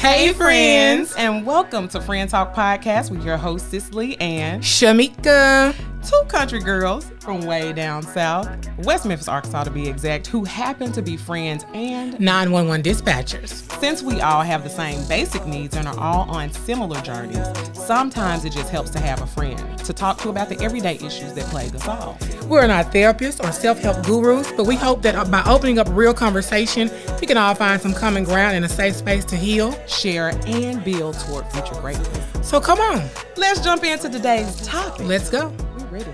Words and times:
Hey, 0.00 0.32
friends. 0.32 1.14
and 1.18 1.44
welcome 1.44 1.86
to 1.88 2.00
Friend 2.00 2.28
Talk 2.28 2.54
Podcast 2.54 3.10
with 3.10 3.22
your 3.22 3.36
host, 3.36 3.70
Cicely 3.70 4.18
and 4.18 4.62
Shamika. 4.62 5.74
Two 6.04 6.22
country 6.28 6.60
girls 6.60 7.10
from 7.20 7.42
way 7.42 7.72
down 7.72 8.02
south, 8.02 8.48
West 8.78 9.06
Memphis, 9.06 9.28
Arkansas 9.28 9.64
to 9.64 9.70
be 9.70 9.88
exact, 9.88 10.26
who 10.26 10.44
happen 10.44 10.92
to 10.92 11.02
be 11.02 11.16
friends. 11.16 11.64
And 11.74 12.18
911 12.18 12.82
dispatchers. 12.82 13.48
since 13.80 14.02
we 14.02 14.20
all 14.20 14.42
have 14.42 14.64
the 14.64 14.70
same 14.70 15.06
basic 15.08 15.46
needs 15.46 15.76
and 15.76 15.86
are 15.86 15.98
all 15.98 16.30
on 16.30 16.50
similar 16.52 17.00
journeys, 17.02 17.46
sometimes 17.74 18.44
it 18.44 18.52
just 18.52 18.70
helps 18.70 18.90
to 18.90 18.98
have 19.00 19.20
a 19.22 19.26
friend 19.26 19.58
to 19.78 19.92
talk 19.92 20.18
to 20.18 20.28
about 20.28 20.48
the 20.48 20.60
everyday 20.60 20.94
issues 20.96 21.34
that 21.34 21.44
plague 21.46 21.74
us 21.74 21.86
all. 21.86 22.18
We're 22.46 22.66
not 22.66 22.86
therapists 22.92 23.46
or 23.46 23.52
self 23.52 23.78
help 23.78 24.04
gurus, 24.04 24.50
but 24.56 24.64
we 24.66 24.76
hope 24.76 25.02
that 25.02 25.30
by 25.30 25.42
opening 25.46 25.78
up 25.78 25.88
real 25.90 26.14
conversation, 26.14 26.90
we 27.20 27.26
can 27.26 27.36
all 27.36 27.54
find 27.54 27.80
some 27.80 27.94
common 27.94 28.24
ground 28.24 28.56
and 28.56 28.64
a 28.64 28.68
safe 28.68 28.96
space 28.96 29.24
to 29.26 29.36
heal. 29.36 29.72
Share 29.86 30.30
and 30.46 30.82
build 30.84 31.18
toward 31.20 31.46
future 31.52 31.80
greatness. 31.80 32.48
So 32.48 32.60
come 32.60 32.80
on, 32.80 33.08
Let's 33.36 33.60
jump 33.60 33.84
into 33.84 34.08
today's 34.10 34.56
topic. 34.66 35.06
let's 35.06 35.30
go. 35.30 35.52
We 35.90 35.98
ready, 35.98 36.10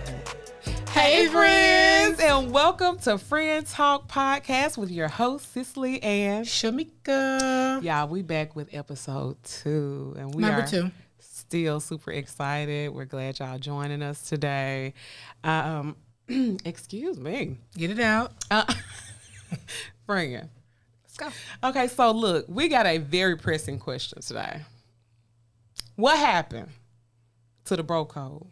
huh? 0.64 0.72
Hey, 0.90 1.26
friends, 1.28 2.18
and 2.20 2.50
welcome 2.50 2.98
to 3.00 3.18
Friend 3.18 3.66
Talk 3.66 4.08
Podcast 4.08 4.78
with 4.78 4.90
your 4.90 5.08
host, 5.08 5.52
Cicely 5.52 6.02
and 6.02 6.46
Shamika. 6.46 7.82
y'all. 7.82 8.08
We 8.08 8.22
back 8.22 8.56
with 8.56 8.72
episode 8.72 9.36
two, 9.42 10.14
and 10.18 10.34
we 10.34 10.42
Number 10.42 10.62
are 10.62 10.66
two. 10.66 10.90
still 11.18 11.80
super 11.80 12.10
excited. 12.10 12.92
We're 12.94 13.04
glad 13.04 13.38
y'all 13.38 13.58
joining 13.58 14.02
us 14.02 14.22
today. 14.22 14.94
Um, 15.44 15.96
excuse 16.64 17.18
me, 17.18 17.58
Get 17.76 17.90
it 17.90 18.00
out. 18.00 18.32
uh, 18.50 18.64
friend. 20.06 20.48
Let's 21.04 21.16
go. 21.18 21.68
Okay, 21.68 21.88
so 21.88 22.10
look, 22.12 22.46
we 22.48 22.68
got 22.68 22.86
a 22.86 22.98
very 22.98 23.36
pressing 23.36 23.78
question 23.78 24.22
today. 24.22 24.62
What 25.96 26.18
happened 26.18 26.68
to 27.66 27.76
the 27.76 27.82
bro 27.82 28.04
code 28.06 28.46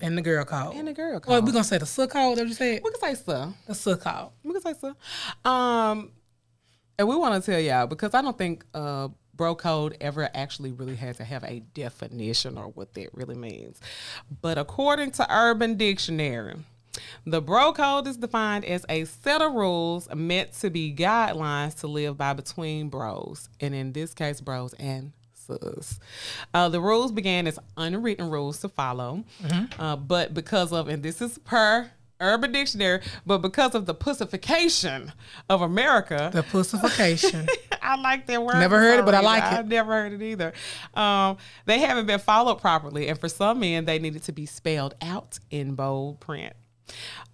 And 0.00 0.16
the 0.16 0.22
girl 0.22 0.44
called. 0.44 0.76
and 0.76 0.86
the 0.86 0.92
girl 0.92 1.18
called. 1.20 1.32
Well, 1.32 1.42
we're 1.42 1.52
going 1.52 1.64
to 1.64 1.68
say 1.68 1.78
the 1.78 1.86
soot 1.86 2.10
code, 2.10 2.38
that 2.38 2.46
you 2.46 2.54
said? 2.54 2.80
we 2.84 2.90
can 2.90 3.00
say 3.00 3.14
so. 3.14 3.52
The 3.66 3.74
soot 3.74 4.00
code. 4.00 4.30
We 4.44 4.52
can 4.52 4.62
say 4.62 4.74
so. 4.80 5.50
Um, 5.50 6.12
and 6.98 7.08
we 7.08 7.16
want 7.16 7.42
to 7.42 7.50
tell 7.50 7.60
y'all 7.60 7.86
because 7.86 8.14
I 8.14 8.22
don't 8.22 8.36
think 8.36 8.64
uh 8.74 9.08
bro 9.34 9.54
code 9.54 9.96
ever 10.00 10.28
actually 10.34 10.72
really 10.72 10.96
had 10.96 11.16
to 11.16 11.24
have 11.24 11.44
a 11.44 11.60
definition 11.72 12.58
or 12.58 12.66
what 12.68 12.92
that 12.94 13.08
really 13.14 13.36
means. 13.36 13.80
But 14.42 14.58
according 14.58 15.12
to 15.12 15.32
Urban 15.32 15.76
Dictionary, 15.76 16.56
the 17.24 17.40
bro 17.40 17.72
code 17.72 18.08
is 18.08 18.16
defined 18.16 18.64
as 18.64 18.84
a 18.88 19.04
set 19.04 19.40
of 19.40 19.54
rules 19.54 20.12
meant 20.12 20.52
to 20.54 20.70
be 20.70 20.92
guidelines 20.92 21.78
to 21.80 21.86
live 21.86 22.18
by 22.18 22.32
between 22.32 22.88
bros, 22.88 23.48
and 23.60 23.74
in 23.74 23.92
this 23.92 24.12
case, 24.12 24.40
bros 24.40 24.74
and 24.74 25.12
Uh, 26.54 26.68
the 26.68 26.80
rules 26.80 27.12
began 27.12 27.46
as 27.46 27.58
unwritten 27.76 28.30
rules 28.30 28.58
to 28.60 28.68
follow, 28.68 29.24
uh, 29.78 29.96
but 29.96 30.34
because 30.34 30.72
of, 30.72 30.88
and 30.88 31.02
this 31.02 31.20
is 31.22 31.38
per 31.38 31.90
Urban 32.20 32.50
Dictionary, 32.52 33.00
but 33.24 33.38
because 33.38 33.74
of 33.74 33.86
the 33.86 33.94
pussification 33.94 35.12
of 35.48 35.62
America, 35.62 36.30
The 36.32 36.42
pussification. 36.42 37.46
I 37.82 37.96
like 37.96 38.26
that 38.26 38.42
word. 38.42 38.58
Never 38.58 38.78
heard 38.78 38.98
it, 39.00 39.04
but 39.04 39.14
I 39.14 39.20
like 39.20 39.42
it. 39.44 39.58
I've 39.58 39.68
never 39.68 39.92
heard 39.92 40.12
it 40.12 40.22
either. 40.22 40.52
Um, 40.94 41.38
they 41.64 41.78
haven't 41.78 42.06
been 42.06 42.18
followed 42.18 42.56
properly, 42.56 43.08
and 43.08 43.18
for 43.18 43.28
some 43.28 43.60
men, 43.60 43.84
they 43.84 43.98
needed 43.98 44.24
to 44.24 44.32
be 44.32 44.46
spelled 44.46 44.94
out 45.00 45.38
in 45.50 45.74
bold 45.74 46.20
print. 46.20 46.52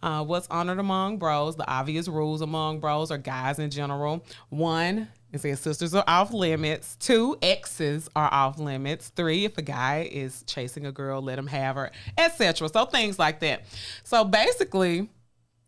Uh, 0.02 0.22
what's 0.24 0.46
honored 0.48 0.78
among 0.78 1.16
bros? 1.18 1.56
The 1.56 1.68
obvious 1.68 2.06
rules 2.08 2.40
among 2.42 2.80
bros 2.80 3.10
or 3.10 3.18
guys 3.18 3.58
in 3.58 3.70
general. 3.70 4.24
One, 4.50 5.08
it 5.34 5.40
says 5.40 5.60
sisters 5.60 5.94
are 5.94 6.04
off 6.06 6.32
limits. 6.32 6.96
Two, 6.96 7.36
exes 7.42 8.08
are 8.14 8.32
off 8.32 8.58
limits. 8.58 9.08
Three, 9.10 9.44
if 9.44 9.58
a 9.58 9.62
guy 9.62 10.08
is 10.10 10.42
chasing 10.46 10.86
a 10.86 10.92
girl, 10.92 11.20
let 11.22 11.38
him 11.38 11.46
have 11.48 11.76
her, 11.76 11.90
etc. 12.18 12.68
So 12.68 12.84
things 12.86 13.18
like 13.18 13.40
that. 13.40 13.62
So 14.04 14.24
basically, 14.24 15.08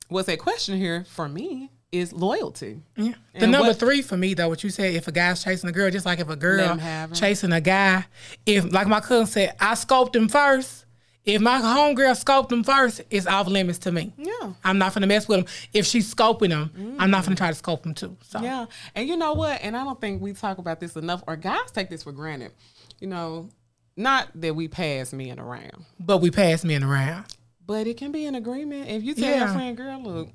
what's 0.08 0.28
at 0.28 0.38
question 0.38 0.76
here 0.76 1.04
for 1.08 1.28
me 1.28 1.70
is 1.92 2.12
loyalty. 2.12 2.82
Yeah. 2.96 3.12
The 3.34 3.42
And 3.44 3.52
number 3.52 3.68
what- 3.68 3.78
three 3.78 4.02
for 4.02 4.16
me 4.16 4.34
though, 4.34 4.48
what 4.48 4.62
you 4.64 4.70
said, 4.70 4.94
if 4.94 5.08
a 5.08 5.12
guy's 5.12 5.42
chasing 5.42 5.68
a 5.68 5.72
girl, 5.72 5.90
just 5.90 6.04
like 6.06 6.18
if 6.20 6.28
a 6.28 6.36
girl 6.36 6.68
him 6.68 6.78
have 6.78 7.10
her. 7.10 7.14
chasing 7.16 7.52
a 7.52 7.60
guy, 7.60 8.04
if 8.44 8.70
like 8.72 8.86
my 8.86 9.00
cousin 9.00 9.26
said, 9.26 9.54
I 9.60 9.72
scoped 9.74 10.14
him 10.16 10.28
first. 10.28 10.84
If 11.26 11.42
my 11.42 11.60
homegirl 11.60 12.22
scoped 12.24 12.50
them 12.50 12.62
first, 12.62 13.02
it's 13.10 13.26
off 13.26 13.48
limits 13.48 13.78
to 13.80 13.90
me. 13.92 14.12
Yeah. 14.16 14.52
I'm 14.64 14.78
not 14.78 14.94
gonna 14.94 15.08
mess 15.08 15.26
with 15.26 15.40
them. 15.40 15.46
If 15.72 15.84
she's 15.84 16.14
scoping 16.14 16.50
him, 16.50 16.96
I'm 17.00 17.10
not 17.10 17.24
gonna 17.24 17.34
try 17.36 17.48
to 17.48 17.54
scope 17.54 17.82
them 17.82 17.94
too. 17.94 18.16
So 18.22 18.40
Yeah. 18.40 18.66
And 18.94 19.08
you 19.08 19.16
know 19.16 19.34
what? 19.34 19.60
And 19.60 19.76
I 19.76 19.82
don't 19.84 20.00
think 20.00 20.22
we 20.22 20.32
talk 20.32 20.58
about 20.58 20.78
this 20.78 20.94
enough, 20.96 21.24
or 21.26 21.34
guys 21.36 21.70
take 21.72 21.90
this 21.90 22.04
for 22.04 22.12
granted. 22.12 22.52
You 23.00 23.08
know, 23.08 23.48
not 23.96 24.28
that 24.36 24.54
we 24.54 24.68
pass 24.68 25.12
men 25.12 25.40
around, 25.40 25.84
but 25.98 26.18
we 26.18 26.30
pass 26.30 26.64
men 26.64 26.84
around. 26.84 27.24
but 27.66 27.88
it 27.88 27.96
can 27.96 28.12
be 28.12 28.24
an 28.26 28.36
agreement. 28.36 28.88
If 28.88 29.02
you 29.02 29.14
tell 29.14 29.24
Yeah. 29.28 29.38
your 29.46 29.48
friend, 29.48 29.76
girl, 29.76 30.00
look, 30.02 30.28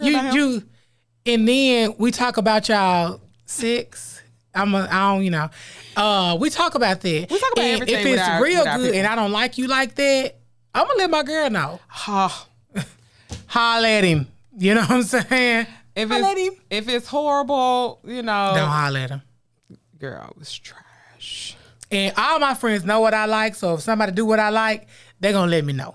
You 0.00 0.18
you 0.32 0.62
and 1.26 1.46
then 1.46 1.94
we 1.98 2.10
talk 2.10 2.38
about 2.38 2.68
y'all 2.70 3.20
sex. 3.44 4.17
I'm 4.58 4.74
a, 4.74 4.88
I 4.90 5.12
don't, 5.14 5.24
you 5.24 5.30
know. 5.30 5.48
Uh, 5.96 6.36
we 6.40 6.50
talk 6.50 6.74
about 6.74 7.00
that. 7.00 7.30
We 7.30 7.38
talk 7.38 7.52
about 7.52 7.64
and 7.64 7.82
everything 7.82 8.06
If 8.06 8.18
it's 8.18 8.28
our- 8.28 8.42
real 8.42 8.64
good 8.64 8.94
and 8.94 9.06
I 9.06 9.14
don't 9.14 9.32
like 9.32 9.58
you 9.58 9.66
like 9.68 9.94
that, 9.94 10.34
I'm 10.74 10.86
gonna 10.86 10.98
let 10.98 11.10
my 11.10 11.22
girl 11.22 11.50
know. 11.50 11.80
Ha. 11.88 12.46
holler 13.46 13.88
at 13.88 14.04
him. 14.04 14.26
You 14.56 14.74
know 14.74 14.80
what 14.82 14.90
I'm 14.90 15.02
saying? 15.02 15.66
if 15.94 16.08
Holler 16.08 16.24
at 16.26 16.36
him. 16.38 16.52
it's, 16.52 16.60
if 16.70 16.88
it's 16.88 17.06
horrible, 17.08 18.00
you 18.04 18.22
know, 18.22 18.52
Don't 18.54 18.68
holler 18.68 19.00
at 19.00 19.10
him. 19.10 19.22
girl, 19.98 20.28
it 20.30 20.38
was 20.38 20.56
trash. 20.58 21.56
And 21.90 22.12
all 22.16 22.38
my 22.38 22.54
friends 22.54 22.84
know 22.84 23.00
what 23.00 23.14
I 23.14 23.24
like, 23.24 23.54
so 23.54 23.74
if 23.74 23.80
somebody 23.80 24.12
do 24.12 24.26
what 24.26 24.38
I 24.38 24.50
like, 24.50 24.88
they're 25.20 25.32
gonna 25.32 25.50
let 25.50 25.64
me 25.64 25.72
know. 25.72 25.94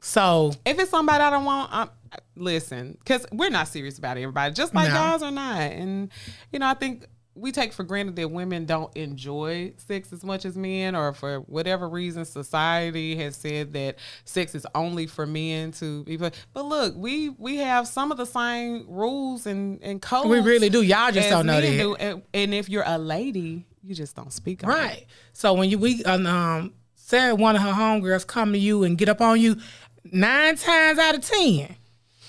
So 0.00 0.52
If 0.64 0.78
it's 0.78 0.90
somebody 0.90 1.22
I 1.22 1.28
don't 1.30 1.44
want, 1.44 1.70
I'm, 1.72 1.90
listen, 2.34 2.96
because 2.98 3.26
we're 3.32 3.50
not 3.50 3.68
serious 3.68 3.98
about 3.98 4.16
everybody, 4.16 4.54
just 4.54 4.74
like 4.74 4.88
No. 4.88 4.94
guys 4.94 5.22
are 5.22 5.30
not. 5.30 5.60
And, 5.60 6.08
you 6.50 6.58
know, 6.58 6.66
I 6.68 6.74
think 6.74 7.04
we 7.40 7.52
take 7.52 7.72
for 7.72 7.82
granted 7.84 8.16
that 8.16 8.30
women 8.30 8.66
don't 8.66 8.94
enjoy 8.96 9.72
sex 9.76 10.12
as 10.12 10.22
much 10.22 10.44
as 10.44 10.56
men, 10.56 10.94
or 10.94 11.12
for 11.14 11.38
whatever 11.40 11.88
reason, 11.88 12.24
society 12.24 13.16
has 13.16 13.36
said 13.36 13.72
that 13.72 13.96
sex 14.24 14.54
is 14.54 14.66
only 14.74 15.06
for 15.06 15.26
men 15.26 15.72
to 15.72 16.04
be. 16.04 16.16
But 16.16 16.32
look, 16.54 16.94
we 16.96 17.30
we 17.30 17.56
have 17.56 17.88
some 17.88 18.12
of 18.12 18.18
the 18.18 18.26
same 18.26 18.84
rules 18.88 19.46
and, 19.46 19.82
and 19.82 20.00
codes. 20.02 20.28
we 20.28 20.40
really 20.40 20.68
do. 20.68 20.82
Y'all 20.82 21.10
just 21.10 21.28
don't 21.30 21.46
know 21.46 21.60
that. 21.60 21.66
do. 21.66 21.94
And, 21.96 22.22
and 22.34 22.54
if 22.54 22.68
you're 22.68 22.84
a 22.86 22.98
lady, 22.98 23.66
you 23.82 23.94
just 23.94 24.14
don't 24.14 24.32
speak 24.32 24.62
on 24.62 24.70
it. 24.70 24.74
Right. 24.74 25.06
So 25.32 25.54
when 25.54 25.70
you 25.70 25.78
we 25.78 26.04
um, 26.04 26.26
um 26.26 26.74
said 26.94 27.32
one 27.32 27.56
of 27.56 27.62
her 27.62 27.72
homegirls 27.72 28.26
come 28.26 28.52
to 28.52 28.58
you 28.58 28.84
and 28.84 28.98
get 28.98 29.08
up 29.08 29.20
on 29.20 29.40
you, 29.40 29.56
nine 30.04 30.56
times 30.56 30.98
out 30.98 31.14
of 31.14 31.22
ten, 31.22 31.76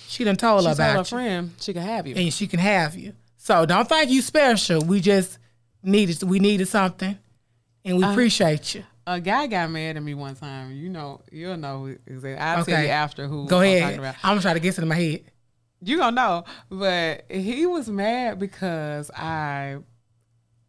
she 0.08 0.24
done 0.24 0.38
told 0.38 0.62
She 0.64 0.70
her 0.70 0.76
told 0.76 0.80
her 0.88 0.92
about 0.94 1.12
you. 1.12 1.18
friend 1.18 1.52
she 1.60 1.74
can 1.74 1.82
have 1.84 2.08
you. 2.08 2.16
And 2.16 2.34
she 2.34 2.48
can 2.48 2.60
have 2.60 2.96
you. 2.96 3.14
So 3.44 3.66
don't 3.66 3.90
think 3.90 4.12
you 4.12 4.22
special. 4.22 4.82
We 4.86 5.00
just 5.02 5.40
needed 5.82 6.22
we 6.22 6.38
needed 6.38 6.68
something 6.68 7.18
and 7.84 7.94
Uh, 7.96 7.98
we 7.98 8.04
appreciate 8.04 8.76
you. 8.76 8.84
A 9.08 9.20
guy 9.20 9.48
got 9.48 9.72
mad 9.72 9.98
at 9.98 10.04
me 10.04 10.14
one 10.14 10.36
time. 10.36 10.74
You 10.74 10.90
know, 10.90 11.22
you'll 11.32 11.58
know. 11.58 11.88
I'll 12.08 12.22
tell 12.22 12.62
Okay. 12.62 12.84
you 12.84 12.90
after 12.90 13.28
who. 13.28 13.48
Go 13.48 13.58
I'm 13.62 13.64
ahead. 13.66 13.82
talking 13.82 13.98
about. 14.00 14.16
I'm 14.24 14.30
gonna 14.34 14.42
try 14.42 14.54
to 14.54 14.60
get 14.60 14.78
it 14.78 14.82
in 14.84 14.88
my 14.88 14.96
head. 14.96 15.24
You 15.84 15.98
gonna 15.98 16.16
know, 16.16 16.44
but 16.70 17.26
he 17.32 17.66
was 17.66 17.90
mad 17.90 18.38
because 18.38 19.10
I 19.10 19.78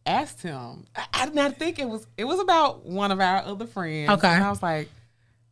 asked 0.07 0.41
him. 0.41 0.85
I, 0.95 1.05
I 1.13 1.25
did 1.27 1.35
not 1.35 1.57
think 1.57 1.77
it 1.77 1.87
was. 1.87 2.07
It 2.17 2.23
was 2.23 2.39
about 2.39 2.87
one 2.87 3.11
of 3.11 3.19
our 3.19 3.43
other 3.43 3.67
friends. 3.67 4.09
Okay. 4.09 4.27
and 4.27 4.43
I 4.43 4.49
was 4.49 4.63
like, 4.63 4.89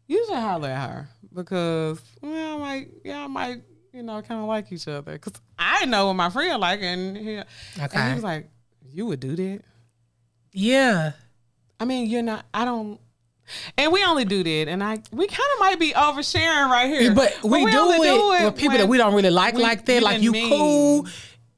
you 0.08 0.26
should 0.26 0.38
holler 0.38 0.70
at 0.70 0.90
her 0.90 1.10
because 1.32 2.02
well, 2.20 2.56
I 2.56 2.60
might, 2.60 2.90
yeah, 3.06 3.24
I 3.24 3.28
might, 3.28 3.62
you 3.94 4.04
know, 4.04 4.22
kind 4.22 4.42
of 4.42 4.48
like 4.48 4.72
each 4.72 4.88
other 4.88 5.14
because 5.14 5.34
I 5.60 5.86
know 5.86 6.08
what 6.08 6.14
my 6.14 6.30
friend 6.30 6.60
like, 6.60 6.82
and 6.82 7.18
he, 7.18 7.36
and 7.36 7.46
he 7.92 8.14
was 8.14 8.24
like, 8.24 8.50
you 8.92 9.06
would 9.06 9.20
do 9.20 9.36
that. 9.36 9.62
Yeah. 10.54 11.14
I 11.80 11.86
mean, 11.86 12.10
you're 12.10 12.22
not. 12.22 12.46
I 12.54 12.66
don't. 12.66 13.00
And 13.78 13.92
we 13.92 14.04
only 14.06 14.24
do 14.24 14.44
that, 14.44 14.70
and 14.70 14.82
I 14.82 15.00
we 15.12 15.28
kind 15.28 15.50
of 15.56 15.60
might 15.60 15.78
be 15.80 15.92
oversharing 15.92 16.70
right 16.70 16.88
here. 16.88 17.14
But 17.14 17.44
we, 17.44 17.70
do, 17.70 17.78
only 17.78 18.08
it 18.08 18.46
with 18.46 18.56
people 18.56 18.78
that 18.78 18.88
we 18.88 18.98
don't 18.98 19.14
really 19.14 19.30
like 19.30 19.56
we- 19.56 19.62
like 19.64 19.86
that. 19.88 20.04
Like 20.04 20.22
you 20.22 20.32
mean- 20.32 20.50
cool. 20.50 21.08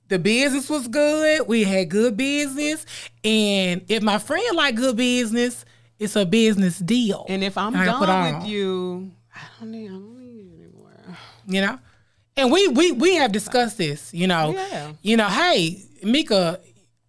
The 0.09 0.19
business 0.19 0.69
was 0.69 0.87
good. 0.87 1.47
We 1.47 1.63
had 1.63 1.89
good 1.89 2.17
business. 2.17 2.85
And 3.23 3.83
if 3.87 4.03
my 4.03 4.19
friend 4.19 4.55
like 4.55 4.75
good 4.75 4.95
business, 4.95 5.65
it's 5.97 6.15
a 6.15 6.25
business 6.25 6.77
deal. 6.77 7.25
And 7.29 7.43
if 7.43 7.57
I'm 7.57 7.75
I 7.75 7.85
done 7.85 8.39
with 8.39 8.47
you, 8.47 9.11
I 9.33 9.39
don't 9.59 9.71
need. 9.71 9.87
I 9.87 9.91
don't 9.91 10.19
need 10.19 10.35
you 10.35 10.51
anymore. 10.59 11.17
you 11.47 11.61
know 11.61 11.79
and 12.37 12.51
we 12.51 12.67
we 12.69 12.91
we 12.91 13.15
have 13.15 13.31
discussed 13.31 13.77
this 13.77 14.13
you 14.13 14.27
know 14.27 14.51
Yeah. 14.53 14.91
you 15.01 15.17
know 15.17 15.27
hey 15.27 15.83
mika 16.03 16.59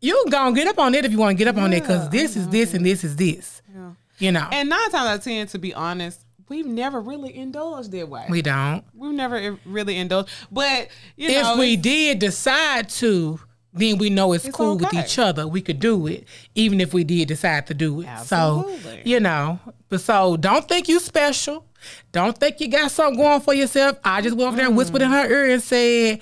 you 0.00 0.20
can 0.24 0.30
go 0.30 0.46
and 0.46 0.54
get 0.56 0.66
up 0.68 0.78
on 0.78 0.94
it 0.94 1.04
if 1.04 1.12
you 1.12 1.18
want 1.18 1.36
to 1.38 1.44
get 1.44 1.48
up 1.48 1.60
on 1.62 1.72
it 1.72 1.80
because 1.80 2.08
this 2.10 2.36
is 2.36 2.48
this 2.48 2.74
and 2.74 2.84
this 2.84 3.04
is 3.04 3.16
this 3.16 3.62
Yeah. 3.74 3.90
you 4.18 4.32
know 4.32 4.46
And 4.52 4.68
nine 4.68 4.90
times 4.90 4.94
out 5.08 5.18
of 5.18 5.24
ten, 5.24 5.46
to 5.48 5.58
be 5.58 5.72
honest, 5.74 6.20
we've 6.48 6.66
never 6.66 7.00
really 7.00 7.34
indulged 7.34 7.90
that 7.92 8.08
way. 8.08 8.26
we 8.28 8.42
don't 8.42 8.84
We've 8.94 9.12
never 9.14 9.58
really 9.64 9.96
indulged. 9.96 10.28
But 10.52 10.88
you 11.16 11.30
if 11.30 11.42
know, 11.42 11.56
we 11.58 11.76
did 11.76 12.18
decide 12.18 12.88
to 13.00 13.40
then 13.76 13.98
we 13.98 14.08
know 14.08 14.32
it's, 14.34 14.44
It's 14.44 14.56
cool 14.56 14.76
with 14.78 14.94
each 14.94 15.18
other. 15.18 15.48
We 15.48 15.60
could 15.60 15.80
do 15.80 16.06
it, 16.06 16.28
even 16.54 16.80
if 16.80 16.94
we 16.94 17.02
did 17.02 17.26
decide 17.26 17.66
to 17.66 17.74
do 17.74 18.02
it. 18.02 18.08
So, 18.24 18.64
Absolutely. 18.68 19.02
you 19.04 19.18
know, 19.18 19.58
but 19.88 20.00
so 20.00 20.36
don't 20.36 20.68
think 20.68 20.86
you 20.86 21.00
special. 21.00 21.66
Don't 22.12 22.36
think 22.36 22.60
you 22.60 22.68
got 22.68 22.90
something 22.90 23.20
going 23.20 23.40
for 23.40 23.54
yourself. 23.54 23.98
I 24.04 24.20
just 24.20 24.36
went 24.36 24.48
over 24.48 24.56
there 24.56 24.66
and 24.66 24.76
whispered 24.76 25.02
in 25.02 25.10
her 25.10 25.30
ear 25.30 25.52
and 25.52 25.62
said, 25.62 26.20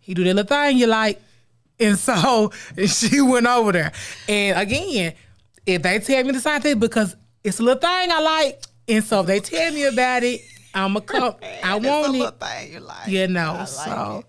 he 0.00 0.14
do 0.14 0.24
that 0.24 0.34
little 0.34 0.48
thing 0.48 0.78
you 0.78 0.86
like. 0.86 1.20
And 1.80 1.98
so 1.98 2.52
she 2.86 3.20
went 3.20 3.46
over 3.46 3.72
there. 3.72 3.92
And 4.28 4.58
again, 4.58 5.14
if 5.66 5.82
they 5.82 5.98
tell 5.98 6.22
me 6.24 6.32
the 6.32 6.40
same 6.40 6.60
thing, 6.60 6.78
because 6.78 7.16
it's 7.42 7.58
a 7.58 7.62
little 7.62 7.80
thing 7.80 8.10
I 8.10 8.20
like. 8.20 8.62
And 8.86 9.02
so 9.02 9.20
if 9.20 9.26
they 9.26 9.40
tell 9.40 9.72
me 9.72 9.84
about 9.84 10.22
it, 10.22 10.40
I'ma 10.74 11.00
come. 11.00 11.34
I 11.64 11.76
want 11.76 12.16
it. 12.16 12.40
thing 12.40 12.72
you 12.72 12.80
like. 12.80 13.08
You 13.08 13.28
know, 13.28 13.64
so 13.66 14.24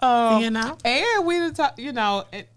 Um, 0.00 0.42
you 0.42 0.50
know. 0.50 0.76
And 0.84 1.26
we 1.26 1.34
didn't 1.36 1.54
talk, 1.54 1.78
you 1.78 1.92
know, 1.92 2.24
it, 2.32 2.48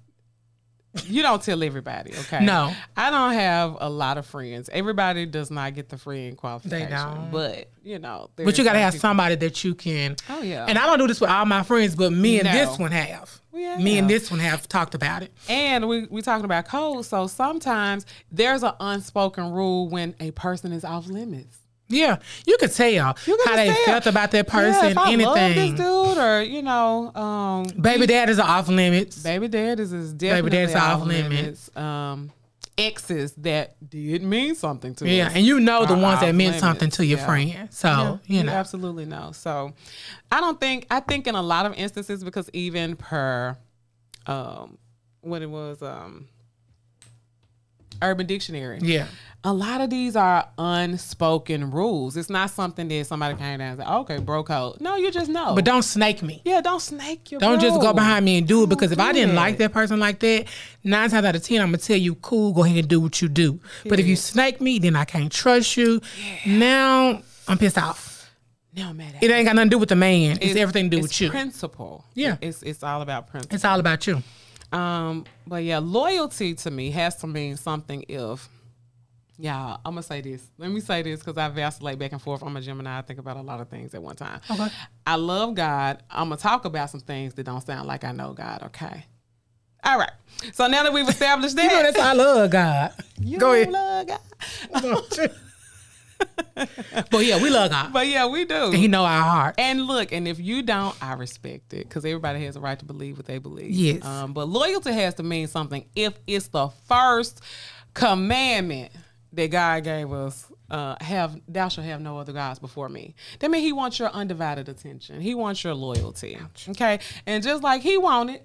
you 1.05 1.21
don't 1.21 1.41
tell 1.41 1.63
everybody, 1.63 2.11
okay? 2.11 2.43
No. 2.43 2.73
I 2.97 3.11
don't 3.11 3.33
have 3.33 3.77
a 3.79 3.89
lot 3.89 4.17
of 4.17 4.25
friends. 4.25 4.69
Everybody 4.71 5.25
does 5.25 5.51
not 5.51 5.75
get 5.75 5.89
the 5.89 5.97
friend 5.97 6.35
qualification. 6.35 6.89
They 6.89 6.95
don't. 6.95 7.31
But, 7.31 7.69
you 7.83 7.99
know. 7.99 8.29
But 8.35 8.57
you 8.57 8.63
gotta 8.63 8.79
have 8.79 8.93
some 8.93 8.99
somebody 8.99 9.35
that 9.35 9.63
you 9.63 9.75
can. 9.75 10.15
Oh, 10.29 10.41
yeah. 10.41 10.65
And 10.67 10.77
I 10.77 10.85
don't 10.87 10.97
do 10.99 11.07
this 11.07 11.21
with 11.21 11.29
all 11.29 11.45
my 11.45 11.63
friends, 11.63 11.95
but 11.95 12.11
me 12.11 12.39
and 12.39 12.45
No. 12.47 12.51
this 12.53 12.79
one 12.79 12.91
have. 12.91 13.41
Have. 13.53 13.81
Me 13.81 13.97
and 13.97 14.09
this 14.09 14.31
one 14.31 14.39
have 14.39 14.67
talked 14.69 14.95
about 14.95 15.21
it. 15.21 15.33
And 15.49 15.87
we 15.87 16.05
we 16.05 16.21
talking 16.21 16.45
about 16.45 16.67
code. 16.67 17.05
So 17.05 17.27
sometimes 17.27 18.05
there's 18.31 18.63
an 18.63 18.73
unspoken 18.79 19.51
rule 19.51 19.89
when 19.89 20.15
a 20.19 20.31
person 20.31 20.71
is 20.71 20.83
off 20.85 21.07
limits. 21.07 21.58
Yeah, 21.89 22.17
you 22.45 22.55
could 22.57 22.71
tell 22.71 22.87
You 23.25 23.37
how 23.45 23.55
they 23.55 23.67
tell. 23.73 23.85
felt 23.85 24.05
about 24.05 24.31
that 24.31 24.47
Yeah, 24.47 24.53
person, 24.53 24.95
love 24.95 25.07
anything. 25.07 25.75
this 25.75 25.81
dude, 25.81 26.17
or 26.19 26.41
you 26.43 26.61
know, 26.61 27.13
um, 27.15 27.63
Baby 27.81 28.05
dad 28.05 28.29
is 28.29 28.39
off 28.39 28.67
limits. 28.67 29.23
baby 29.23 29.47
dad 29.47 29.79
is, 29.79 29.91
is 29.91 30.13
definitely 30.13 30.51
dad's 30.51 30.75
off 30.75 31.01
off 31.01 31.07
limits. 31.07 31.75
Um, 31.75 32.31
exes 32.77 33.33
that 33.33 33.75
did 33.89 34.23
mean 34.23 34.55
something 34.55 34.93
to 34.95 35.03
me. 35.03 35.17
Yeah, 35.17 35.31
and 35.33 35.45
you 35.45 35.59
know 35.59 35.85
the 35.85 35.95
ones 35.97 36.19
that 36.21 36.27
meant 36.27 36.37
limits. 36.37 36.59
something 36.59 36.89
to 36.91 37.05
your 37.05 37.17
Yeah. 37.19 37.25
friend. 37.25 37.73
So 37.73 37.87
Yeah, 37.89 38.37
you 38.37 38.43
know, 38.43 38.51
absolutely 38.53 39.05
know. 39.05 39.31
So 39.33 39.73
I 40.31 40.39
don't 40.39 40.59
think 40.59 40.85
I 40.91 40.99
think 41.01 41.27
in 41.27 41.35
a 41.35 41.41
lot 41.41 41.65
of 41.65 41.73
instances 41.73 42.23
because 42.23 42.49
even 42.53 42.95
per 42.95 43.57
um 44.27 44.77
what 45.21 45.41
it 45.41 45.49
was 45.49 45.81
um 45.81 46.27
Urban 48.01 48.25
Dictionary. 48.25 48.79
yeah, 48.81 49.07
A 49.43 49.53
lot 49.53 49.81
of 49.81 49.89
these 49.89 50.15
are 50.15 50.47
unspoken 50.57 51.71
rules. 51.71 52.17
It's 52.17 52.29
not 52.29 52.49
something 52.49 52.87
that 52.87 53.05
somebody 53.07 53.35
came 53.35 53.59
down 53.59 53.61
and 53.61 53.77
said, 53.79 53.87
oh, 53.89 53.99
okay, 54.01 54.17
bro 54.17 54.43
code. 54.43 54.81
No, 54.81 54.95
you 54.95 55.11
just 55.11 55.29
know. 55.29 55.55
but 55.55 55.65
don't 55.65 55.83
snake 55.83 56.21
me. 56.21 56.41
yeah, 56.45 56.61
don't 56.61 56.81
snake 56.81 57.31
your 57.31 57.39
Don't 57.39 57.59
just 57.59 57.79
go 57.81 57.93
behind 57.93 58.25
me 58.25 58.37
and 58.37 58.47
do 58.47 58.63
it 58.63 58.69
because 58.69 58.91
if 58.91 58.99
I 58.99 59.11
didn't 59.13 59.35
like 59.35 59.57
that 59.57 59.73
person 59.73 59.99
like 59.99 60.19
that, 60.19 60.45
nine 60.83 61.09
times 61.09 61.25
out 61.25 61.35
of 61.35 61.43
ten, 61.43 61.61
I'm 61.61 61.67
gonna 61.67 61.77
tell 61.77 61.97
you, 61.97 62.15
cool, 62.15 62.53
go 62.53 62.63
ahead 62.63 62.77
and 62.77 62.87
do 62.87 62.99
what 62.99 63.21
you 63.21 63.27
do. 63.29 63.59
But 63.85 63.99
if 63.99 64.07
you 64.07 64.15
snake 64.15 64.61
me, 64.61 64.79
then 64.79 64.95
I 64.95 65.05
can't 65.05 65.31
trust 65.31 65.77
you. 65.77 66.01
Yeah. 66.45 66.57
Now 66.57 67.21
I'm 67.47 67.57
pissed 67.57 67.77
off. 67.77 68.31
No 68.75 68.93
matter. 68.93 69.17
It 69.19 69.31
ain't 69.31 69.45
got 69.47 69.55
nothing 69.55 69.71
to 69.71 69.75
do 69.75 69.79
with 69.79 69.89
the 69.89 69.95
man. 69.95 70.37
It's, 70.41 70.55
everything 70.55 70.89
to 70.91 70.97
do 70.97 71.01
with 71.01 71.19
you. 71.19 71.29
Principle. 71.31 72.05
Yeah. 72.13 72.37
It's 72.39 72.61
it's 72.61 72.83
all 72.83 73.01
about 73.01 73.27
principle. 73.27 73.55
It's 73.55 73.65
all 73.65 73.79
about 73.79 74.05
you. 74.05 74.21
Um, 74.71 75.25
but 75.47 75.63
yeah, 75.63 75.79
loyalty 75.79 76.53
to 76.55 76.71
me 76.71 76.91
has 76.91 77.15
to 77.17 77.27
mean 77.27 77.57
something 77.57 78.03
if 78.07 78.47
y'all, 79.37 79.79
I'm 79.83 79.93
gonna 79.93 80.03
say 80.03 80.21
this. 80.21 80.43
Let 80.57 80.69
me 80.69 80.79
say 80.79 81.01
this 81.01 81.19
because 81.21 81.37
I 81.37 81.47
vacillate 81.49 81.97
back 81.97 82.11
and 82.11 82.21
forth. 82.21 82.43
I'm 82.43 82.55
a 82.55 82.61
Gemini, 82.61 82.99
I 82.99 83.01
think 83.01 83.19
about 83.19 83.37
a 83.37 83.41
lot 83.41 83.61
of 83.61 83.69
things 83.69 83.93
at 83.95 84.01
one 84.03 84.15
time. 84.15 84.41
Okay. 84.49 84.67
I 85.07 85.15
love 85.15 85.55
God. 85.55 86.03
I'm 86.09 86.29
gonna 86.29 86.37
talk 86.37 86.65
about 86.65 86.89
some 86.89 86.99
things 86.99 87.33
that 87.35 87.43
don't 87.43 87.61
sound 87.65 87.87
like 87.87 88.03
I 88.03 88.11
know 88.11 88.33
God, 88.33 88.63
okay? 88.63 89.05
All 89.83 89.97
right. 89.97 90.11
So 90.53 90.67
now 90.67 90.83
that 90.83 90.93
we've 90.93 91.07
established 91.07 91.55
that, 91.55 91.63
You 91.63 91.69
know 91.77 91.83
that's 91.83 91.97
I 91.99 92.13
love 92.13 92.51
God. 92.51 92.93
you 93.19 93.39
Go 93.39 93.53
ahead. 93.53 93.71
love 93.71 94.07
God. 94.07 95.31
but 97.11 97.25
yeah, 97.25 97.41
we 97.41 97.49
love 97.49 97.71
God. 97.71 97.93
But 97.93 98.07
yeah, 98.07 98.27
we 98.27 98.45
do. 98.45 98.65
And 98.65 98.75
he 98.75 98.87
know 98.87 99.05
our 99.05 99.21
heart. 99.21 99.55
And 99.57 99.83
look, 99.83 100.11
and 100.11 100.27
if 100.27 100.39
you 100.39 100.61
don't, 100.61 100.95
I 101.01 101.13
respect 101.13 101.73
it 101.73 101.87
because 101.87 102.05
everybody 102.05 102.43
has 102.45 102.55
a 102.55 102.59
right 102.59 102.77
to 102.77 102.85
believe 102.85 103.17
what 103.17 103.25
they 103.25 103.37
believe. 103.37 103.71
Yes. 103.71 104.03
Um, 104.05 104.33
but 104.33 104.47
loyalty 104.47 104.91
has 104.93 105.15
to 105.15 105.23
mean 105.23 105.47
something 105.47 105.85
if 105.95 106.13
it's 106.27 106.47
the 106.47 106.69
first 106.87 107.41
commandment 107.93 108.91
that 109.33 109.47
God 109.47 109.83
gave 109.83 110.11
us. 110.11 110.51
Uh, 110.69 110.95
have 111.01 111.41
thou 111.47 111.67
shalt 111.67 111.87
have 111.87 111.99
no 111.99 112.19
other 112.19 112.31
gods 112.31 112.59
before 112.59 112.89
me. 112.89 113.15
That 113.39 113.49
means 113.49 113.63
He 113.63 113.73
wants 113.73 113.97
your 113.97 114.09
undivided 114.09 114.69
attention. 114.69 115.19
He 115.19 115.33
wants 115.33 115.63
your 115.63 115.73
loyalty. 115.73 116.37
Okay, 116.69 116.99
and 117.25 117.43
just 117.43 117.63
like 117.63 117.81
He 117.81 117.97
wanted, 117.97 118.41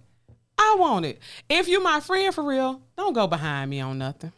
I 0.56 0.76
want 0.78 1.04
it. 1.04 1.18
If 1.50 1.68
you're 1.68 1.82
my 1.82 2.00
friend 2.00 2.34
for 2.34 2.42
real, 2.42 2.80
don't 2.96 3.12
go 3.12 3.26
behind 3.26 3.68
me 3.68 3.80
on 3.80 3.98
nothing. 3.98 4.32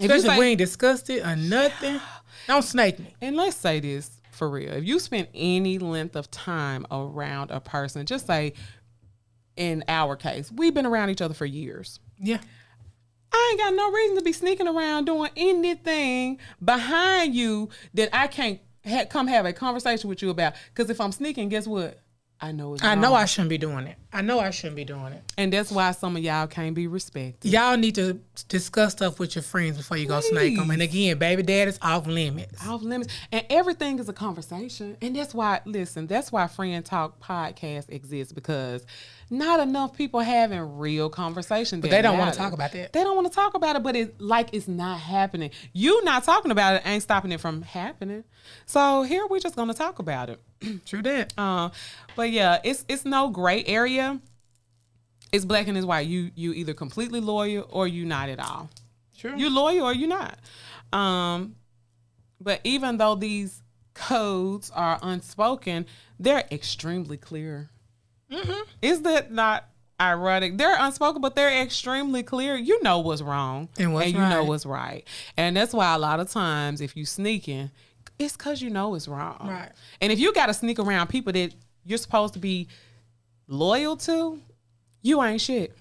Especially 0.00 0.16
if 0.16 0.32
say- 0.32 0.38
we 0.40 0.46
ain't 0.46 0.58
discussed 0.58 1.10
it 1.10 1.24
or 1.24 1.36
nothing. 1.36 2.00
Don't 2.46 2.62
snake 2.62 2.98
me. 2.98 3.14
and 3.20 3.36
let's 3.36 3.56
say 3.56 3.80
this 3.80 4.10
for 4.32 4.48
real. 4.48 4.72
If 4.72 4.84
you 4.84 4.98
spend 4.98 5.28
any 5.34 5.78
length 5.78 6.16
of 6.16 6.30
time 6.30 6.86
around 6.90 7.50
a 7.50 7.60
person, 7.60 8.06
just 8.06 8.26
say 8.26 8.54
in 9.56 9.84
our 9.88 10.16
case, 10.16 10.50
we've 10.50 10.72
been 10.74 10.86
around 10.86 11.10
each 11.10 11.20
other 11.20 11.34
for 11.34 11.46
years. 11.46 12.00
Yeah. 12.18 12.38
I 13.32 13.48
ain't 13.52 13.60
got 13.60 13.74
no 13.74 13.90
reason 13.92 14.16
to 14.16 14.22
be 14.22 14.32
sneaking 14.32 14.66
around 14.66 15.04
doing 15.04 15.30
anything 15.36 16.38
behind 16.64 17.34
you 17.34 17.68
that 17.94 18.08
I 18.12 18.26
can't 18.26 18.60
ha- 18.86 19.04
come 19.08 19.26
have 19.28 19.46
a 19.46 19.52
conversation 19.52 20.08
with 20.08 20.22
you 20.22 20.30
about. 20.30 20.54
Because 20.74 20.90
if 20.90 21.00
I'm 21.00 21.12
sneaking, 21.12 21.48
guess 21.48 21.66
what? 21.66 22.00
I 22.42 22.52
know 22.52 22.74
it's 22.74 22.82
I 22.82 22.94
know. 22.94 23.14
I 23.14 23.26
shouldn't 23.26 23.50
be 23.50 23.58
doing 23.58 23.86
it. 23.86 23.96
I 24.12 24.22
know 24.22 24.40
I 24.40 24.50
shouldn't 24.50 24.76
be 24.76 24.84
doing 24.84 25.12
it. 25.12 25.22
and 25.36 25.52
that's 25.52 25.70
why 25.70 25.90
some 25.92 26.16
of 26.16 26.22
y'all 26.22 26.46
can't 26.46 26.74
be 26.74 26.86
respected. 26.86 27.52
Y'all 27.52 27.76
need 27.76 27.94
to 27.96 28.18
discuss 28.48 28.92
stuff 28.92 29.18
with 29.18 29.36
your 29.36 29.42
friends 29.42 29.76
before 29.76 29.96
you 29.98 30.06
go 30.06 30.20
snake 30.20 30.56
them. 30.56 30.70
And 30.70 30.82
again, 30.82 31.18
baby 31.18 31.42
dad 31.42 31.68
is 31.68 31.78
off 31.82 32.06
limits. 32.06 32.66
off 32.66 32.82
limits 32.82 33.12
and 33.30 33.44
everything 33.50 33.98
is 33.98 34.08
a 34.08 34.12
conversation 34.12 34.96
and 35.02 35.14
that's 35.14 35.34
why 35.34 35.60
listen 35.64 36.06
that's 36.06 36.32
why 36.32 36.46
friend 36.46 36.84
talk 36.84 37.20
podcast 37.20 37.90
exists 37.90 38.32
because 38.32 38.84
not 39.30 39.60
enough 39.60 39.96
people 39.96 40.20
having 40.20 40.78
real 40.78 41.08
conversations 41.08 41.80
But 41.82 41.90
they 41.90 42.02
don't 42.02 42.18
want 42.18 42.32
to 42.32 42.38
talk 42.38 42.52
about 42.52 42.72
that. 42.72 42.92
they 42.92 43.02
don't 43.04 43.14
want 43.14 43.28
to 43.28 43.34
talk 43.34 43.54
about 43.54 43.76
it 43.76 43.82
but 43.82 43.94
it's 43.96 44.20
like 44.20 44.50
it's 44.52 44.66
not 44.68 44.98
happening 44.98 45.50
you 45.72 46.02
not 46.04 46.24
talking 46.24 46.50
about 46.50 46.74
it 46.76 46.82
ain't 46.84 47.02
stopping 47.02 47.30
it 47.32 47.40
from 47.40 47.62
happening 47.62 48.24
so 48.66 49.02
here 49.02 49.26
we're 49.28 49.38
just 49.38 49.54
gonna 49.56 49.72
talk 49.74 49.98
about 50.00 50.30
it 50.30 50.40
True 50.86 51.02
that. 51.02 51.32
uh, 51.38 51.70
but 52.16 52.30
yeah 52.30 52.58
it's 52.64 52.84
it's 52.88 53.04
no 53.04 53.28
gray 53.28 53.64
area 53.64 54.20
it's 55.32 55.44
black 55.44 55.68
and 55.68 55.76
it's 55.78 55.86
white 55.86 56.06
you 56.08 56.30
you 56.34 56.52
either 56.52 56.74
completely 56.74 57.20
loyal 57.20 57.66
or 57.70 57.86
you 57.86 58.04
not 58.04 58.28
at 58.28 58.40
all 58.40 58.68
True. 59.16 59.36
you 59.36 59.48
loyal 59.50 59.86
or 59.86 59.92
you 59.92 60.06
not. 60.06 60.38
Um, 60.92 61.54
but 62.40 62.60
even 62.64 62.96
though 62.96 63.14
these 63.14 63.62
codes 63.92 64.70
are 64.70 64.98
unspoken, 65.02 65.84
they're 66.18 66.44
extremely 66.50 67.16
clear. 67.18 67.68
Mm-hmm. 68.30 68.62
Is 68.82 69.02
that 69.02 69.32
not 69.32 69.68
ironic? 70.00 70.56
They're 70.56 70.76
unspoken, 70.78 71.20
but 71.20 71.34
they're 71.34 71.62
extremely 71.62 72.22
clear. 72.22 72.56
You 72.56 72.82
know 72.82 73.00
what's 73.00 73.22
wrong, 73.22 73.68
And 73.78 73.92
what's 73.92 74.12
you 74.12 74.18
know 74.18 74.44
what's 74.44 74.66
right, 74.66 75.06
and 75.36 75.56
that's 75.56 75.72
why 75.72 75.94
a 75.94 75.98
lot 75.98 76.20
of 76.20 76.30
times 76.30 76.80
if 76.80 76.96
you 76.96 77.04
sneaking, 77.04 77.70
it's 78.18 78.36
because 78.36 78.62
you 78.62 78.70
know 78.70 78.94
it's 78.94 79.08
wrong. 79.08 79.48
Right. 79.48 79.70
And 80.00 80.12
if 80.12 80.18
you 80.18 80.32
got 80.32 80.46
to 80.46 80.54
sneak 80.54 80.78
around 80.78 81.08
people 81.08 81.32
that 81.32 81.54
you're 81.84 81.98
supposed 81.98 82.34
to 82.34 82.40
be 82.40 82.68
loyal 83.48 83.96
to, 83.96 84.38
you 85.02 85.22
ain't 85.22 85.40
shit 85.40 85.76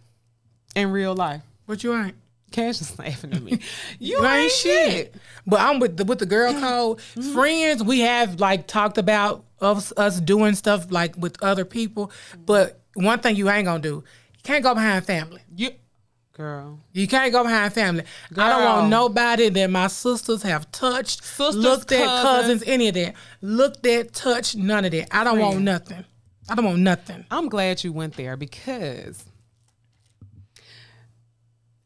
in 0.75 0.91
real 0.91 1.13
life. 1.15 1.41
But 1.67 1.83
you 1.83 1.95
ain't. 1.95 2.15
Cash 2.51 2.81
is 2.81 2.97
laughing 2.97 3.33
at 3.33 3.43
me. 3.43 3.59
You, 3.99 4.25
ain't, 4.25 4.51
shit. 4.51 4.91
shit. 4.91 5.15
But 5.45 5.59
I'm 5.61 5.79
with 5.79 5.97
the 5.97 6.05
with 6.05 6.17
the 6.19 6.25
girl 6.25 6.53
code. 6.53 6.99
Friends, 7.01 7.83
we 7.83 7.99
have 7.99 8.39
like 8.39 8.65
talked 8.65 8.97
about 8.97 9.43
us 9.61 9.93
us 9.97 10.19
doing 10.19 10.55
stuff 10.55 10.91
like 10.91 11.15
with 11.17 11.41
other 11.43 11.65
people. 11.65 12.11
But 12.45 12.81
one 12.95 13.19
thing 13.19 13.35
you 13.35 13.49
ain't 13.49 13.65
gonna 13.65 13.81
do, 13.81 14.03
you 14.35 14.41
can't 14.43 14.63
go 14.63 14.73
behind 14.73 15.05
family. 15.05 15.41
You, 15.55 15.71
girl. 16.33 16.79
You 16.93 17.07
can't 17.07 17.31
go 17.31 17.43
behind 17.43 17.73
family. 17.73 18.03
I 18.37 18.49
don't 18.49 18.63
want 18.63 18.89
nobody 18.89 19.49
that 19.49 19.69
my 19.69 19.87
sisters 19.87 20.41
have 20.43 20.71
touched, 20.71 21.23
Sisters, 21.23 21.55
looked 21.55 21.91
at, 21.91 22.05
cousins. 22.05 22.23
cousins, 22.23 22.63
any 22.65 22.87
of 22.87 22.95
that. 22.95 23.15
Looked 23.41 23.85
at, 23.85 24.13
touched, 24.13 24.55
none 24.55 24.85
of 24.85 24.91
that. 24.91 25.07
I 25.15 25.23
don't 25.23 25.39
want 25.39 25.59
nothing. 25.61 26.05
I 26.49 26.55
don't 26.55 26.65
want 26.65 26.79
nothing. 26.79 27.25
I'm 27.29 27.47
glad 27.49 27.83
you 27.83 27.93
went 27.93 28.15
there 28.15 28.35
because 28.35 29.23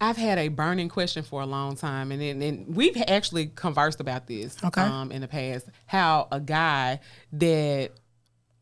I've 0.10 0.17
had 0.17 0.38
a 0.38 0.48
burning 0.50 0.89
question 0.89 1.24
for 1.24 1.41
a 1.41 1.45
long 1.45 1.75
time, 1.75 2.12
and 2.12 2.22
and, 2.22 2.41
and 2.43 2.75
we've 2.75 3.01
actually 3.07 3.48
conversed 3.48 4.00
about 4.00 4.27
this 4.27 4.57
Okay. 4.63 4.81
um, 4.81 5.12
in 5.12 5.22
the 5.22 5.27
past. 5.27 5.67
How 5.86 6.27
a 6.31 6.39
guy 6.39 7.00
that 7.33 7.91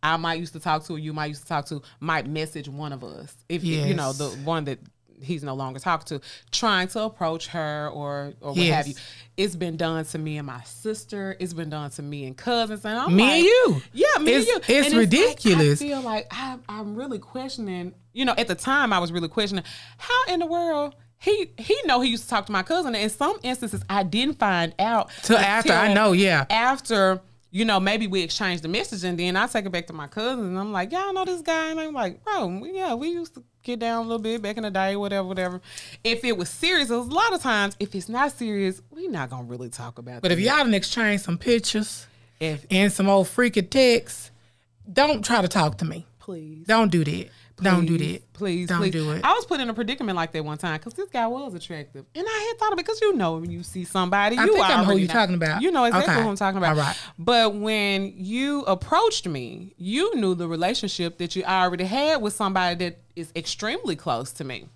I 0.03 0.17
might 0.17 0.39
used 0.39 0.53
to 0.53 0.59
talk 0.59 0.83
to, 0.85 0.93
or 0.93 0.99
you 0.99 1.13
might 1.13 1.27
used 1.27 1.43
to 1.43 1.47
talk 1.47 1.65
to, 1.67 1.81
might 1.99 2.27
message 2.27 2.67
one 2.67 2.93
of 2.93 3.03
us 3.03 3.35
if 3.49 3.63
you 3.63 3.93
know 3.93 4.13
the 4.13 4.29
one 4.43 4.65
that 4.65 4.79
he's 5.23 5.43
no 5.43 5.53
longer 5.53 5.77
talking 5.79 6.07
to, 6.19 6.25
trying 6.51 6.87
to 6.87 7.03
approach 7.03 7.47
her 7.47 7.89
or 7.93 8.33
or 8.41 8.53
what 8.53 8.65
have 8.65 8.87
you. 8.87 8.95
It's 9.37 9.55
been 9.55 9.77
done 9.77 10.03
to 10.05 10.17
me 10.17 10.37
and 10.37 10.47
my 10.47 10.61
sister. 10.63 11.35
It's 11.39 11.53
been 11.53 11.69
done 11.69 11.89
to 11.91 12.01
me 12.01 12.25
and 12.25 12.35
cousins, 12.35 12.83
and 12.85 12.97
I'm 12.97 13.15
Me 13.15 13.23
like, 13.23 13.33
and 13.33 13.43
you. 13.45 13.81
yeah, 13.93 14.05
me 14.21 14.31
It's- 14.33 14.47
and 14.55 14.67
you. 14.69 14.75
it's 14.77 14.87
And 14.89 14.97
ridiculous. 14.97 15.79
Like, 15.81 15.89
I 15.89 15.93
feel 15.93 16.01
like 16.01 16.27
I, 16.31 16.57
I'm 16.69 16.95
really 16.95 17.19
questioning 17.19 17.93
you 18.13 18.25
know, 18.25 18.33
at 18.37 18.47
the 18.47 18.55
time 18.55 18.91
I 18.91 18.99
was 18.99 19.11
really 19.11 19.29
questioning 19.29 19.63
how 19.97 20.33
in 20.33 20.39
the 20.41 20.45
world 20.45 20.95
he 21.21 21.51
he 21.57 21.77
know 21.85 22.01
he 22.01 22.09
used 22.09 22.23
to 22.23 22.29
talk 22.29 22.47
to 22.47 22.51
my 22.51 22.63
cousin. 22.63 22.95
And 22.95 23.03
in 23.03 23.09
some 23.09 23.37
instances, 23.43 23.83
I 23.87 24.03
didn't 24.03 24.39
find 24.39 24.73
out 24.79 25.11
Till 25.21 25.37
after, 25.37 25.71
I 25.71 25.93
know, 25.93 26.13
yeah. 26.13 26.45
After 26.49 27.21
you 27.53 27.65
know, 27.65 27.81
maybe 27.81 28.07
we 28.07 28.21
exchanged 28.21 28.63
the 28.63 28.69
message, 28.69 29.03
and 29.03 29.19
then 29.19 29.35
I 29.35 29.45
take 29.45 29.65
it 29.65 29.71
back 29.71 29.85
to 29.87 29.93
my 29.93 30.07
cousin, 30.07 30.45
and 30.45 30.57
I'm 30.57 30.71
like, 30.71 30.91
"Y'all 30.91 31.13
know 31.13 31.25
this 31.25 31.41
guy?" 31.41 31.71
And 31.71 31.79
I'm 31.79 31.93
like, 31.93 32.23
"Bro, 32.23 32.63
yeah, 32.71 32.93
we 32.93 33.09
used 33.09 33.35
to 33.35 33.43
get 33.61 33.79
down 33.79 34.05
a 34.05 34.07
little 34.07 34.19
bit 34.19 34.41
back 34.41 34.55
in 34.55 34.63
the 34.63 34.71
day, 34.71 34.95
whatever, 34.95 35.27
whatever." 35.27 35.61
If 36.03 36.23
it 36.23 36.37
was 36.37 36.49
serious, 36.49 36.89
it 36.89 36.95
was 36.95 37.07
a 37.07 37.11
lot 37.11 37.33
of 37.33 37.41
times. 37.41 37.75
If 37.77 37.93
it's 37.93 38.07
not 38.07 38.31
serious, 38.31 38.81
we 38.89 39.07
not 39.07 39.29
gonna 39.29 39.43
really 39.43 39.69
talk 39.69 39.99
about. 39.99 40.21
But 40.21 40.31
if 40.31 40.37
that. 40.37 40.43
y'all 40.43 40.57
done 40.57 40.73
exchange 40.73 41.21
some 41.21 41.37
pictures 41.37 42.07
if 42.39 42.65
and 42.71 42.91
some 42.91 43.09
old 43.09 43.27
freaky 43.27 43.61
texts, 43.61 44.31
don't 44.91 45.23
try 45.23 45.41
to 45.41 45.49
talk 45.49 45.77
to 45.79 45.85
me. 45.85 46.07
Please, 46.31 46.65
Don't 46.67 46.91
do 46.91 47.03
that. 47.03 47.29
don't 47.61 47.85
do 47.85 47.97
that. 47.97 48.33
Please, 48.33 48.67
Don't 48.69 48.79
please. 48.79 48.91
do 48.91 49.11
it. 49.11 49.23
I 49.23 49.33
was 49.33 49.45
put 49.45 49.59
in 49.59 49.69
a 49.69 49.73
predicament 49.73 50.15
like 50.15 50.31
that 50.31 50.43
one 50.43 50.57
time 50.57 50.77
because 50.77 50.93
this 50.95 51.09
guy 51.09 51.27
was 51.27 51.53
attractive, 51.53 52.05
and 52.15 52.25
I 52.27 52.45
had 52.49 52.59
thought 52.59 52.73
of 52.73 52.79
it 52.79 52.85
because 52.85 52.99
you 53.01 53.13
know 53.13 53.37
when 53.37 53.51
you 53.51 53.61
see 53.61 53.83
somebody, 53.83 54.37
I 54.37 54.45
you 54.45 54.53
think 54.53 54.65
I 54.65 54.77
know 54.77 54.85
who 54.91 54.97
you're 54.97 55.07
talking 55.07 55.35
about. 55.35 55.61
You 55.61 55.69
know 55.71 55.83
exactly 55.85 56.13
Okay. 56.13 56.23
who 56.23 56.29
I'm 56.29 56.35
talking 56.35 56.57
about. 56.57 56.77
All 56.77 56.83
right. 56.83 56.97
But 57.19 57.53
when 57.55 58.13
you 58.15 58.61
approached 58.63 59.27
me, 59.27 59.75
you 59.77 60.15
knew 60.15 60.33
the 60.33 60.47
relationship 60.47 61.19
that 61.19 61.35
you 61.35 61.43
already 61.43 61.83
had 61.83 62.21
with 62.21 62.33
somebody 62.33 62.75
that 62.85 62.99
is 63.15 63.31
extremely 63.35 63.95
close 63.95 64.31
to 64.33 64.43
me. 64.43 64.67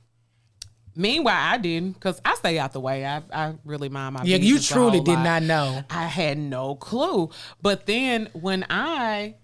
Meanwhile, 0.98 1.36
I 1.54 1.58
didn't 1.58 1.94
because 1.94 2.22
I 2.24 2.36
stay 2.36 2.58
out 2.58 2.72
the 2.72 2.80
way. 2.80 3.06
I, 3.06 3.22
I 3.34 3.56
really 3.66 3.90
mind 3.90 4.14
my 4.14 4.22
business. 4.22 4.40
Yeah, 4.42 4.46
you 4.46 4.60
truly 4.60 5.00
did 5.02 5.16
lot. 5.16 5.24
not 5.24 5.44
know. 5.44 5.84
I 5.90 6.04
had 6.04 6.38
no 6.38 6.76
clue. 6.76 7.32
But 7.62 7.86
then 7.86 8.30
when 8.34 8.66
I 8.70 9.36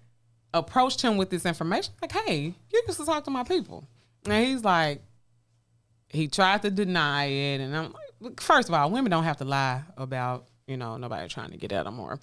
approached 0.54 1.00
him 1.02 1.16
with 1.16 1.30
this 1.30 1.46
information, 1.46 1.92
like, 2.02 2.12
hey, 2.12 2.54
you 2.70 2.82
used 2.86 2.98
to 2.98 3.06
talk 3.06 3.24
to 3.24 3.30
my 3.30 3.42
people. 3.44 3.84
And 4.24 4.46
he's 4.46 4.62
like, 4.64 5.02
he 6.08 6.28
tried 6.28 6.62
to 6.62 6.70
deny 6.70 7.24
it. 7.26 7.60
And 7.60 7.76
I'm 7.76 7.94
like, 8.20 8.40
first 8.40 8.68
of 8.68 8.74
all, 8.74 8.90
women 8.90 9.10
don't 9.10 9.24
have 9.24 9.38
to 9.38 9.44
lie 9.44 9.82
about, 9.96 10.46
you 10.66 10.76
know, 10.76 10.96
nobody 10.96 11.26
trying 11.28 11.50
to 11.50 11.56
get 11.56 11.72
at 11.72 11.84
them 11.84 11.98
or 11.98 12.18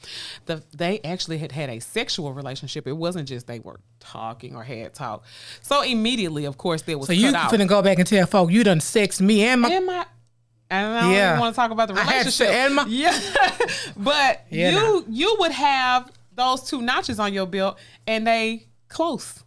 the 0.45 0.63
they 0.73 0.99
actually 1.03 1.37
had 1.39 1.51
had 1.51 1.69
a 1.69 1.79
sexual 1.79 2.31
relationship. 2.33 2.87
It 2.87 2.93
wasn't 2.93 3.27
just 3.27 3.47
they 3.47 3.59
were 3.59 3.79
talking 3.99 4.55
or 4.55 4.63
had 4.63 4.93
talk. 4.93 5.23
So 5.61 5.81
immediately, 5.81 6.45
of 6.45 6.57
course, 6.57 6.83
there 6.83 6.97
was 6.97 7.07
So 7.07 7.13
you 7.13 7.31
finna 7.33 7.67
go 7.67 7.81
back 7.81 7.97
and 7.97 8.07
tell 8.07 8.25
folk 8.27 8.51
you 8.51 8.63
done 8.63 8.79
sex 8.79 9.19
me 9.19 9.43
and 9.43 9.61
my 9.61 9.69
And 9.71 9.85
my 9.85 10.05
and 10.71 10.93
I 10.97 11.01
don't 11.01 11.11
Yeah. 11.13 11.29
even 11.31 11.39
want 11.41 11.55
to 11.55 11.59
talk 11.59 11.71
about 11.71 11.87
the 11.87 11.95
I 11.95 11.99
had 12.01 12.27
to 12.27 12.43
relationship. 12.43 12.47
and 12.53 12.75
my- 12.75 12.85
yeah, 12.87 13.19
but 13.97 14.45
Yeah, 14.51 14.69
you 14.69 14.75
nah. 14.77 15.01
you 15.09 15.35
would 15.39 15.51
have 15.51 16.11
those 16.39 16.63
two 16.63 16.81
notches 16.81 17.19
on 17.19 17.33
your 17.33 17.45
belt, 17.45 17.77
and 18.07 18.25
they 18.25 18.67
close. 18.87 19.43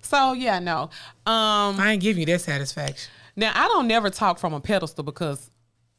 So 0.00 0.32
yeah, 0.32 0.58
no. 0.58 0.82
Um, 1.26 1.78
I 1.78 1.90
ain't 1.92 2.02
giving 2.02 2.20
you 2.20 2.26
that 2.26 2.40
satisfaction. 2.40 3.10
now 3.36 3.52
I 3.54 3.68
don't 3.68 3.86
never 3.86 4.10
talk 4.10 4.38
from 4.38 4.54
a 4.54 4.60
pedestal 4.60 5.04
because 5.04 5.50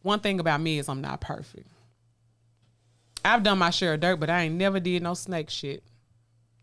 one 0.01 0.19
thing 0.19 0.39
about 0.39 0.62
me 0.62 0.79
is 0.79 0.89
I'm 0.89 1.01
not 1.01 1.22
perfect. 1.22 1.67
I've 3.24 3.43
done 3.43 3.58
my 3.58 3.69
share 3.69 3.96
of 3.96 4.00
dirt, 4.00 4.19
but 4.19 4.29
I 4.29 4.43
ain't 4.43 4.55
never 4.55 4.79
did 4.79 5.03
no 5.03 5.13
snake 5.13 5.50
shit. 5.50 5.84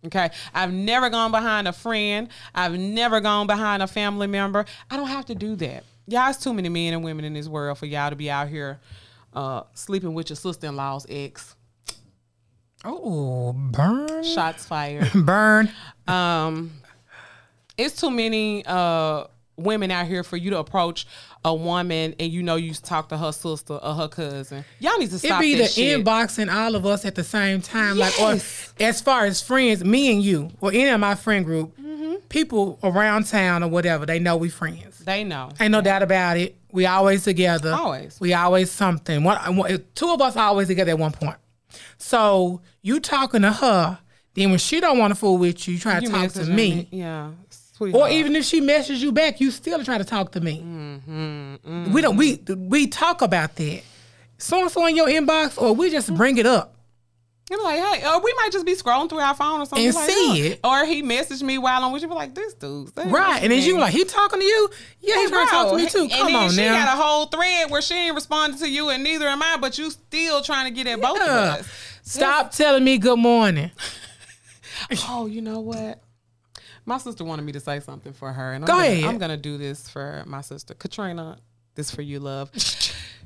Okay. 0.06 0.30
I've 0.54 0.73
never 0.73 1.11
gone 1.11 1.30
behind 1.30 1.68
a 1.68 1.73
friend. 1.73 2.28
I've 2.54 2.78
never 2.78 3.21
gone 3.21 3.47
behind 3.47 3.83
a 3.83 3.87
family 3.87 4.26
member. 4.26 4.64
I 4.90 4.97
don't 4.97 5.09
have 5.09 5.26
to 5.26 5.35
do 5.35 5.56
that. 5.56 5.85
Y'all, 6.06 6.30
it's 6.30 6.38
too 6.38 6.54
many 6.54 6.68
men 6.68 6.95
and 6.95 7.02
women 7.02 7.25
in 7.25 7.35
this 7.35 7.49
world 7.49 7.78
for 7.78 7.87
y'all 7.87 8.11
to 8.11 8.16
be 8.16 8.30
out 8.30 8.49
here 8.49 8.78
uh, 9.35 9.62
sleeping 9.75 10.14
with 10.14 10.30
your 10.30 10.37
sister 10.37 10.68
in 10.68 10.76
law's 10.76 11.06
ex. 11.09 11.56
Oh, 12.87 13.52
burn, 13.52 14.23
Shots 14.25 14.64
fired. 14.66 15.11
burn. 15.26 15.71
um, 16.07 16.73
it's 17.76 18.00
too 18.00 18.11
many 18.11 18.64
uh, 18.66 19.25
women 19.57 19.90
out 19.90 20.07
here 20.07 20.23
for 20.23 20.37
you 20.37 20.50
to 20.50 20.59
approach 20.59 21.07
a 21.45 21.55
woman 21.55 22.14
and 22.19 22.33
you 22.33 22.43
know 22.43 22.57
you 22.57 22.73
talk 22.75 23.09
to 23.11 23.19
her 23.19 23.33
sister 23.33 23.75
or 23.75 23.95
her 23.95 24.09
cousin. 24.09 24.64
Y'all 24.81 24.99
need 24.99 25.11
to 25.11 25.19
stop. 25.19 25.40
It 25.40 25.45
be 25.45 25.55
the 25.57 25.66
shit. 25.66 26.02
inboxing 26.05 26.52
all 26.52 26.75
of 26.75 26.87
us 26.87 27.05
at 27.05 27.14
the 27.14 27.23
same 27.25 27.61
time, 27.61 27.97
Yes. 27.99 28.19
like 28.21 28.28
or 28.38 28.85
as 28.85 29.00
far 29.00 29.26
as 29.26 29.43
friends, 29.43 29.85
me 29.85 30.11
and 30.12 30.23
you, 30.23 30.50
or 30.61 30.71
any 30.71 30.88
of 30.88 31.00
my 31.00 31.14
friend 31.14 31.45
group, 31.45 31.76
Mm-hmm. 31.78 32.14
people 32.28 32.78
around 32.83 33.26
town 33.26 33.62
or 33.62 33.69
whatever, 33.69 34.05
they 34.07 34.19
know 34.19 34.37
we 34.37 34.49
friends. 34.50 34.99
They 34.99 35.25
know. 35.25 35.50
Ain't 35.61 35.73
no 35.73 35.81
doubt 35.81 36.02
about 36.02 36.37
it. 36.37 36.57
We 36.73 36.85
always 36.87 37.25
together. 37.25 37.73
Always. 37.73 38.21
We 38.21 38.35
always 38.35 38.71
something. 38.71 39.25
One- 39.25 39.83
two 39.95 40.11
of 40.11 40.21
us 40.21 40.37
always 40.37 40.69
together 40.69 40.90
at 40.90 40.99
one 40.99 41.12
point. 41.12 41.37
So 41.99 42.61
you 42.87 43.00
talking 43.00 43.43
to 43.43 43.52
her, 43.52 43.99
then 44.35 44.50
when 44.50 44.59
she 44.59 44.81
don't 44.81 44.99
want 44.99 45.11
to 45.12 45.14
fool 45.14 45.38
with 45.38 45.66
you, 45.66 45.75
you 45.75 45.81
try 45.81 45.99
to 45.99 46.02
You 46.07 46.11
talk 46.11 46.31
to 46.33 46.40
messaging 46.40 46.55
me. 46.55 46.88
Yeah. 46.90 47.31
Sweetheart. 47.50 48.11
Or 48.11 48.12
even 48.14 48.35
if 48.37 48.45
she 48.45 48.61
messages 48.61 49.02
you 49.02 49.12
back, 49.12 49.40
you 49.40 49.50
still 49.50 49.83
try 49.85 49.99
to 49.99 50.05
talk 50.05 50.33
to 50.33 50.40
me. 50.40 50.62
Mm-hmm, 50.64 51.93
We 51.93 52.00
don't. 52.00 52.16
We 52.16 52.37
we 52.57 52.87
talk 52.87 53.23
about 53.23 53.57
that. 53.57 53.83
So 54.38 54.61
and 54.62 54.71
so 54.71 54.87
in 54.87 54.97
your 54.97 55.09
inbox, 55.09 55.61
or 55.61 55.75
we 55.75 55.90
just 55.90 56.14
bring 56.14 56.38
it 56.38 56.47
up. 56.47 56.75
You're 57.49 57.62
like, 57.62 57.78
hey, 57.78 58.05
or 58.09 58.21
we 58.23 58.35
might 58.38 58.50
just 58.50 58.66
be 58.66 58.75
scrolling 58.75 59.09
through 59.09 59.21
our 59.21 59.35
phone 59.35 59.61
or 59.61 59.66
something. 59.66 59.87
And 59.87 59.95
like, 59.95 60.11
see 60.11 60.43
"Look." 60.43 60.52
it. 60.52 60.61
Or 60.64 60.85
he 60.85 61.00
messaged 61.02 61.43
me 61.43 61.59
while 61.59 61.85
I'm 61.85 61.93
with 61.93 62.02
you. 62.02 62.09
Be 62.09 62.14
like, 62.14 62.35
this 62.35 62.55
dude. 62.55 62.90
Right. 62.97 63.40
And 63.43 63.52
then 63.52 63.62
you 63.62 63.73
dude." 63.73 63.81
like, 63.81 63.93
he 63.93 64.05
talking 64.05 64.40
to 64.40 64.45
you? 64.45 64.69
Yeah, 65.00 65.14
he's 65.16 65.31
trying 65.31 65.47
to 65.47 65.50
talk 65.52 65.71
to 65.71 65.76
me 65.76 65.88
too. 65.88 66.00
And 66.02 66.11
Come 66.11 66.26
then 66.33 66.37
on 66.37 66.50
she 66.50 66.57
now. 66.57 66.85
got 66.85 66.99
a 66.99 67.00
whole 67.02 67.26
thread 67.26 67.71
where 67.71 67.81
she 67.83 67.95
ain't 67.95 68.14
responded 68.16 68.59
to 68.61 68.69
you, 68.69 68.88
and 68.88 69.05
neither 69.05 69.26
am 69.28 69.43
I. 69.43 69.59
But 69.61 69.78
you 69.78 69.90
still 69.90 70.43
trying 70.43 70.64
to 70.64 70.71
get 70.73 70.87
at 70.93 71.00
both 71.00 71.21
of 71.21 71.28
us. 71.28 71.69
Stop 72.07 72.53
telling 72.53 72.85
me 72.85 72.99
good 72.99 73.19
morning. 73.19 73.71
Oh, 75.09 75.25
you 75.27 75.41
know 75.41 75.61
what? 75.61 76.03
My 76.85 76.99
sister 76.99 77.25
wanted 77.25 77.43
me 77.47 77.53
to 77.53 77.61
say 77.61 77.81
something 77.81 78.13
for 78.13 78.31
her, 78.31 78.53
and 78.53 78.63
I'm 78.63 78.67
Go 78.67 78.75
gonna, 78.75 78.87
ahead. 78.87 79.05
I'm 79.05 79.19
gonna 79.19 79.37
do 79.39 79.57
this 79.57 79.89
for 79.89 80.23
my 80.27 80.43
sister, 80.43 80.75
Katrina. 80.75 81.39
This 81.75 81.91
for 81.91 82.03
you, 82.03 82.21
love. 82.21 82.51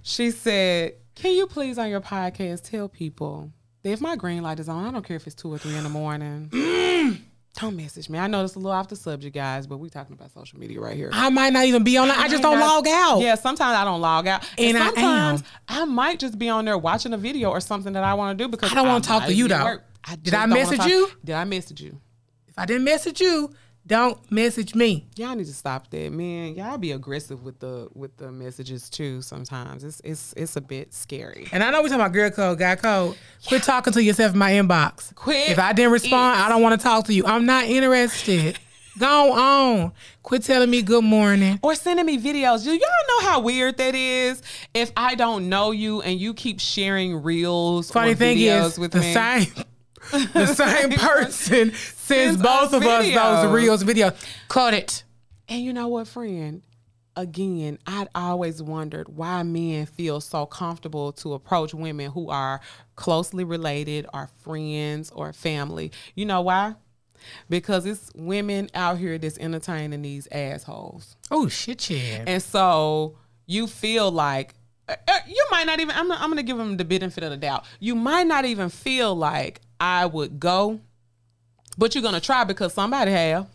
she 0.03 0.31
said, 0.31 0.95
"Can 1.17 1.33
you 1.33 1.49
please 1.49 1.77
on 1.77 1.91
your 1.91 2.01
podcast 2.01 2.71
tell 2.71 2.89
people 2.89 3.53
that 3.83 3.91
if 3.91 4.01
my 4.01 4.15
green 4.15 4.43
light 4.45 4.61
is 4.61 4.69
on, 4.69 4.87
I 4.87 4.91
don't 4.93 5.05
care 5.05 5.17
if 5.17 5.27
it's 5.27 5.35
two 5.35 5.53
or 5.53 5.59
three 5.59 5.75
in 5.75 5.83
the 5.83 5.91
morning." 5.91 6.49
Mm. 6.51 7.21
Don't 7.59 7.77
message 7.77 8.09
me. 8.09 8.19
I 8.19 8.27
know 8.27 8.45
it's 8.45 8.55
a 8.55 8.59
little 8.59 8.71
off 8.71 8.89
the 8.89 8.97
subject, 8.97 9.35
guys, 9.35 9.67
but 9.67 9.79
we 9.79 9.91
talking 9.91 10.15
about 10.15 10.31
social 10.31 10.59
media 10.59 10.81
right 10.81 10.97
here. 10.97 11.11
I 11.13 11.31
might 11.31 11.53
not 11.53 11.65
even 11.65 11.83
be 11.83 11.97
on. 11.97 12.09
I 12.11 12.29
just 12.29 12.43
don't 12.43 12.59
not- 12.59 12.85
log 12.85 12.89
out. 12.89 13.21
Yeah, 13.21 13.35
sometimes 13.35 13.77
I 13.77 13.85
don't 13.85 14.01
log 14.01 14.29
out, 14.29 14.49
and, 14.57 14.77
And 14.77 14.79
I 14.79 14.87
sometimes 14.87 15.43
am. 15.69 15.83
I, 15.83 15.85
might 15.85 16.21
just 16.21 16.39
be 16.39 16.49
on 16.49 16.65
there 16.65 16.79
watching 16.79 17.13
a 17.13 17.19
video 17.19 17.51
or 17.51 17.61
something 17.61 17.93
that 17.95 18.05
I 18.05 18.15
want 18.15 18.39
to 18.39 18.45
do 18.45 18.49
because 18.49 18.71
I 18.71 18.77
don't 18.77 18.87
wanna 18.87 19.03
talk 19.03 19.27
to 19.27 19.35
you, 19.35 19.49
though. 19.49 19.79
I 20.05 20.17
Did 20.17 20.35
I 20.35 20.47
message 20.47 20.85
you? 20.87 21.11
Did 21.25 21.35
I 21.35 21.45
message 21.45 21.81
you? 21.81 22.01
If 22.47 22.59
I 22.59 22.67
didn't 22.67 22.85
message 22.85 23.21
you, 23.21 23.51
don't 23.91 24.31
message 24.31 24.77
me. 24.77 25.05
Y'all 25.17 25.35
need 25.35 25.47
to 25.47 25.53
stop 25.53 25.91
that, 25.91 26.13
man. 26.13 26.55
Y'all 26.55 26.79
be 26.79 26.93
aggressive 26.93 27.43
with 27.43 27.59
the 27.59 27.89
with 27.93 28.17
the 28.19 28.31
messages 28.31 28.89
too. 28.89 29.21
Sometimes 29.21 29.83
it's 29.83 30.01
it's 30.05 30.33
it's 30.37 30.55
a 30.55 30.61
bit 30.61 30.95
scary. 30.95 31.49
And 31.51 31.65
I 31.65 31.73
know 31.73 31.83
we 31.83 31.89
talking 31.89 32.01
about 32.01 32.13
girl 32.13 32.31
code, 32.31 32.61
guy 32.61 32.77
code. 32.77 33.17
Quit 33.49 33.65
talking 33.65 33.93
to 33.93 34.03
yourself 34.03 34.33
in 34.33 34.39
my 34.39 34.53
inbox. 34.53 35.13
Quit 35.17 35.51
If 35.51 35.59
I 35.59 35.73
didn't 35.73 35.91
respond, 35.91 36.39
it. 36.39 36.45
I 36.45 36.49
don't 36.49 36.63
want 36.63 36.81
to 36.81 36.83
talk 36.83 37.07
to 37.07 37.13
you. 37.13 37.27
I'm 37.27 37.45
not 37.47 37.65
interested. 37.65 38.61
Go 38.97 39.33
on. 39.33 39.93
Quit 40.23 40.45
telling 40.45 40.71
me 40.71 40.83
good 40.83 41.03
morning. 41.03 41.59
Or 41.63 41.75
sending 41.75 42.07
me 42.07 42.17
videos. 42.17 42.63
Do 42.63 42.71
y'all 42.71 42.81
know 42.81 43.27
how 43.29 43.41
weird 43.41 43.77
that 43.79 43.97
is? 43.97 44.41
If 44.73 44.93
I 44.97 45.17
don't 45.17 45.49
know 45.49 45.73
you 45.73 46.01
and 46.03 46.21
you 46.21 46.33
keep 46.33 46.61
sharing 46.61 47.23
reels 47.23 47.91
Funny 47.91 48.15
thing 48.15 48.39
videos 48.39 48.67
is, 48.67 48.79
with 48.79 48.93
the 48.93 49.01
me. 49.01 49.15
same 49.15 49.47
the 50.11 50.47
same 50.47 50.91
person 50.99 51.73
sends 51.75 52.41
both 52.41 52.73
of 52.73 52.83
us 52.83 53.15
those 53.15 53.53
reels 53.53 53.85
videos. 53.85 54.17
Cut 54.49 54.75
it. 54.75 55.05
And 55.49 55.63
you 55.63 55.73
know 55.73 55.89
what, 55.89 56.09
friend? 56.09 56.63
Again, 57.17 57.79
I'd 57.87 58.09
always 58.15 58.63
wondered 58.63 59.09
why 59.09 59.43
men 59.43 59.87
feel 59.87 60.21
so 60.21 60.47
comfortable 60.47 61.13
to 61.15 61.35
approach 61.35 61.75
women 61.75 62.11
who 62.11 62.31
are 62.31 62.61
closely 62.95 63.45
related, 63.45 64.07
or 64.15 64.29
friends, 64.39 65.11
or 65.11 65.33
family. 65.33 65.91
You 66.15 66.27
know 66.27 66.41
why? 66.41 66.77
Because 67.49 67.85
it's 67.85 68.11
women 68.15 68.71
out 68.75 68.99
here 68.99 69.19
that's 69.19 69.39
entertaining 69.39 70.03
these 70.03 70.29
assholes. 70.31 71.17
Oh 71.31 71.49
shit, 71.49 71.91
yeah. 71.91 72.25
And 72.27 72.43
so 72.43 73.19
you 73.47 73.67
feel 73.67 74.11
like 74.11 74.55
uh, 74.89 74.95
uh, 75.09 75.19
you 75.27 75.45
might 75.51 75.67
not 75.67 75.81
even. 75.81 75.95
I'm, 75.97 76.11
I'm 76.11 76.31
going 76.31 76.37
to 76.37 76.43
give 76.43 76.57
them 76.57 76.77
the 76.77 76.85
benefit 76.85 77.25
of 77.25 77.31
the 77.31 77.37
doubt. 77.37 77.65
You 77.81 77.95
might 77.95 78.27
not 78.27 78.45
even 78.45 78.69
feel 78.69 79.15
like 79.15 79.61
I 79.81 80.07
would 80.07 80.39
go, 80.39 80.79
but 81.79 81.95
you're 81.95 82.03
gonna 82.03 82.21
try 82.21 82.45
because 82.45 82.75
somebody 82.75 83.11
have. 83.13 83.47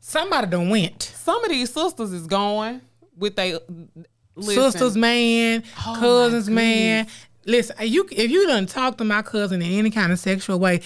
Somebody 0.00 0.46
done 0.46 0.70
went. 0.70 1.02
Some 1.02 1.44
of 1.44 1.50
these 1.50 1.72
sisters 1.72 2.12
is 2.12 2.26
going 2.26 2.80
with 3.16 3.36
they 3.36 3.58
Sisters, 4.40 4.96
man, 4.96 5.64
Oh, 5.86 5.96
cousins, 5.98 6.48
man. 6.50 7.06
Listen, 7.46 7.76
you 7.80 8.06
if 8.12 8.30
you 8.30 8.46
done 8.46 8.66
talk 8.66 8.98
to 8.98 9.04
my 9.04 9.22
cousin 9.22 9.62
in 9.62 9.70
any 9.72 9.90
kind 9.90 10.12
of 10.12 10.18
sexual 10.18 10.58
way, 10.58 10.80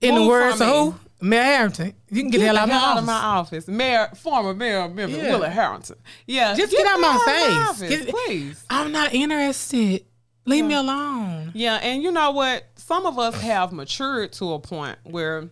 in 0.00 0.14
the 0.14 0.26
words 0.26 0.60
of 0.60 0.68
who? 0.68 0.94
Mayor 1.20 1.42
Harrington. 1.42 1.94
You 2.10 2.22
can 2.22 2.30
get, 2.30 2.38
the 2.38 2.46
hell 2.46 2.56
out 2.56 2.64
of 2.64 2.68
my 2.70 2.74
out 2.74 2.82
office. 2.84 2.98
of 3.00 3.06
my 3.06 3.12
office. 3.14 3.68
Mayor, 3.68 4.08
former 4.16 4.54
mayor 4.54 4.88
member 4.88 5.16
Yeah. 5.16 5.30
Willie 5.32 5.50
Harrington. 5.50 5.96
Yeah, 6.26 6.54
Just 6.56 6.72
get 6.72 6.84
out 6.86 6.98
my 6.98 7.14
of 7.14 7.22
face. 7.22 7.68
office, 7.68 8.04
Get- 8.06 8.08
please. 8.08 8.64
I'm 8.70 8.90
not 8.90 9.12
interested. 9.14 10.04
Leave 10.44 10.64
me 10.64 10.74
alone. 10.74 11.52
Yeah, 11.54 11.76
and 11.76 12.02
you 12.02 12.10
know 12.10 12.32
what? 12.32 12.64
Some 12.76 13.06
of 13.06 13.18
us 13.18 13.40
have 13.40 13.72
matured 13.72 14.32
to 14.34 14.54
a 14.54 14.58
point 14.58 14.98
where 15.04 15.48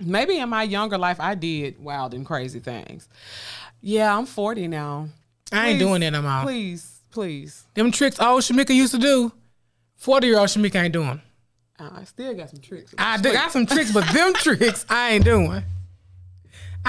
maybe 0.00 0.38
in 0.38 0.48
my 0.48 0.64
younger 0.64 0.98
life 0.98 1.20
I 1.20 1.34
did 1.34 1.78
wild 1.78 2.14
and 2.14 2.26
crazy 2.26 2.60
things. 2.60 3.08
Yeah, 3.80 4.16
I'm 4.16 4.26
40 4.26 4.68
now. 4.68 5.08
I 5.52 5.68
ain't 5.68 5.78
Please, 5.78 5.86
doing 5.86 6.00
that 6.00 6.10
no 6.10 6.22
more. 6.22 6.42
Please, 6.42 7.00
please. 7.10 7.64
Them 7.74 7.90
tricks 7.92 8.18
old 8.20 8.42
Shamika 8.42 8.74
used 8.74 8.92
to 8.92 8.98
do, 8.98 9.32
40 9.96 10.26
year 10.26 10.38
old 10.38 10.48
Shamika 10.48 10.82
ain't 10.82 10.92
doing. 10.92 11.20
Uh, 11.78 11.90
I 12.00 12.04
still 12.04 12.34
got 12.34 12.50
some 12.50 12.60
tricks. 12.60 12.92
I 12.98 13.18
do, 13.18 13.32
got 13.32 13.52
some 13.52 13.66
tricks, 13.66 13.92
but 13.92 14.04
them 14.12 14.32
tricks 14.34 14.84
I 14.88 15.12
ain't 15.12 15.24
doing. 15.24 15.62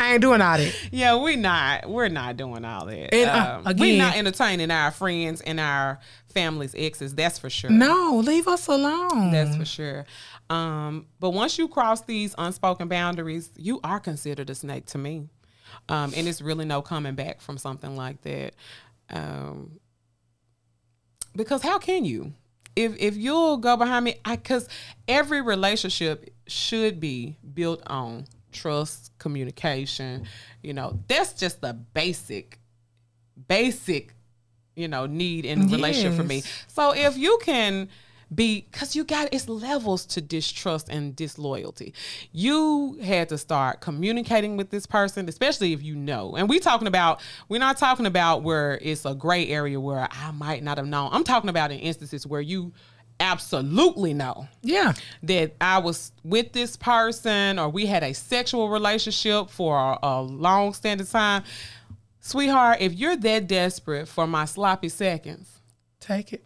I 0.01 0.13
ain't 0.13 0.21
doing 0.21 0.41
all 0.41 0.57
that. 0.57 0.73
Yeah, 0.91 1.17
we 1.21 1.35
not. 1.35 1.89
We're 1.89 2.07
not 2.09 2.37
doing 2.37 2.63
all 2.65 2.85
that. 2.85 3.13
And, 3.13 3.29
uh, 3.29 3.55
Um, 3.57 3.63
we 3.77 3.91
again- 3.91 3.97
not 3.97 4.15
entertaining 4.15 4.71
our 4.71 4.91
friends 4.91 5.41
and 5.41 5.59
our 5.59 5.99
family's 6.33 6.73
exes. 6.77 7.13
That's 7.15 7.37
for 7.39 7.49
sure. 7.49 7.69
No, 7.69 8.17
leave 8.23 8.47
us 8.47 8.67
alone. 8.67 9.31
That's 9.31 9.55
for 9.55 9.65
sure. 9.65 10.05
Um, 10.49 11.05
but 11.19 11.31
once 11.31 11.57
you 11.57 11.67
cross 11.67 12.01
these 12.01 12.33
unspoken 12.37 12.87
boundaries, 12.87 13.51
you 13.57 13.79
are 13.83 13.99
considered 13.99 14.49
a 14.49 14.55
snake 14.55 14.85
to 14.87 14.97
me. 14.97 15.27
Um, 15.89 16.13
and 16.15 16.27
it's 16.27 16.41
really 16.41 16.65
no 16.65 16.81
coming 16.81 17.15
back 17.15 17.41
from 17.41 17.57
something 17.57 17.95
like 17.95 18.21
that. 18.23 18.55
Um, 19.09 19.79
because 21.35 21.61
how 21.61 21.77
can 21.77 22.05
you? 22.05 22.33
If 22.75 22.95
if 22.99 23.15
you'll 23.17 23.57
go 23.57 23.75
behind 23.75 24.05
me, 24.05 24.15
I 24.25 24.35
because 24.37 24.67
every 25.07 25.41
relationship 25.41 26.33
should 26.47 26.99
be 26.99 27.37
built 27.53 27.81
on 27.87 28.25
trust, 28.51 29.11
communication. 29.19 30.25
You 30.61 30.73
know, 30.73 30.99
that's 31.07 31.33
just 31.33 31.61
the 31.61 31.73
basic, 31.73 32.59
basic, 33.47 34.13
you 34.75 34.87
know, 34.87 35.05
need 35.05 35.45
in 35.45 35.63
a 35.63 35.67
relationship 35.67 36.13
for 36.13 36.23
me. 36.23 36.43
So 36.67 36.93
if 36.95 37.17
you 37.17 37.39
can 37.43 37.89
be 38.33 38.61
because 38.61 38.95
you 38.95 39.03
got 39.03 39.27
it's 39.31 39.49
levels 39.49 40.05
to 40.05 40.21
distrust 40.21 40.87
and 40.89 41.15
disloyalty 41.15 41.93
you 42.31 42.97
had 43.01 43.27
to 43.29 43.37
start 43.37 43.81
communicating 43.81 44.55
with 44.55 44.69
this 44.69 44.85
person 44.85 45.27
especially 45.27 45.73
if 45.73 45.81
you 45.81 45.95
know 45.95 46.35
and 46.35 46.47
we're 46.47 46.59
talking 46.59 46.87
about 46.87 47.19
we're 47.47 47.59
not 47.59 47.77
talking 47.77 48.05
about 48.05 48.43
where 48.43 48.77
it's 48.81 49.05
a 49.05 49.15
gray 49.15 49.47
area 49.47 49.79
where 49.79 50.07
i 50.11 50.31
might 50.31 50.61
not 50.61 50.77
have 50.77 50.85
known 50.85 51.09
i'm 51.11 51.23
talking 51.23 51.49
about 51.49 51.71
in 51.71 51.79
instances 51.79 52.27
where 52.27 52.41
you 52.41 52.71
absolutely 53.19 54.13
know 54.13 54.47
Yeah. 54.61 54.93
that 55.23 55.55
I 55.59 55.79
was 55.79 56.11
with 56.23 56.53
this 56.53 56.75
person 56.77 57.59
or 57.59 57.69
we 57.69 57.85
had 57.85 58.03
a 58.03 58.13
sexual 58.13 58.69
relationship 58.69 59.49
for 59.49 59.77
a, 59.77 59.99
a 60.03 60.21
long 60.21 60.73
standing 60.73 61.05
time. 61.07 61.43
Sweetheart, 62.21 62.77
if 62.81 62.93
you're 62.93 63.17
that 63.17 63.47
desperate 63.47 64.07
for 64.07 64.27
my 64.27 64.45
sloppy 64.45 64.89
seconds, 64.89 65.59
Take 65.99 66.33
it. 66.33 66.43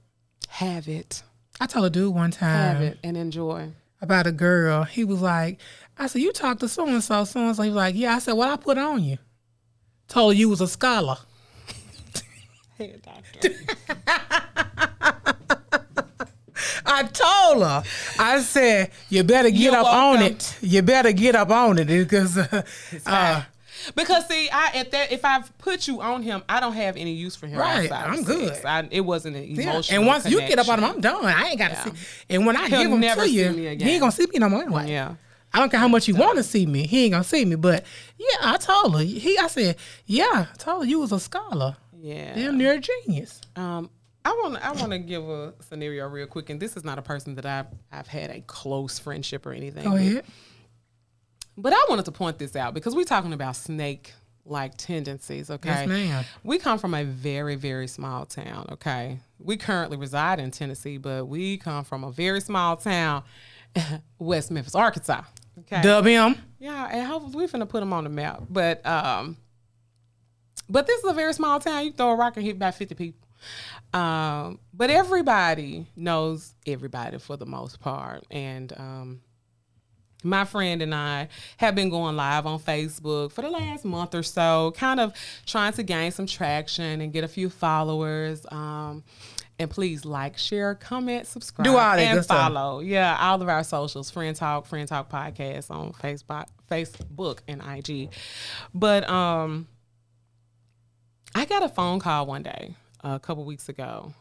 have 0.48 0.88
it. 0.88 1.24
I 1.60 1.68
told 1.68 1.86
a 1.86 1.90
dude 1.90 2.14
one 2.14 2.32
time. 2.32 2.50
Have 2.76 2.82
it 2.82 2.98
and 3.04 3.16
enjoy. 3.18 3.72
about 4.02 4.26
a 4.28 4.32
girl. 4.32 4.84
He 4.84 5.04
was 5.04 5.22
like, 5.22 5.60
I 5.98 6.08
said, 6.08 6.22
You 6.22 6.32
talked 6.32 6.62
to 6.62 6.68
so 6.68 6.88
and 6.88 7.04
so, 7.04 7.24
so 7.26 7.40
and 7.48 7.56
so. 7.56 7.64
He 7.64 7.70
was 7.70 7.76
like, 7.78 7.96
Yeah. 7.96 8.16
I 8.16 8.20
said, 8.20 8.34
What 8.34 8.50
I 8.50 8.56
put 8.56 8.78
on 8.78 9.04
you? 9.04 9.18
Told 10.08 10.36
you 10.36 10.50
was 10.50 10.62
a 10.62 10.68
scholar. 10.68 11.18
Head 12.78 13.02
doctor. 13.04 13.50
I 16.86 17.04
told 17.04 17.64
her. 17.64 17.84
I 18.20 18.40
said, 18.42 18.92
You 19.10 19.24
better 19.24 19.50
get 19.50 19.60
You're 19.60 19.76
up 19.76 19.88
on 19.88 20.22
it. 20.22 20.58
You 20.62 20.82
better 20.82 21.12
get 21.12 21.36
up 21.36 21.50
on 21.50 21.80
it 21.80 21.88
because 21.88 22.38
uh, 22.38 22.64
uh, 23.06 23.44
because 23.96 24.28
see, 24.28 24.50
I 24.50 24.72
at 24.76 24.92
that 24.92 25.12
if 25.12 25.26
I've 25.26 25.56
put 25.58 25.88
you 25.88 26.02
on 26.02 26.22
him, 26.24 26.44
I 26.48 26.60
don't 26.60 26.74
have 26.74 26.96
any 26.96 27.14
use 27.14 27.36
for 27.36 27.48
him. 27.48 27.60
Right, 27.60 27.92
I'm 27.92 28.24
good. 28.24 28.66
I, 28.66 28.88
it 28.92 29.02
wasn't 29.02 29.36
an 29.36 29.44
yeah. 29.44 29.64
emotional. 29.64 30.00
And 30.00 30.08
once 30.08 30.30
you 30.30 30.40
get 30.40 30.60
up 30.60 30.70
on 30.70 30.80
him. 30.80 30.86
I'm 30.86 31.02
done. 31.02 31.26
I 31.26 31.50
ain't 31.50 31.60
got 31.60 31.70
to 31.70 31.74
Yeah. 31.74 31.84
see. 31.84 31.92
And 32.30 32.46
when 32.46 32.56
I 32.56 32.68
He'll 32.68 32.82
give 32.84 32.92
him 32.92 33.00
never 33.00 33.24
to 33.24 33.30
you, 33.30 33.52
he 33.52 33.68
ain't 33.68 34.00
gonna 34.00 34.12
see 34.12 34.26
me 34.28 34.40
no 34.40 34.50
more 34.50 34.62
anyway. 34.62 34.90
Yeah. 34.90 35.16
I 35.54 35.60
don't 35.60 35.70
care 35.70 35.80
how 35.80 35.88
much 35.88 36.08
you 36.08 36.16
want 36.16 36.38
to 36.38 36.44
see 36.44 36.66
me. 36.66 36.88
He 36.88 37.06
ain't 37.06 37.12
gonna 37.12 37.24
see 37.24 37.46
me. 37.46 37.56
But 37.56 37.86
yeah, 38.18 38.38
I 38.42 38.58
told 38.58 38.98
her. 38.98 39.04
He, 39.04 39.38
I 39.38 39.48
said, 39.48 39.76
yeah, 40.06 40.48
I 40.52 40.58
told 40.58 40.84
her 40.84 40.90
you 40.90 41.00
was 41.00 41.12
a 41.12 41.20
scholar. 41.20 41.76
Yeah. 42.02 42.34
Damn 42.34 42.58
near 42.58 42.74
a 42.74 42.80
genius. 42.80 43.40
Um, 43.56 43.90
I 44.26 44.30
want 44.42 44.66
I 44.66 44.72
want 44.72 44.92
to 44.92 45.00
give 45.00 45.28
a 45.28 45.54
scenario 45.68 46.08
real 46.08 46.28
quick, 46.28 46.50
and 46.50 46.60
this 46.60 46.78
is 46.78 46.84
not 46.84 46.98
a 46.98 47.02
person 47.02 47.36
that 47.36 47.46
I've 47.46 47.68
I've 47.92 48.08
had 48.08 48.30
a 48.30 48.42
close 48.42 49.00
friendship 49.00 49.46
or 49.46 49.52
anything. 49.52 49.84
Go 49.84 49.94
with. 49.94 50.02
ahead. 50.02 50.26
But 51.58 51.74
I 51.74 51.86
wanted 51.90 52.06
to 52.06 52.12
point 52.12 52.40
this 52.40 52.56
out 52.56 52.74
because 52.74 52.96
we're 52.96 53.04
talking 53.04 53.34
about 53.34 53.56
snake 53.56 54.14
like 54.46 54.76
tendencies. 54.78 55.50
Okay, 55.50 55.70
Yes, 55.70 55.88
ma'am. 55.88 56.26
We 56.44 56.58
come 56.58 56.78
from 56.80 56.94
a 56.94 57.04
very 57.04 57.56
very 57.56 57.88
small 57.88 58.26
town. 58.26 58.68
Okay, 58.72 59.20
we 59.40 59.58
currently 59.58 59.98
reside 59.98 60.40
in 60.40 60.52
Tennessee, 60.52 60.98
but 60.98 61.28
we 61.28 61.58
come 61.58 61.84
from 61.84 62.04
a 62.04 62.12
very 62.12 62.40
small 62.42 62.78
town, 62.78 63.24
West 64.20 64.52
Memphis, 64.52 64.76
Arkansas. 64.76 65.24
Okay, 65.60 65.82
Dub 65.82 66.06
him. 66.06 66.36
yeah, 66.60 66.90
and 66.92 67.06
hopefully 67.06 67.46
we 67.46 67.48
finna 67.52 67.68
put 67.70 67.82
them 67.82 67.94
on 67.94 68.06
the 68.06 68.10
map. 68.10 68.44
But 68.50 68.86
um, 68.86 69.38
but 70.70 70.88
this 70.88 71.04
is 71.04 71.10
a 71.10 71.14
very 71.14 71.34
small 71.34 71.60
town. 71.60 71.86
You 71.86 71.92
throw 71.92 72.12
a 72.12 72.16
rock 72.16 72.38
and 72.38 72.46
hit 72.46 72.56
about 72.56 72.76
fifty 72.76 72.96
people. 72.96 73.28
Um, 73.94 74.60
but 74.74 74.90
everybody 74.90 75.88
knows 75.96 76.54
everybody 76.66 77.20
for 77.20 77.38
the 77.38 77.46
most 77.46 77.80
part, 77.80 78.26
and 78.32 78.74
um, 78.76 79.22
my 80.24 80.46
friend 80.46 80.82
and 80.82 80.96
I 80.96 81.28
have 81.58 81.76
been 81.76 81.90
going 81.90 82.16
live 82.16 82.46
on 82.46 82.60
Facebook 82.60 83.32
for 83.32 83.42
the 83.42 83.50
last 83.50 83.86
month 83.86 84.16
or 84.16 84.24
so, 84.24 84.74
kind 84.76 85.00
of 85.00 85.14
trying 85.46 85.74
to 85.74 85.84
gain 85.84 86.12
some 86.12 86.26
traction 86.26 87.02
and 87.02 87.12
get 87.12 87.24
a 87.24 87.28
few 87.28 87.50
followers. 87.50 88.46
Um, 88.50 89.04
and 89.60 89.70
please 89.70 90.04
like, 90.04 90.38
share, 90.38 90.74
comment, 90.76 91.28
subscribe, 91.28 91.66
Do 91.66 91.72
all 91.78 91.96
that 91.96 92.00
and 92.00 92.18
good 92.18 92.24
stuff. 92.24 92.54
follow. 92.54 92.80
Yeah, 92.80 93.16
all 93.20 93.42
of 93.42 93.48
our 93.48 93.64
socials, 93.64 94.10
Friend 94.10 94.36
Talk, 94.36 94.66
Friend 94.66 94.88
Talk 94.88 95.12
Podcast 95.12 95.70
on 95.70 95.92
Facebook, 95.94 96.48
Facebook 96.70 97.40
and 97.48 97.62
IG. 97.62 98.10
But 98.74 99.08
um, 99.08 99.68
I 101.36 101.46
got 101.46 101.64
a 101.64 101.70
phone 101.70 102.00
call 102.00 102.26
one 102.26 102.44
day 102.44 102.76
a 103.04 103.20
couple 103.20 103.46
weeks 103.46 103.70
ago 103.70 104.14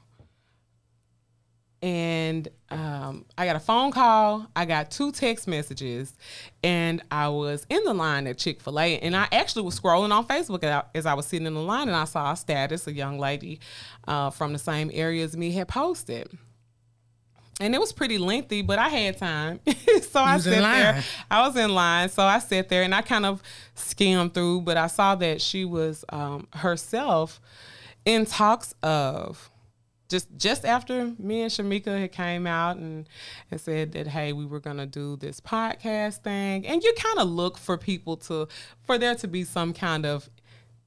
and 1.83 2.49
um, 2.71 3.25
I 3.37 3.45
got 3.45 3.57
a 3.57 3.61
phone 3.61 3.91
call. 3.91 4.47
I 4.55 4.65
got 4.65 4.93
two 4.93 5.11
text 5.11 5.49
messages, 5.49 6.15
and 6.63 7.03
I 7.11 7.29
was 7.29 7.67
in 7.69 7.83
the 7.83 7.93
line 7.93 8.29
at 8.29 8.39
Chick 8.39 8.61
Fil 8.61 8.79
A, 8.79 8.99
and 9.01 9.17
I 9.17 9.27
actually 9.33 9.63
was 9.63 9.79
scrolling 9.79 10.13
on 10.13 10.27
Facebook 10.27 10.63
as 10.95 11.07
I- 11.07 11.15
was 11.15 11.27
sitting 11.27 11.47
in 11.47 11.55
the 11.55 11.61
line, 11.61 11.89
and 11.89 11.97
I 11.97 12.05
saw 12.05 12.33
a 12.33 12.37
status 12.37 12.87
a 12.87 12.93
young 12.93 13.19
lady 13.19 13.59
uh, 14.07 14.31
from 14.31 14.53
the 14.53 14.61
same 14.61 14.91
area 14.95 15.25
as 15.25 15.37
me 15.37 15.51
had 15.51 15.67
posted. 15.67 16.31
And 17.61 17.75
it 17.75 17.81
was 17.81 17.93
pretty 17.93 18.17
lengthy, 18.19 18.63
but 18.63 18.79
I 18.79 18.89
had 18.89 19.19
time. 19.19 19.61
so 20.11 20.21
I 20.21 20.39
sat 20.39 20.63
there. 20.63 21.05
I 21.31 21.47
was 21.47 21.57
in 21.57 21.73
line. 21.73 22.09
So 22.09 22.23
I 22.23 22.39
sat 22.39 22.69
there 22.69 22.83
and 22.83 22.95
I 22.95 23.03
kind 23.03 23.27
of 23.27 23.43
skimmed 23.75 24.35
through, 24.35 24.63
but 24.63 24.77
I 24.77 24.87
saw 24.89 25.15
that 25.17 25.41
she 25.41 25.65
was 25.65 26.05
um, 26.09 26.49
herself 26.55 27.41
in 28.05 28.27
talks 28.27 28.75
of 28.83 29.51
just 30.09 30.29
just 30.37 30.65
after 30.65 31.13
me 31.19 31.43
and 31.43 31.51
Shamika 31.51 31.99
had 31.99 32.13
came 32.13 32.47
out 32.47 32.77
and, 32.77 33.09
and 33.51 33.61
said 33.61 33.93
that 33.93 34.07
hey 34.09 34.33
we 34.33 34.45
were 34.45 34.61
gonna 34.61 34.87
do 34.87 35.17
this 35.17 35.41
podcast 35.41 36.19
thing 36.23 36.67
and 36.67 36.83
you 36.83 36.93
kind 36.99 37.19
of 37.19 37.29
look 37.29 37.57
for 37.57 37.79
people 37.79 38.17
to 38.19 38.47
for 38.85 38.99
there 38.99 39.15
to 39.15 39.27
be 39.29 39.45
some 39.45 39.73
kind 39.73 40.05
of 40.05 40.29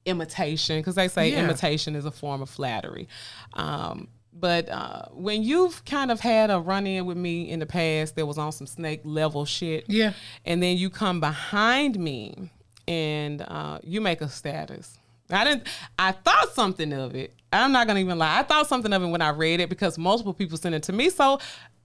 imitation 0.04 0.78
because 0.78 0.94
they 0.94 1.08
say 1.08 1.32
Yeah. 1.32 1.42
imitation 1.44 1.96
is 1.96 2.04
a 2.04 2.10
form 2.12 2.40
of 2.42 2.48
flattery 2.50 3.08
um, 3.54 4.08
but 4.32 4.68
uh, 4.68 5.06
when 5.12 5.42
you've 5.42 5.84
kind 5.84 6.10
of 6.10 6.20
had 6.20 6.50
a 6.50 6.60
run 6.60 6.86
in 6.86 7.06
with 7.06 7.16
me 7.16 7.48
in 7.48 7.58
the 7.58 7.66
past 7.66 8.14
that 8.16 8.26
was 8.26 8.38
on 8.38 8.52
some 8.52 8.66
snake 8.66 9.00
level 9.04 9.44
shit 9.44 9.84
Yeah. 9.88 10.12
and 10.44 10.62
then 10.62 10.76
you 10.76 10.90
come 10.90 11.18
behind 11.20 11.98
me 11.98 12.50
and 12.86 13.42
uh, 13.42 13.80
you 13.82 14.00
make 14.00 14.20
a 14.20 14.28
status. 14.28 14.98
I 15.30 15.44
didn't. 15.44 15.66
I 15.98 16.12
thought 16.12 16.54
something 16.54 16.92
of 16.92 17.14
it. 17.14 17.34
I'm 17.52 17.72
not 17.72 17.86
gonna 17.86 18.00
even 18.00 18.18
lie. 18.18 18.38
I 18.38 18.42
thought 18.42 18.66
something 18.68 18.92
of 18.92 19.02
it 19.02 19.06
when 19.06 19.22
I 19.22 19.30
read 19.30 19.60
it 19.60 19.68
because 19.68 19.98
multiple 19.98 20.34
people 20.34 20.56
sent 20.58 20.74
it 20.74 20.82
to 20.84 20.92
me. 20.92 21.10
So 21.10 21.38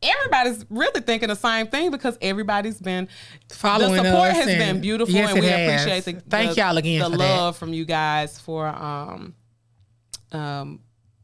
everybody's 0.03 0.65
really 0.69 1.01
thinking 1.01 1.29
the 1.29 1.35
same 1.35 1.67
thing 1.67 1.91
because 1.91 2.17
everybody's 2.21 2.79
been 2.79 3.07
Following 3.51 4.01
The 4.03 4.09
support 4.11 4.31
has 4.31 4.45
been 4.47 4.81
beautiful, 4.81 5.13
Yes, 5.13 5.31
and 5.31 5.39
we 5.39 5.45
has. 5.47 5.81
appreciate 5.83 6.05
the 6.05 6.21
Thank 6.29 6.55
the- 6.55 6.61
y'all 6.61 6.77
again 6.77 6.99
the 6.99 7.05
for 7.11 7.17
that. 7.17 7.17
love 7.37 7.57
from 7.57 7.73
you 7.73 7.85
guys 7.85 8.39
for 8.39 8.67
um 8.67 9.33
um. 10.31 10.79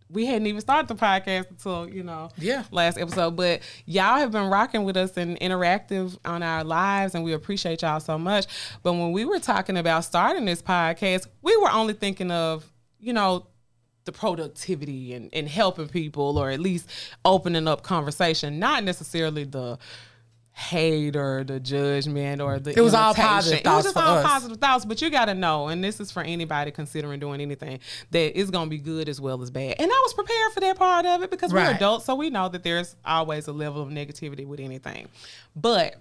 We 0.10 0.26
hadn't 0.26 0.48
even 0.48 0.62
started 0.62 0.88
the 0.88 0.96
podcast 0.96 1.50
until 1.50 1.90
you 1.90 2.04
know 2.04 2.30
Yeah. 2.38 2.64
last 2.72 2.98
episode. 2.98 3.36
But 3.36 3.62
y'all 3.86 4.18
have 4.18 4.32
been 4.32 4.50
rocking 4.50 4.84
with 4.86 4.96
us 4.98 5.18
and 5.18 5.40
interactive 5.40 6.18
on 6.24 6.44
our 6.44 6.64
lives, 6.64 7.14
and 7.16 7.24
we 7.24 7.34
appreciate 7.34 7.82
y'all 7.82 8.00
so 8.00 8.18
much. 8.18 8.46
But 8.84 8.94
when 8.94 9.12
we 9.12 9.26
were 9.26 9.40
talking 9.40 9.78
about 9.78 10.06
starting 10.06 10.46
this 10.46 10.62
podcast, 10.62 11.28
we 11.42 11.56
were 11.58 11.70
only 11.72 11.94
thinking 11.94 12.32
of, 12.32 12.72
you 13.00 13.12
know, 13.14 13.48
the 14.06 14.12
productivity 14.14 15.14
and, 15.14 15.30
and 15.34 15.50
helping 15.50 15.90
people 15.90 16.38
or 16.38 16.50
at 16.50 16.62
least 16.62 16.90
opening 17.26 17.68
up 17.68 17.84
conversation, 17.84 18.58
not 18.60 18.86
necessarily 18.86 19.44
the 19.44 19.78
hate 20.58 21.16
or 21.16 21.44
the 21.44 21.60
judgment 21.60 22.42
or 22.42 22.58
the 22.58 22.72
It 22.72 22.82
was 22.82 22.96
all 22.96 23.14
positive 23.14 23.60
It 23.60 23.64
thoughts 23.64 23.86
was 23.86 23.94
just 23.94 24.06
all 24.06 24.18
us. 24.18 24.26
positive 24.26 24.58
thoughts, 24.58 24.86
but 24.86 25.00
you 25.04 25.12
got 25.12 25.26
to 25.26 25.36
know, 25.36 25.68
and 25.68 25.84
this 25.84 26.00
is 26.00 26.10
for 26.12 26.24
anybody 26.24 26.72
considering 26.72 27.20
doing 27.20 27.42
anything, 27.42 27.80
that 28.10 28.40
it's 28.40 28.50
going 28.50 28.66
to 28.66 28.70
be 28.70 28.80
good 28.80 29.08
as 29.08 29.22
well 29.22 29.44
as 29.44 29.52
bad. 29.52 29.76
And 29.78 29.92
I 29.92 30.02
was 30.04 30.16
prepared 30.16 30.54
for 30.54 30.60
that 30.62 30.76
part 30.76 31.06
of 31.06 31.22
it 31.22 31.30
because 31.30 31.54
we're 31.54 31.70
adults, 31.70 32.06
so 32.06 32.16
we 32.16 32.32
know 32.32 32.50
that 32.50 32.64
there's 32.64 32.96
always 33.06 33.48
a 33.48 33.54
level 33.54 33.84
of 33.84 33.90
negativity 33.90 34.48
with 34.48 34.60
anything. 34.60 35.10
But 35.56 35.96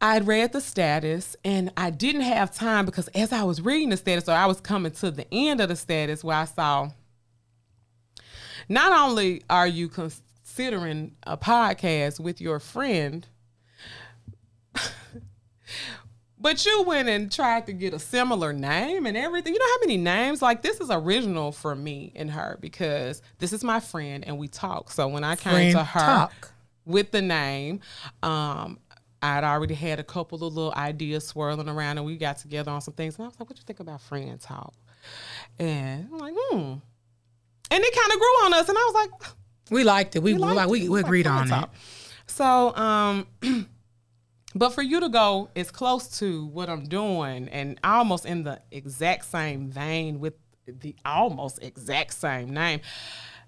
I'd 0.00 0.26
read 0.26 0.52
the 0.52 0.60
status 0.60 1.36
and 1.44 1.70
I 1.76 1.90
didn't 1.90 2.22
have 2.22 2.52
time 2.52 2.84
because 2.84 3.06
as 3.08 3.32
I 3.32 3.44
was 3.44 3.60
reading 3.60 3.90
the 3.90 3.96
status, 3.96 4.28
or 4.28 4.32
I 4.32 4.46
was 4.46 4.60
coming 4.60 4.90
to 4.90 5.10
the 5.12 5.26
end 5.32 5.60
of 5.60 5.68
the 5.68 5.76
status 5.76 6.24
where 6.24 6.36
I 6.36 6.46
saw 6.46 6.90
not 8.68 8.92
only 8.92 9.42
are 9.48 9.68
you 9.68 9.88
considering 10.50 11.12
a 11.22 11.36
podcast 11.36 12.18
with 12.18 12.40
your 12.40 12.58
friend, 12.58 13.28
but 16.38 16.66
you 16.66 16.82
went 16.82 17.08
and 17.08 17.30
tried 17.30 17.66
to 17.66 17.72
get 17.72 17.94
a 17.94 18.00
similar 18.00 18.52
name 18.52 19.06
and 19.06 19.16
everything. 19.16 19.52
You 19.52 19.60
know 19.60 19.66
how 19.66 19.80
many 19.80 19.96
names? 19.96 20.42
Like 20.42 20.62
this 20.62 20.80
is 20.80 20.90
original 20.90 21.52
for 21.52 21.76
me 21.76 22.12
and 22.16 22.32
her 22.32 22.58
because 22.60 23.22
this 23.38 23.52
is 23.52 23.62
my 23.62 23.78
friend 23.78 24.24
and 24.26 24.38
we 24.38 24.48
talk. 24.48 24.90
So 24.90 25.06
when 25.06 25.22
I 25.22 25.36
came 25.36 25.52
Friend 25.52 25.72
to 25.72 25.84
her 25.84 26.00
talk. 26.00 26.52
with 26.84 27.12
the 27.12 27.22
name, 27.22 27.80
um, 28.24 28.80
I'd 29.22 29.44
already 29.44 29.74
had 29.74 30.00
a 30.00 30.04
couple 30.04 30.44
of 30.44 30.54
little 30.54 30.74
ideas 30.74 31.28
swirling 31.28 31.68
around 31.68 31.98
and 31.98 32.06
we 32.06 32.16
got 32.16 32.38
together 32.38 32.72
on 32.72 32.80
some 32.80 32.94
things. 32.94 33.16
And 33.16 33.24
I 33.24 33.28
was 33.28 33.38
like, 33.38 33.48
what 33.48 33.56
do 33.56 33.60
you 33.60 33.66
think 33.66 33.78
about 33.78 34.00
friend 34.00 34.40
talk? 34.40 34.74
And 35.60 36.08
I'm 36.12 36.18
like, 36.18 36.34
hmm. 36.36 36.74
And 37.72 37.84
it 37.84 37.94
kind 37.94 38.12
of 38.12 38.18
grew 38.18 38.44
on 38.44 38.54
us. 38.54 38.68
And 38.68 38.76
I 38.76 38.80
was 38.80 38.94
like, 38.94 39.32
We 39.70 39.84
liked 39.84 40.16
it. 40.16 40.22
We 40.22 40.34
we, 40.34 40.38
like, 40.40 40.68
we, 40.68 40.82
we 40.82 40.88
like 40.88 41.04
agreed 41.04 41.26
on 41.26 41.52
it. 41.52 41.68
So, 42.26 42.74
um, 42.76 43.26
but 44.54 44.70
for 44.70 44.82
you 44.82 45.00
to 45.00 45.08
go 45.08 45.50
as 45.56 45.70
close 45.70 46.18
to 46.18 46.46
what 46.46 46.68
I'm 46.68 46.84
doing 46.84 47.48
and 47.48 47.78
almost 47.84 48.26
in 48.26 48.44
the 48.44 48.60
exact 48.70 49.24
same 49.26 49.70
vein 49.70 50.20
with 50.20 50.34
the 50.66 50.94
almost 51.04 51.62
exact 51.62 52.14
same 52.14 52.50
name 52.50 52.80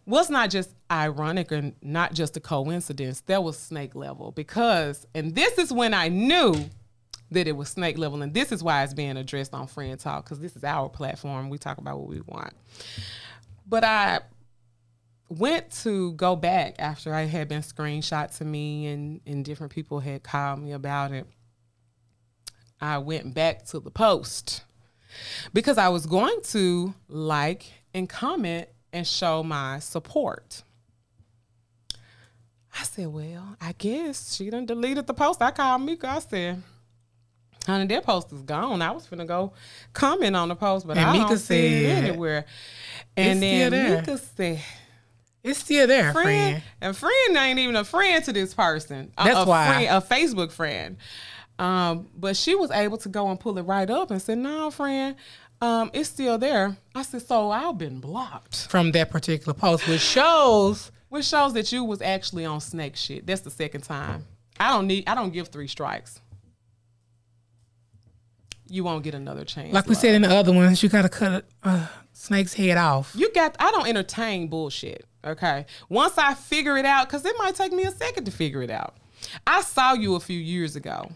was 0.05 0.29
not 0.31 0.51
just 0.51 0.75
ironic 0.91 1.53
and 1.53 1.75
not 1.81 2.13
just 2.13 2.37
a 2.37 2.41
coincidence. 2.41 3.21
That 3.23 3.45
was 3.45 3.59
snake 3.59 3.95
level 3.95 4.33
because, 4.33 5.07
and 5.15 5.35
this 5.35 5.59
is 5.59 5.73
when 5.73 5.95
I 5.95 6.09
knew 6.09 6.55
that 7.31 7.47
it 7.47 7.57
was 7.57 7.69
snake 7.69 7.99
level, 7.99 8.23
and 8.23 8.35
this 8.35 8.53
is 8.53 8.63
why 8.63 8.83
it's 8.83 8.95
being 8.95 9.17
addressed 9.17 9.55
on 9.55 9.67
Friend 9.67 9.99
Talk 9.99 10.25
because 10.25 10.41
this 10.41 10.57
is 10.57 10.65
our 10.65 10.89
platform. 10.89 11.49
We 11.49 11.59
talk 11.59 11.79
about 11.79 11.99
what 11.99 12.09
we 12.09 12.21
want. 12.21 12.53
But 13.67 13.85
I 13.85 14.21
went 15.39 15.71
to 15.83 16.13
go 16.13 16.37
back 16.37 16.77
after 16.79 17.15
I 17.15 17.23
had 17.23 17.49
been 17.49 17.63
screenshot 17.63 18.37
to 18.39 18.45
me 18.45 18.87
and, 18.87 19.21
and 19.27 19.45
different 19.45 19.73
people 19.73 20.01
had 20.01 20.23
called 20.23 20.61
me 20.61 20.73
about 20.73 21.13
it. 21.13 21.27
I 22.81 22.99
went 22.99 23.33
back 23.33 23.65
to 23.67 23.81
the 23.81 23.91
post 23.91 24.65
because 25.53 25.79
I 25.79 25.89
was 25.89 26.07
going 26.07 26.41
to 26.49 26.95
like 27.09 27.67
and 27.95 28.09
comment 28.09 28.69
and 28.93 29.07
show 29.07 29.43
my 29.43 29.79
support. 29.79 30.63
I 32.79 32.85
said, 32.85 33.09
well, 33.09 33.57
I 33.61 33.73
guess 33.73 34.35
she 34.35 34.51
done 34.51 34.67
deleted 34.67 35.07
the 35.07 35.15
post. 35.15 35.41
I 35.43 35.51
called 35.51 35.83
Mika. 35.83 36.09
I 36.09 36.19
said, 36.21 36.63
honey, 37.67 37.87
that 37.87 38.05
post 38.05 38.33
is 38.33 38.43
gone. 38.43 38.83
I 38.83 38.91
was 38.91 39.07
finna 39.07 39.27
go 39.27 39.53
comment 39.93 40.35
on 40.35 40.49
the 40.49 40.57
post, 40.57 40.87
but 40.87 40.97
And 40.97 41.09
I 41.09 41.13
Mika 41.13 41.29
don't 41.29 41.39
see 41.39 41.85
it 41.85 42.05
anywhere. 42.05 42.47
And 43.17 43.43
"It's 43.43 43.71
then. 43.71 44.01
Mika 44.01 44.19
said, 44.19 44.63
It's 45.45 45.59
still 45.59 45.87
there, 45.89 46.13
friend, 46.13 46.25
friend. 46.25 46.63
and 46.81 46.97
friend 46.97 47.37
ain't 47.37 47.59
even 47.59 47.75
a 47.75 47.85
friend 47.85 48.25
to 48.25 48.33
this 48.33 48.55
person. 48.55 49.13
A- 49.19 49.25
That's 49.25 49.41
a, 49.41 49.45
why. 49.45 49.67
friend, 49.67 49.87
a 49.89 50.01
Facebook 50.01 50.53
friend. 50.53 50.97
Um, 51.59 52.09
but 52.17 52.37
she 52.37 52.55
was 52.55 52.71
able 52.71 52.97
to 52.99 53.09
go 53.09 53.29
and 53.29 53.39
pull 53.39 53.59
it 53.59 53.63
right 53.63 53.89
up 53.91 54.11
and 54.11 54.23
said, 54.23 54.39
"No, 54.39 54.71
friend, 54.71 55.17
um, 55.61 55.91
it's 55.93 56.09
still 56.09 56.39
there." 56.39 56.77
I 56.95 57.03
said, 57.03 57.23
"So 57.23 57.51
I've 57.51 57.77
been 57.77 57.99
blocked," 58.01 58.69
From 58.69 58.93
that 58.93 59.11
particular 59.11 59.53
post, 59.53 59.87
which 59.89 60.01
shows 60.01 60.93
which 61.09 61.27
shows 61.27 61.53
that 61.55 61.71
you 61.73 61.85
was 61.85 62.01
actually 62.01 62.45
on 62.45 62.61
snake 62.61 62.97
shit. 62.97 63.27
That's 63.27 63.43
the 63.43 63.51
second 63.51 63.83
time. 63.83 64.25
I 64.61 64.69
don't 64.71 64.87
need. 64.87 65.05
I 65.09 65.15
don't 65.17 65.33
give 65.33 65.49
three 65.49 65.69
strikes. 65.69 66.21
You 68.69 68.85
won't 68.85 69.05
get 69.05 69.15
another 69.15 69.45
chance. 69.45 69.75
like 69.75 69.87
we 69.87 69.95
love. 69.95 70.01
said 70.01 70.15
in 70.15 70.23
the 70.23 70.35
other 70.35 70.53
ones, 70.53 70.83
you 70.83 70.89
gotta 70.89 71.09
cut 71.09 71.45
a 71.65 71.69
uh, 71.69 71.87
snake's 72.13 72.55
head 72.55 72.79
off. 72.79 73.13
You 73.15 73.31
got. 73.33 73.57
I 73.59 73.71
don't 73.73 73.87
entertain 73.89 74.49
bullshit. 74.49 75.05
Okay. 75.25 75.67
Once 75.89 76.19
I 76.19 76.35
figure 76.35 76.77
it 76.77 76.85
out, 76.85 77.09
because 77.09 77.25
it 77.25 77.37
might 77.39 77.55
take 77.55 77.73
me 77.73 77.85
a 77.85 77.93
second 77.93 78.25
to 78.25 78.31
figure 78.31 78.63
it 78.63 78.71
out. 78.71 78.97
I 79.47 79.63
saw 79.63 79.93
you 79.93 80.17
a 80.17 80.21
few 80.21 80.39
years 80.39 80.75
ago, 80.75 81.11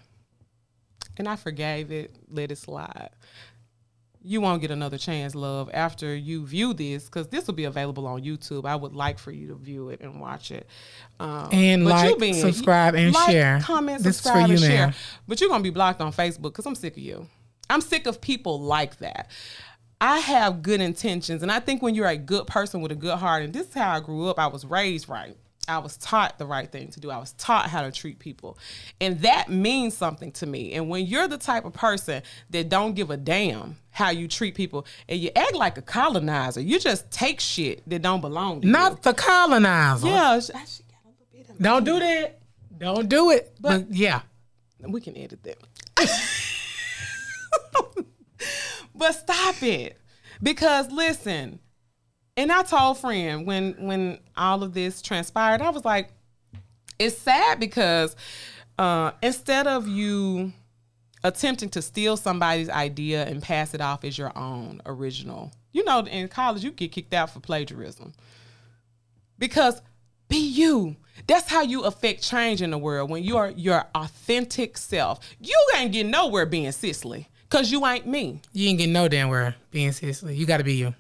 and 1.17 1.29
I 1.29 1.37
forgave 1.37 1.91
it, 1.91 2.15
let 2.31 2.53
it 2.53 2.59
slide. 2.59 3.11
You 4.23 4.41
won't 4.41 4.61
get 4.61 4.73
another 4.73 4.99
chance, 4.99 5.37
love, 5.37 5.71
after 5.73 6.15
you 6.15 6.45
view 6.45 6.73
this, 6.75 7.05
because 7.05 7.29
this 7.29 7.47
will 7.47 7.55
be 7.55 7.65
available 7.65 8.07
on 8.09 8.23
YouTube. 8.23 8.65
I 8.65 8.75
would 8.75 8.93
like 8.93 9.21
for 9.21 9.31
you 9.31 9.49
to 9.49 9.55
view 9.55 9.91
it 9.91 10.01
and 10.01 10.21
watch 10.21 10.51
it. 10.51 10.67
Um, 11.21 11.49
And 11.53 11.85
like, 11.85 12.19
subscribe, 12.35 12.97
and 12.97 13.15
like, 13.15 13.31
share. 13.31 13.61
Comment, 13.63 14.03
This 14.03 14.17
subscribe, 14.17 14.51
and 14.51 14.59
share. 14.59 14.95
But 15.29 15.41
you're 15.41 15.51
gonna 15.51 15.63
be 15.63 15.71
blocked 15.71 16.01
on 16.01 16.13
Facebook 16.13 16.43
because 16.43 16.67
I'm 16.67 16.75
sick 16.75 16.97
of 16.97 17.03
you. 17.03 17.29
I'm 17.71 17.81
sick 17.81 18.07
of 18.07 18.21
people 18.21 18.61
like 18.61 18.99
that. 18.99 19.31
I 20.01 20.19
have 20.19 20.63
good 20.63 20.81
intentions, 20.81 21.43
and 21.43 21.51
I 21.51 21.61
think 21.61 21.83
when 21.83 21.95
you're 21.95 22.07
a 22.07 22.17
good 22.17 22.47
person 22.47 22.83
with 22.83 22.93
a 22.93 22.97
good 22.97 23.19
heart, 23.19 23.43
and 23.43 23.53
this 23.53 23.69
is 23.69 23.75
how 23.75 23.95
I 23.95 24.01
grew 24.01 24.29
up, 24.29 24.39
I 24.39 24.47
was 24.47 24.65
raised 24.65 25.09
right. 25.09 25.37
I 25.69 25.79
was 25.79 25.97
taught 25.97 26.39
the 26.39 26.47
right 26.47 26.71
thing 26.71 26.93
to 26.93 27.01
do. 27.01 27.11
I 27.11 27.19
was 27.19 27.33
taught 27.33 27.69
how 27.69 27.83
to 27.83 27.91
treat 27.91 28.21
people. 28.21 28.57
And 29.01 29.19
that 29.23 29.49
means 29.49 29.97
something 29.97 30.31
to 30.33 30.47
me. 30.47 30.75
And 30.75 30.89
when 30.89 31.07
you're 31.07 31.27
the 31.27 31.39
type 31.39 31.65
of 31.65 31.73
person 31.73 32.23
that 32.51 32.69
don't 32.69 32.95
give 32.95 33.11
a 33.11 33.17
damn 33.17 33.77
how 33.91 34.11
you 34.11 34.29
treat 34.29 34.55
people 34.55 34.87
and 35.09 35.19
you 35.19 35.31
act 35.35 35.55
like 35.55 35.77
a 35.77 35.83
colonizer, 35.83 36.61
you 36.61 36.79
just 36.79 37.11
take 37.11 37.41
shit 37.41 37.83
that 37.89 38.03
don't 38.03 38.21
belong 38.21 38.61
to 38.61 38.69
Not 38.69 39.03
the 39.03 39.13
colonizer. 39.13 40.07
you. 40.07 40.13
Yeah, 40.13 40.39
she, 40.39 40.53
she 40.53 40.83
got 40.85 41.01
a 41.05 41.09
little 41.09 41.27
bit 41.33 41.49
of 41.51 41.59
Don't 41.59 41.85
do 41.85 41.99
that. 41.99 42.39
Don't 42.79 43.09
do 43.09 43.31
it. 43.33 43.57
But, 43.61 43.91
yeah. 43.91 44.21
We 44.87 45.01
can 45.01 45.17
edit 45.17 45.43
that. 45.43 45.59
but 48.97 49.13
stop 49.13 49.63
it. 49.63 49.99
Because 50.43 50.91
listen, 50.91 51.59
and 52.37 52.53
I 52.53 52.63
told 52.63 52.99
friend 52.99 53.47
when 53.47 53.75
when 53.87 54.19
all 54.37 54.63
of 54.63 54.75
this 54.75 55.01
transpired, 55.01 55.63
I 55.63 55.71
was 55.71 55.85
like, 55.85 56.11
it's 56.99 57.17
sad 57.17 57.59
because 57.59 58.15
uh, 58.79 59.13
instead 59.23 59.67
of 59.67 59.89
you 59.89 60.53
attempting 61.25 61.71
to 61.71 61.83
steal 61.83 62.17
somebody's 62.17 62.69
idea 62.69 63.25
and 63.25 63.43
pass 63.43 63.75
it 63.75 63.81
off 63.81 64.05
as 64.05 64.19
your 64.19 64.37
own 64.37 64.81
original, 64.87 65.53
you 65.73 65.85
know, 65.85 66.01
in 66.01 66.29
college 66.29 66.63
you 66.63 66.71
get 66.71 66.93
kicked 66.93 67.15
out 67.15 67.31
for 67.31 67.41
plagiarism 67.41 68.13
because 69.39 69.81
be 70.29 70.39
you. 70.39 70.97
That's 71.27 71.49
how 71.49 71.63
you 71.63 71.85
affect 71.85 72.23
change 72.23 72.61
in 72.61 72.71
the 72.71 72.79
world 72.79 73.09
when 73.09 73.23
you 73.23 73.39
are 73.39 73.51
your 73.51 73.87
authentic 73.95 74.77
self. 74.77 75.21
You 75.41 75.57
ain't 75.77 75.93
getting 75.93 76.11
nowhere 76.11 76.47
being 76.47 76.73
Cicely 76.73 77.29
because 77.49 77.71
you 77.71 77.87
ain't 77.87 78.07
me. 78.07 78.41
You 78.53 78.69
ain't 78.69 78.79
getting 78.79 78.93
no 78.93 79.09
damn 79.09 79.29
where 79.29 79.55
being 79.71 79.93
Cicely. 79.93 80.35
You 80.35 80.47
gotta 80.47 80.65
be 80.65 80.75
you. 80.75 80.95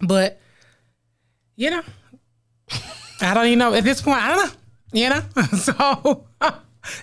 But, 0.00 0.40
you 1.56 1.70
know, 1.70 1.82
I 3.20 3.34
don't 3.34 3.46
even 3.46 3.58
know. 3.58 3.74
At 3.74 3.84
this 3.84 4.02
point, 4.02 4.18
I 4.18 4.34
don't 4.34 4.46
know. 4.46 4.52
You 4.92 5.10
know? 5.10 5.22
so, 5.58 6.26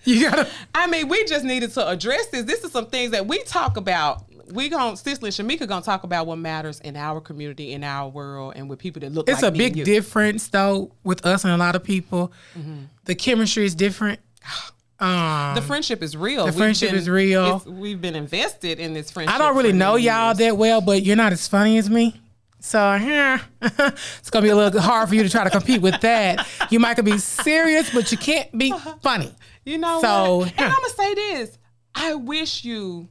you 0.04 0.30
gotta. 0.30 0.48
I 0.74 0.88
mean, 0.88 1.08
we 1.08 1.26
just 1.26 1.46
needed 1.46 1.72
to 1.74 1.88
address 1.88 2.28
this. 2.28 2.44
This 2.44 2.64
is 2.64 2.72
some 2.72 2.88
things 2.88 3.12
that 3.12 3.28
we 3.28 3.44
talk 3.44 3.78
about. 3.78 4.24
We 4.52 4.70
gon' 4.70 4.96
Cicely 4.96 5.30
and 5.30 5.50
Shamika 5.50 5.68
gonna 5.68 5.84
talk 5.84 6.04
about 6.04 6.28
what 6.28 6.38
matters 6.38 6.80
in 6.82 6.96
our 6.96 7.20
community, 7.20 7.74
in 7.74 7.84
our 7.84 8.10
world, 8.10 8.54
and 8.56 8.70
with 8.70 8.78
people 8.78 9.00
that 9.00 9.12
look 9.12 9.28
It's 9.28 9.42
like 9.42 9.50
a 9.50 9.58
me 9.58 9.58
big 9.58 9.84
difference 9.86 10.50
though 10.50 10.92
with 11.04 11.26
us 11.26 11.44
and 11.46 11.54
a 11.54 11.58
lot 11.58 11.76
of 11.76 11.84
people. 11.84 12.32
Mm-hmm. 12.56 12.84
The 13.06 13.16
chemistry 13.16 13.66
is 13.66 13.74
different. 13.74 14.20
Um, 15.00 15.56
The 15.56 15.62
friendship 15.62 16.02
is 16.02 16.16
real. 16.16 16.46
The 16.46 16.52
friendship 16.54 16.94
is 16.94 17.10
real. 17.10 17.62
We've 17.66 18.00
been 18.00 18.16
invested 18.16 18.80
in 18.80 18.94
this 18.94 19.12
friendship. 19.12 19.36
I 19.36 19.38
don't 19.38 19.56
really 19.58 19.74
know 19.74 19.96
y'all 19.96 20.28
years. 20.30 20.38
that 20.38 20.58
well, 20.58 20.82
but 20.82 21.04
you're 21.04 21.16
not 21.18 21.34
as 21.34 21.48
funny 21.48 21.78
as 21.78 21.90
me. 21.90 22.22
So 22.60 22.80
yeah, 22.96 23.42
it's 23.62 24.30
gonna 24.32 24.44
be 24.44 24.50
a 24.50 24.56
little 24.56 24.82
hard 24.82 25.08
for 25.10 25.16
you 25.16 25.22
to 25.24 25.30
try 25.30 25.44
to 25.44 25.50
compete 25.52 25.82
with 25.82 26.02
that. 26.02 26.48
You 26.72 26.80
might 26.80 26.96
could 26.96 27.06
be 27.06 27.18
serious, 27.20 27.94
but 27.94 28.12
you 28.12 28.18
can't 28.18 28.58
be 28.58 28.74
funny. 29.04 29.32
You 29.66 29.78
know 29.78 30.02
So, 30.02 30.38
what? 30.38 30.54
And. 30.58 30.66
I'm 30.66 30.72
gonna 30.72 30.90
say 30.90 31.14
this. 31.14 31.58
I 31.94 32.16
wish 32.16 32.64
you 32.64 33.08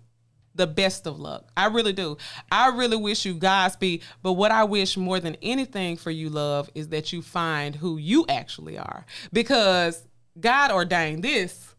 the 0.56 0.66
best 0.66 1.06
of 1.06 1.18
luck. 1.20 1.48
I 1.56 1.66
really 1.66 1.92
do. 1.92 2.16
I 2.50 2.68
really 2.68 2.96
wish 2.96 3.24
you 3.24 3.34
Godspeed. 3.34 4.02
But 4.22 4.32
what 4.34 4.50
I 4.52 4.64
wish 4.64 4.96
more 4.96 5.20
than 5.20 5.36
anything 5.42 5.96
for 5.96 6.10
you, 6.10 6.30
love, 6.30 6.70
is 6.74 6.88
that 6.88 7.12
you 7.12 7.22
find 7.22 7.76
who 7.76 7.96
you 7.98 8.24
actually 8.28 8.78
are. 8.78 9.04
Because 9.32 10.02
God 10.38 10.70
ordained 10.70 11.22
this 11.24 11.73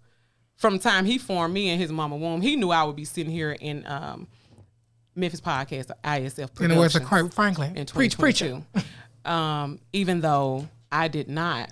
from 0.58 0.78
the 0.78 0.80
time 0.84 1.06
He 1.06 1.18
formed 1.18 1.54
me 1.54 1.70
in 1.70 1.80
His 1.80 1.92
mama 1.92 2.16
womb. 2.16 2.42
He 2.42 2.56
knew 2.56 2.72
I 2.72 2.84
would 2.84 2.96
be 2.96 3.06
sitting 3.06 3.32
here 3.32 3.52
in 3.52 3.86
um, 3.88 4.28
Memphis 5.16 5.42
podcast, 5.42 5.92
ISF. 6.04 6.62
In 6.62 6.70
the 6.72 6.76
words 6.76 6.96
of 6.96 7.04
Kirk 7.04 7.34
Franklin, 7.34 7.76
in 7.78 7.86
preach, 7.86 8.18
preacher. 8.18 8.64
2022. 8.74 9.30
um, 9.32 9.80
even 9.94 10.22
though 10.22 10.68
I 10.92 11.08
did 11.08 11.30
not. 11.30 11.72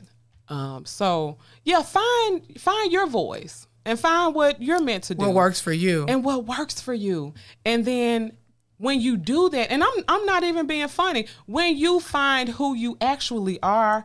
Um, 0.49 0.85
so 0.85 1.37
yeah, 1.63 1.81
find 1.81 2.59
find 2.59 2.91
your 2.91 3.07
voice 3.07 3.67
and 3.85 3.99
find 3.99 4.35
what 4.35 4.61
you're 4.61 4.81
meant 4.81 5.05
to 5.05 5.15
do. 5.15 5.25
What 5.25 5.33
works 5.33 5.59
for 5.59 5.71
you? 5.73 6.05
and 6.07 6.23
what 6.23 6.45
works 6.45 6.81
for 6.81 6.93
you. 6.93 7.33
And 7.65 7.85
then 7.85 8.33
when 8.77 8.99
you 8.99 9.17
do 9.17 9.49
that, 9.49 9.71
and 9.71 9.83
I'm 9.83 10.03
I'm 10.07 10.25
not 10.25 10.43
even 10.43 10.67
being 10.67 10.87
funny, 10.89 11.27
when 11.45 11.77
you 11.77 11.99
find 11.99 12.49
who 12.49 12.75
you 12.75 12.97
actually 12.99 13.61
are, 13.61 14.03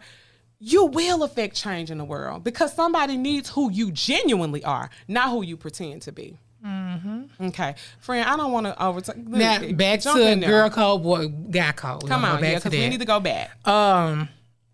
you 0.61 0.87
will 0.87 1.23
affect 1.23 1.57
change 1.57 1.91
in 1.91 1.99
the 1.99 2.05
world 2.05 2.45
because 2.45 2.73
somebody 2.73 3.17
needs 3.17 3.51
who 3.51 3.71
you 3.71 3.91
genuinely 3.93 4.65
are, 4.65 4.91
not 5.07 5.31
who 5.31 5.43
you 5.43 5.57
pretend 5.57 6.03
to 6.03 6.13
be. 6.13 6.37
Mm-hmm. 6.65 7.47
Okay, 7.47 7.77
friend, 8.01 8.29
I 8.29 8.37
don't 8.37 8.51
want 8.51 8.67
to 8.67 8.83
overtake. 8.83 9.17
Now 9.17 9.61
back 9.73 10.01
to 10.01 10.37
girl 10.45 10.71
code, 10.71 11.03
boy, 11.03 11.29
guy 11.29 11.73
code. 11.73 12.09
Come 12.09 12.25
on, 12.25 12.41
back 12.41 12.51
yeah, 12.51 12.59
because 12.59 12.73
we 12.73 12.89
need 12.89 12.99
to 12.99 13.07
go 13.07 13.21
back. 13.21 13.67
Um, 13.67 14.29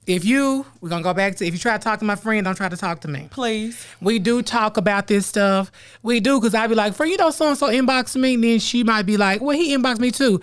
if 0.07 0.25
you, 0.25 0.65
we're 0.81 0.89
gonna 0.89 1.03
go 1.03 1.13
back 1.13 1.37
to 1.37 1.47
if 1.47 1.53
you 1.53 1.59
try 1.59 1.77
to 1.77 1.83
talk 1.83 1.99
to 1.99 2.05
my 2.05 2.17
friend, 2.17 2.45
don't 2.45 2.55
try 2.55 2.69
to 2.69 2.77
talk 2.77 3.01
to 3.03 3.09
me. 3.09 3.29
Please. 3.31 3.87
We 4.01 4.19
do 4.19 4.43
talk 4.43 4.77
about 4.77 5.07
this 5.07 5.27
stuff. 5.27 5.71
We 6.03 6.21
do 6.21 6.41
because 6.41 6.55
I'd 6.55 6.69
be 6.69 6.75
like, 6.75 6.95
friend, 6.95 7.11
you 7.11 7.19
know, 7.19 7.31
so 7.31 7.49
and 7.49 7.59
so 7.59 7.69
inbox 7.69 8.17
me, 8.17 8.35
and 8.35 8.45
then 8.45 8.59
she 8.59 8.83
might 8.83 9.03
be 9.03 9.17
like, 9.17 9.41
well, 9.43 9.57
he 9.57 9.77
inboxed 9.77 10.01
me 10.01 10.11
too. 10.11 10.41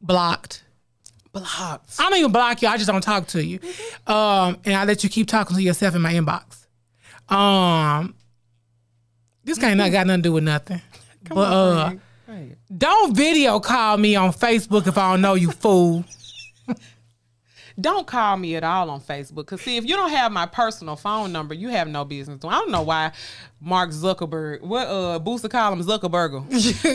Blocked. 0.00 0.63
Blocked. 1.34 1.96
I 1.98 2.08
don't 2.08 2.18
even 2.20 2.30
block 2.30 2.62
you. 2.62 2.68
I 2.68 2.76
just 2.76 2.88
don't 2.88 3.02
talk 3.02 3.26
to 3.28 3.44
you. 3.44 3.58
Mm-hmm. 3.58 4.12
Um, 4.12 4.56
and 4.64 4.74
I 4.74 4.84
let 4.84 5.02
you 5.02 5.10
keep 5.10 5.26
talking 5.26 5.56
to 5.56 5.62
yourself 5.62 5.96
in 5.96 6.00
my 6.00 6.12
inbox. 6.14 6.66
Um, 7.28 8.14
this 9.42 9.58
kind 9.58 9.80
of 9.80 9.90
got 9.90 10.06
nothing 10.06 10.22
to 10.22 10.28
do 10.28 10.32
with 10.32 10.44
nothing. 10.44 10.80
Come 11.24 11.34
but 11.34 11.52
on, 11.52 11.76
uh. 11.76 11.98
Right. 12.28 12.56
don't 12.76 13.14
video 13.16 13.58
call 13.60 13.98
me 13.98 14.14
on 14.16 14.32
Facebook 14.32 14.86
if 14.86 14.96
I 14.96 15.10
don't 15.12 15.20
know 15.20 15.34
you, 15.34 15.50
fool. 15.50 16.04
Don't 17.80 18.06
call 18.06 18.36
me 18.36 18.54
at 18.54 18.62
all 18.62 18.88
on 18.88 19.00
Facebook. 19.00 19.36
Because, 19.36 19.60
see, 19.62 19.76
if 19.76 19.84
you 19.84 19.96
don't 19.96 20.10
have 20.10 20.30
my 20.30 20.46
personal 20.46 20.94
phone 20.94 21.32
number, 21.32 21.54
you 21.54 21.70
have 21.70 21.88
no 21.88 22.04
business 22.04 22.38
doing. 22.38 22.54
I 22.54 22.58
don't 22.58 22.70
know 22.70 22.82
why 22.82 23.10
Mark 23.60 23.90
Zuckerberg, 23.90 24.60
what, 24.62 24.86
uh, 24.86 25.18
Booster 25.18 25.48
call 25.48 25.72
him 25.72 25.82
Zuckerberg. 25.82 26.34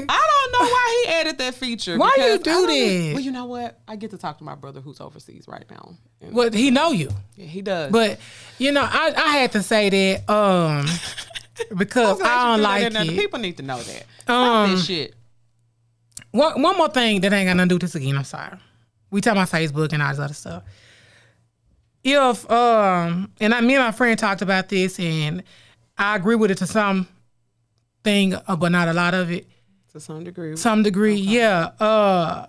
I 0.09 0.41
don't 0.41 0.51
know 0.53 0.59
why 0.69 1.03
he 1.05 1.11
added 1.11 1.37
that 1.39 1.55
feature. 1.55 1.97
Why 1.97 2.15
you 2.17 2.37
do 2.39 2.51
I 2.51 2.65
that? 2.65 3.11
Well, 3.15 3.19
you 3.23 3.31
know 3.31 3.45
what? 3.45 3.77
I 3.89 3.97
get 3.97 4.11
to 4.11 4.17
talk 4.17 4.37
to 4.37 4.43
my 4.45 4.55
brother 4.55 4.79
who's 4.79 5.01
overseas 5.01 5.45
right 5.49 5.65
now. 5.69 5.95
And 6.21 6.33
Well, 6.33 6.49
he 6.51 6.71
know 6.71 6.91
you, 6.91 7.09
yeah, 7.35 7.45
he 7.45 7.61
does. 7.61 7.91
but 7.91 8.17
you 8.57 8.71
know, 8.71 8.83
I, 8.89 9.13
I 9.17 9.27
had 9.37 9.51
to 9.53 9.61
say 9.63 9.89
that 9.89 10.29
um 10.33 10.85
because 11.77 12.19
you 12.19 12.25
I 12.25 12.45
don't 12.55 12.61
like 12.61 12.83
in 12.85 12.93
there. 12.93 13.03
The 13.05 13.11
it. 13.13 13.17
people 13.17 13.39
need 13.39 13.57
to 13.57 13.63
know 13.63 13.81
that. 13.81 14.05
Um, 14.31 14.71
this 14.71 14.85
shit. 14.85 15.13
One, 16.31 16.61
one 16.61 16.77
more 16.77 16.89
thing 16.89 17.21
that 17.21 17.33
ain't 17.33 17.47
got 17.49 17.57
nothing 17.57 17.69
to 17.69 17.73
do 17.73 17.75
with 17.75 17.81
this 17.81 17.95
again. 17.95 18.15
I'm 18.15 18.23
sorry. 18.23 18.57
We 19.11 19.21
talk 19.21 19.33
about 19.33 19.49
Facebook 19.49 19.93
and 19.93 20.01
all 20.01 20.09
this 20.09 20.19
other 20.19 20.33
stuff. 20.33 20.63
If 22.03 22.49
um, 22.49 23.31
and 23.39 23.53
I, 23.53 23.61
me 23.61 23.75
and 23.75 23.83
my 23.83 23.91
friend 23.91 24.17
talked 24.17 24.41
about 24.41 24.69
this, 24.69 24.99
and 24.99 25.43
I 25.97 26.15
agree 26.15 26.35
with 26.35 26.51
it 26.51 26.57
to 26.59 26.67
some 26.67 27.07
thing, 28.03 28.33
uh, 28.33 28.55
but 28.55 28.71
not 28.71 28.87
a 28.87 28.93
lot 28.93 29.13
of 29.13 29.31
it. 29.31 29.47
To 29.91 29.99
some 29.99 30.23
degree. 30.23 30.55
Some 30.55 30.83
degree, 30.83 31.15
yeah. 31.15 31.71
Uh, 31.79 32.47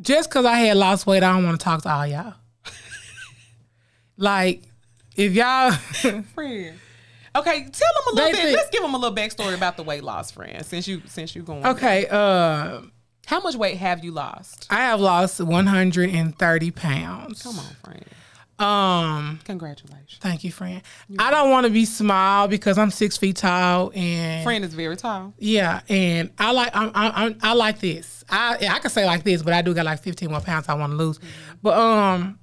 just 0.00 0.28
because 0.28 0.44
I 0.44 0.58
had 0.58 0.76
lost 0.76 1.06
weight, 1.06 1.22
I 1.22 1.32
don't 1.32 1.44
want 1.44 1.58
to 1.58 1.64
talk 1.64 1.82
to 1.82 1.90
all 1.90 2.06
y'all. 2.06 2.34
like, 4.16 4.62
if 5.16 5.32
y'all, 5.32 5.70
friend. 6.34 6.78
Okay, 7.36 7.60
tell 7.64 7.92
them 7.94 8.12
a 8.12 8.14
little 8.14 8.32
bit. 8.32 8.52
Let's 8.54 8.70
give 8.70 8.82
them 8.82 8.94
a 8.94 8.98
little 8.98 9.16
backstory 9.16 9.54
about 9.54 9.76
the 9.76 9.82
weight 9.82 10.02
loss, 10.02 10.30
friend. 10.30 10.64
Since 10.66 10.88
you 10.88 11.02
since 11.06 11.36
you 11.36 11.42
going. 11.42 11.64
okay, 11.66 12.06
uh, 12.10 12.80
How 13.28 13.40
much 13.40 13.56
weight 13.56 13.76
have 13.76 14.02
you 14.02 14.10
lost? 14.10 14.66
I 14.70 14.76
have 14.76 15.00
lost 15.00 15.38
130 15.38 16.70
pounds. 16.70 17.42
Come 17.42 17.58
on, 17.58 17.64
friend. 17.84 18.04
Um, 18.58 19.38
Congratulations. 19.44 20.16
Thank 20.18 20.44
you, 20.44 20.50
friend. 20.50 20.80
I 21.18 21.30
don't 21.30 21.50
want 21.50 21.66
to 21.66 21.70
be 21.70 21.84
small 21.84 22.48
because 22.48 22.78
I'm 22.78 22.90
six 22.90 23.18
feet 23.18 23.36
tall, 23.36 23.92
and 23.94 24.42
Friend 24.42 24.64
is 24.64 24.72
very 24.72 24.96
tall. 24.96 25.34
yeah, 25.38 25.82
and 25.90 26.30
I 26.38 26.52
like 26.52 26.70
I'm, 26.74 26.90
I'm, 26.94 27.38
I 27.42 27.52
like 27.52 27.80
this. 27.80 28.24
I 28.30 28.56
I 28.68 28.78
can 28.78 28.90
say 28.90 29.04
like 29.04 29.24
this, 29.24 29.42
but 29.42 29.52
I 29.52 29.60
do 29.60 29.74
got 29.74 29.84
like 29.84 30.02
15 30.02 30.30
more 30.30 30.40
pounds 30.40 30.66
I 30.70 30.74
want 30.74 30.92
to 30.92 30.96
lose. 30.96 31.20
But 31.62 31.78
um, 31.78 32.38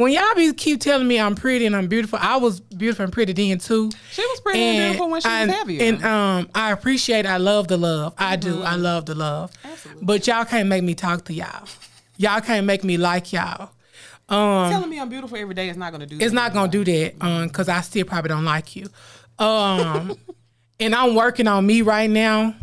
when 0.00 0.12
y'all 0.12 0.34
be 0.34 0.52
keep 0.52 0.80
telling 0.80 1.06
me 1.06 1.20
I'm 1.20 1.34
pretty 1.34 1.66
and 1.66 1.76
I'm 1.76 1.86
beautiful, 1.86 2.18
I 2.20 2.36
was 2.36 2.60
beautiful 2.60 3.04
and 3.04 3.12
pretty 3.12 3.32
then 3.32 3.58
too. 3.58 3.90
She 4.10 4.22
was 4.22 4.40
pretty 4.40 4.58
and 4.58 4.78
beautiful 4.78 5.10
when 5.10 5.20
she 5.20 5.28
I, 5.28 5.46
was 5.46 5.54
heavier. 5.54 5.82
And 5.82 6.04
um, 6.04 6.48
I 6.54 6.72
appreciate. 6.72 7.26
I 7.26 7.36
love 7.36 7.68
the 7.68 7.76
love. 7.76 8.14
I 8.18 8.36
do. 8.36 8.62
I 8.62 8.74
love 8.76 9.06
the 9.06 9.14
love. 9.14 9.52
Absolutely. 9.64 10.04
But 10.04 10.26
y'all 10.26 10.44
can't 10.44 10.68
make 10.68 10.82
me 10.82 10.94
talk 10.94 11.24
to 11.26 11.32
y'all. 11.32 11.66
Y'all 12.16 12.40
can't 12.40 12.66
make 12.66 12.82
me 12.84 12.96
like 12.96 13.32
y'all. 13.32 13.70
Um, 14.28 14.70
Telling 14.70 14.88
me 14.90 15.00
I'm 15.00 15.08
beautiful 15.08 15.36
every 15.36 15.54
day 15.54 15.68
is 15.70 15.76
not 15.76 15.90
going 15.92 16.00
to 16.00 16.06
do. 16.06 16.16
it's 16.16 16.26
that. 16.26 16.32
not 16.34 16.52
gonna 16.52 16.70
do 16.70 16.84
that 16.84 17.14
um 17.20 17.48
because 17.48 17.68
i 17.68 17.80
still 17.80 18.04
probably 18.04 18.28
don't 18.28 18.44
like 18.44 18.76
you 18.76 18.86
um 19.40 20.16
and 20.80 20.94
i'm 20.94 21.16
working 21.16 21.48
on 21.48 21.66
me 21.66 21.82
right 21.82 22.08
now 22.08 22.54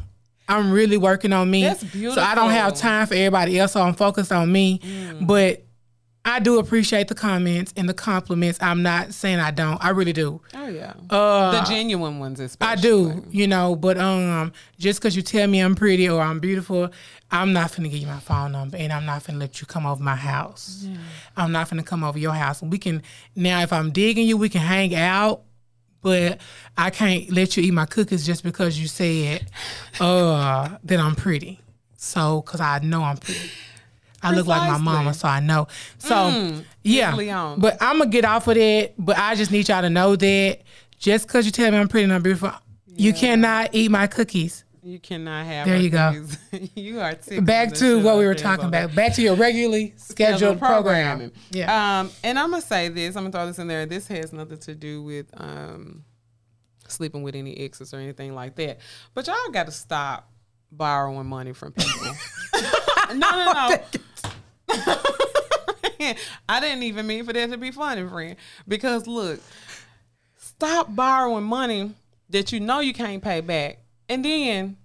i'm 0.47 0.71
really 0.71 0.95
working 0.95 1.33
on 1.33 1.51
me 1.51 1.63
That's 1.63 1.83
beautiful. 1.83 2.23
so 2.23 2.25
i 2.25 2.35
don't 2.35 2.51
have 2.51 2.73
time 2.75 3.05
for 3.07 3.15
everybody 3.15 3.59
else 3.59 3.73
so 3.73 3.81
i'm 3.81 3.95
focused 3.95 4.31
on 4.31 4.49
me 4.49 4.79
Mm. 4.79 5.27
but 5.27 5.65
i 6.27 6.39
do 6.39 6.59
appreciate 6.59 7.07
the 7.07 7.15
comments 7.15 7.73
and 7.77 7.87
the 7.89 7.93
compliments 7.93 8.59
i'm 8.61 8.83
not 8.83 9.13
saying 9.13 9.39
i 9.39 9.49
don't 9.51 9.83
i 9.83 9.89
really 9.89 10.13
do 10.13 10.39
Oh 10.53 10.67
yeah. 10.67 10.93
uh 11.09 11.51
the 11.51 11.61
genuine 11.69 12.19
ones, 12.19 12.39
especially. 12.39 12.71
I 12.71 12.75
do, 12.81 13.23
you 13.31 13.47
know, 13.47 13.75
but 13.75 13.97
um, 13.97 14.51
just 14.77 14.99
because 14.99 15.15
you 15.15 15.21
tell 15.21 15.47
me 15.47 15.59
I'm 15.59 15.75
pretty 15.75 16.09
or 16.09 16.19
I'm 16.21 16.39
beautiful, 16.39 16.89
I'm 17.31 17.53
not 17.53 17.71
going 17.71 17.83
to 17.83 17.89
give 17.89 17.99
you 18.01 18.07
my 18.07 18.19
phone 18.19 18.51
number, 18.51 18.75
and 18.75 18.91
I'm 18.91 19.05
not 19.05 19.25
going 19.25 19.35
to 19.35 19.39
let 19.39 19.61
you 19.61 19.67
come 19.67 19.85
over 19.85 20.03
my 20.03 20.15
house. 20.17 20.85
I'm 21.37 21.51
not 21.53 21.69
going 21.69 21.81
to 21.81 21.87
come 21.87 22.03
over 22.03 22.19
your 22.19 22.33
house. 22.33 22.61
We 22.61 22.77
can 22.77 23.01
now, 23.35 23.61
if 23.61 23.71
I'm 23.71 23.91
digging 23.91 24.27
you, 24.27 24.35
we 24.35 24.49
can 24.49 24.59
hang 24.61 24.93
out, 24.95 25.43
but 26.01 26.39
I 26.77 26.89
can't 26.89 27.31
let 27.31 27.55
you 27.55 27.63
eat 27.63 27.71
my 27.73 27.85
cookies 27.85 28.25
just 28.25 28.43
because 28.43 28.77
you 28.79 28.87
said 28.87 29.47
uh 30.01 30.77
that 30.83 30.99
I'm 30.99 31.15
pretty. 31.15 31.61
So, 31.95 32.41
cause 32.41 32.59
I 32.59 32.79
know 32.79 33.03
I'm 33.03 33.17
pretty. 33.17 33.49
I 34.21 34.33
look 34.33 34.47
like 34.47 34.69
my 34.69 34.77
mama, 34.77 35.13
so 35.13 35.27
I 35.27 35.39
know. 35.39 35.67
So, 35.99 36.61
yeah. 36.83 37.15
Leon. 37.15 37.59
But 37.59 37.77
I'm 37.81 37.99
gonna 37.99 38.09
get 38.09 38.25
off 38.25 38.47
of 38.47 38.55
that. 38.55 38.93
But 38.97 39.17
I 39.17 39.35
just 39.35 39.51
need 39.51 39.67
y'all 39.69 39.81
to 39.81 39.89
know 39.89 40.15
that 40.15 40.61
just 40.97 41.27
because 41.27 41.45
you 41.45 41.51
tell 41.51 41.71
me 41.71 41.77
I'm 41.77 41.87
pretty 41.87 42.05
and 42.05 42.13
I'm 42.13 42.23
beautiful, 42.23 42.51
you 42.87 43.13
cannot 43.13 43.69
eat 43.73 43.91
my 43.91 44.07
cookies. 44.07 44.63
You 44.83 44.99
cannot 44.99 45.45
have. 45.45 45.67
There 45.67 45.75
her 45.75 45.81
you 45.81 45.89
go. 45.89 46.25
you 46.75 47.01
are 47.01 47.13
sick 47.19 47.43
Back 47.43 47.73
to 47.73 47.99
what 47.99 48.17
we 48.17 48.25
were 48.25 48.33
talking 48.33 48.65
about. 48.65 48.95
Back 48.95 49.15
to 49.15 49.21
your 49.21 49.35
regularly 49.35 49.93
scheduled 49.97 50.59
program. 50.59 51.33
Yeah. 51.51 51.99
Um, 51.99 52.09
and 52.23 52.39
I'm 52.39 52.51
gonna 52.51 52.61
say 52.61 52.87
this. 52.87 53.17
I'm 53.17 53.23
gonna 53.23 53.31
throw 53.33 53.47
this 53.47 53.59
in 53.59 53.67
there. 53.67 53.85
This 53.85 54.07
has 54.07 54.31
nothing 54.31 54.59
to 54.59 54.75
do 54.75 55.03
with 55.03 55.29
um 55.33 56.05
sleeping 56.87 57.21
with 57.21 57.35
any 57.35 57.57
exes 57.57 57.93
or 57.93 57.97
anything 57.97 58.33
like 58.33 58.55
that. 58.55 58.79
But 59.13 59.27
y'all 59.27 59.35
got 59.51 59.65
to 59.65 59.73
stop 59.73 60.31
borrowing 60.71 61.27
money 61.27 61.53
from 61.53 61.73
people. 61.73 62.15
no, 63.13 63.31
no, 63.31 63.51
no. 63.53 63.77
I 66.49 66.59
didn't 66.59 66.83
even 66.83 67.07
mean 67.07 67.25
for 67.25 67.33
that 67.33 67.49
to 67.51 67.57
be 67.57 67.71
funny, 67.71 68.07
friend. 68.07 68.35
Because 68.67 69.07
look, 69.07 69.39
stop 70.37 70.95
borrowing 70.95 71.43
money 71.43 71.91
that 72.29 72.51
you 72.51 72.59
know 72.59 72.79
you 72.79 72.93
can't 72.93 73.23
pay 73.23 73.41
back, 73.41 73.79
and 74.09 74.23
then 74.23 74.77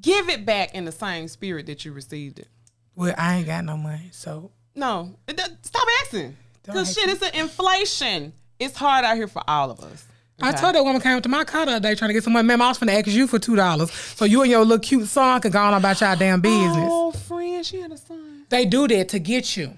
give 0.00 0.28
it 0.28 0.44
back 0.44 0.74
in 0.74 0.84
the 0.84 0.92
same 0.92 1.28
spirit 1.28 1.66
that 1.66 1.84
you 1.84 1.92
received 1.92 2.38
it. 2.38 2.48
Well, 2.94 3.14
I 3.16 3.36
ain't 3.36 3.46
got 3.46 3.64
no 3.64 3.76
money, 3.76 4.10
so 4.12 4.50
No, 4.74 5.14
stop 5.62 5.86
asking. 6.02 6.36
Cause 6.66 6.88
ask 6.88 6.98
shit, 6.98 7.08
it's 7.08 7.22
an 7.22 7.34
inflation. 7.40 8.32
It's 8.58 8.76
hard 8.76 9.04
out 9.04 9.16
here 9.16 9.26
for 9.28 9.42
all 9.48 9.70
of 9.70 9.80
us. 9.80 10.06
I 10.42 10.52
told 10.52 10.74
that 10.74 10.82
woman 10.84 11.00
came 11.02 11.16
up 11.16 11.22
to 11.24 11.28
my 11.28 11.44
car 11.44 11.66
the 11.66 11.72
other 11.72 11.80
day 11.80 11.94
trying 11.94 12.08
to 12.08 12.12
get 12.14 12.24
some 12.24 12.32
money. 12.32 12.46
Ma'am, 12.46 12.62
I 12.62 12.68
was 12.68 12.78
finna 12.78 12.98
ask 12.98 13.06
you 13.08 13.26
for 13.26 13.38
two 13.38 13.56
dollars, 13.56 13.90
so 13.92 14.24
you 14.24 14.40
and 14.42 14.50
your 14.50 14.60
little 14.64 14.78
cute 14.78 15.06
son 15.06 15.40
could 15.40 15.52
go 15.52 15.60
on 15.60 15.74
about 15.74 16.00
y'all 16.00 16.16
damn 16.16 16.40
business. 16.40 16.88
Oh, 16.90 17.12
friend, 17.12 17.64
she 17.64 17.80
had 17.80 17.92
a 17.92 17.96
son. 17.98 18.39
They 18.50 18.66
do 18.66 18.86
that 18.88 19.08
to 19.10 19.18
get 19.18 19.56
you. 19.56 19.76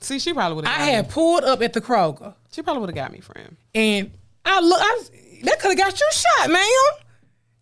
See, 0.00 0.18
she 0.18 0.32
probably 0.32 0.56
would 0.56 0.66
have. 0.66 0.80
I 0.80 0.84
had 0.84 1.08
pulled 1.10 1.44
up 1.44 1.60
at 1.62 1.72
the 1.72 1.80
Kroger, 1.80 2.34
She 2.52 2.62
probably 2.62 2.80
would 2.80 2.90
have 2.90 2.96
got 2.96 3.12
me, 3.12 3.20
friend. 3.20 3.56
and 3.74 4.10
I 4.44 4.60
look. 4.60 4.78
I 4.80 5.00
that 5.42 5.58
could 5.58 5.70
have 5.70 5.78
got 5.78 5.98
you 5.98 6.06
shot, 6.12 6.50
man. 6.50 6.62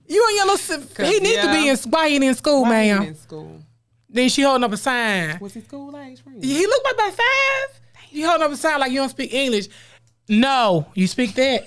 You 0.07 0.25
and 0.29 0.37
your 0.37 0.47
little. 0.47 1.07
He 1.07 1.21
need 1.21 1.41
to 1.41 1.53
be 1.53 1.67
yeah. 1.67 1.73
in. 1.73 1.79
Why 1.91 2.09
he 2.09 2.17
in 2.17 2.35
school, 2.35 2.63
Why 2.63 2.71
man? 2.71 3.03
in 3.05 3.15
school? 3.15 3.61
Then 4.11 4.29
she 4.29 4.43
holding 4.43 4.65
up 4.65 4.73
a 4.73 4.77
sign. 4.77 5.39
Was 5.41 5.55
he 5.55 5.61
school 5.61 5.97
age, 5.97 6.23
friend? 6.23 6.43
He 6.43 6.67
looked 6.67 6.85
like 6.85 6.95
about 6.95 7.13
five. 7.13 7.81
You 8.11 8.27
holding 8.27 8.47
up 8.47 8.53
a 8.53 8.57
sign 8.57 8.81
like 8.81 8.91
you 8.91 8.99
don't 8.99 9.11
speak 9.11 9.33
English. 9.35 9.69
No, 10.29 10.87
you 10.95 11.07
speak 11.07 11.35
that. 11.35 11.63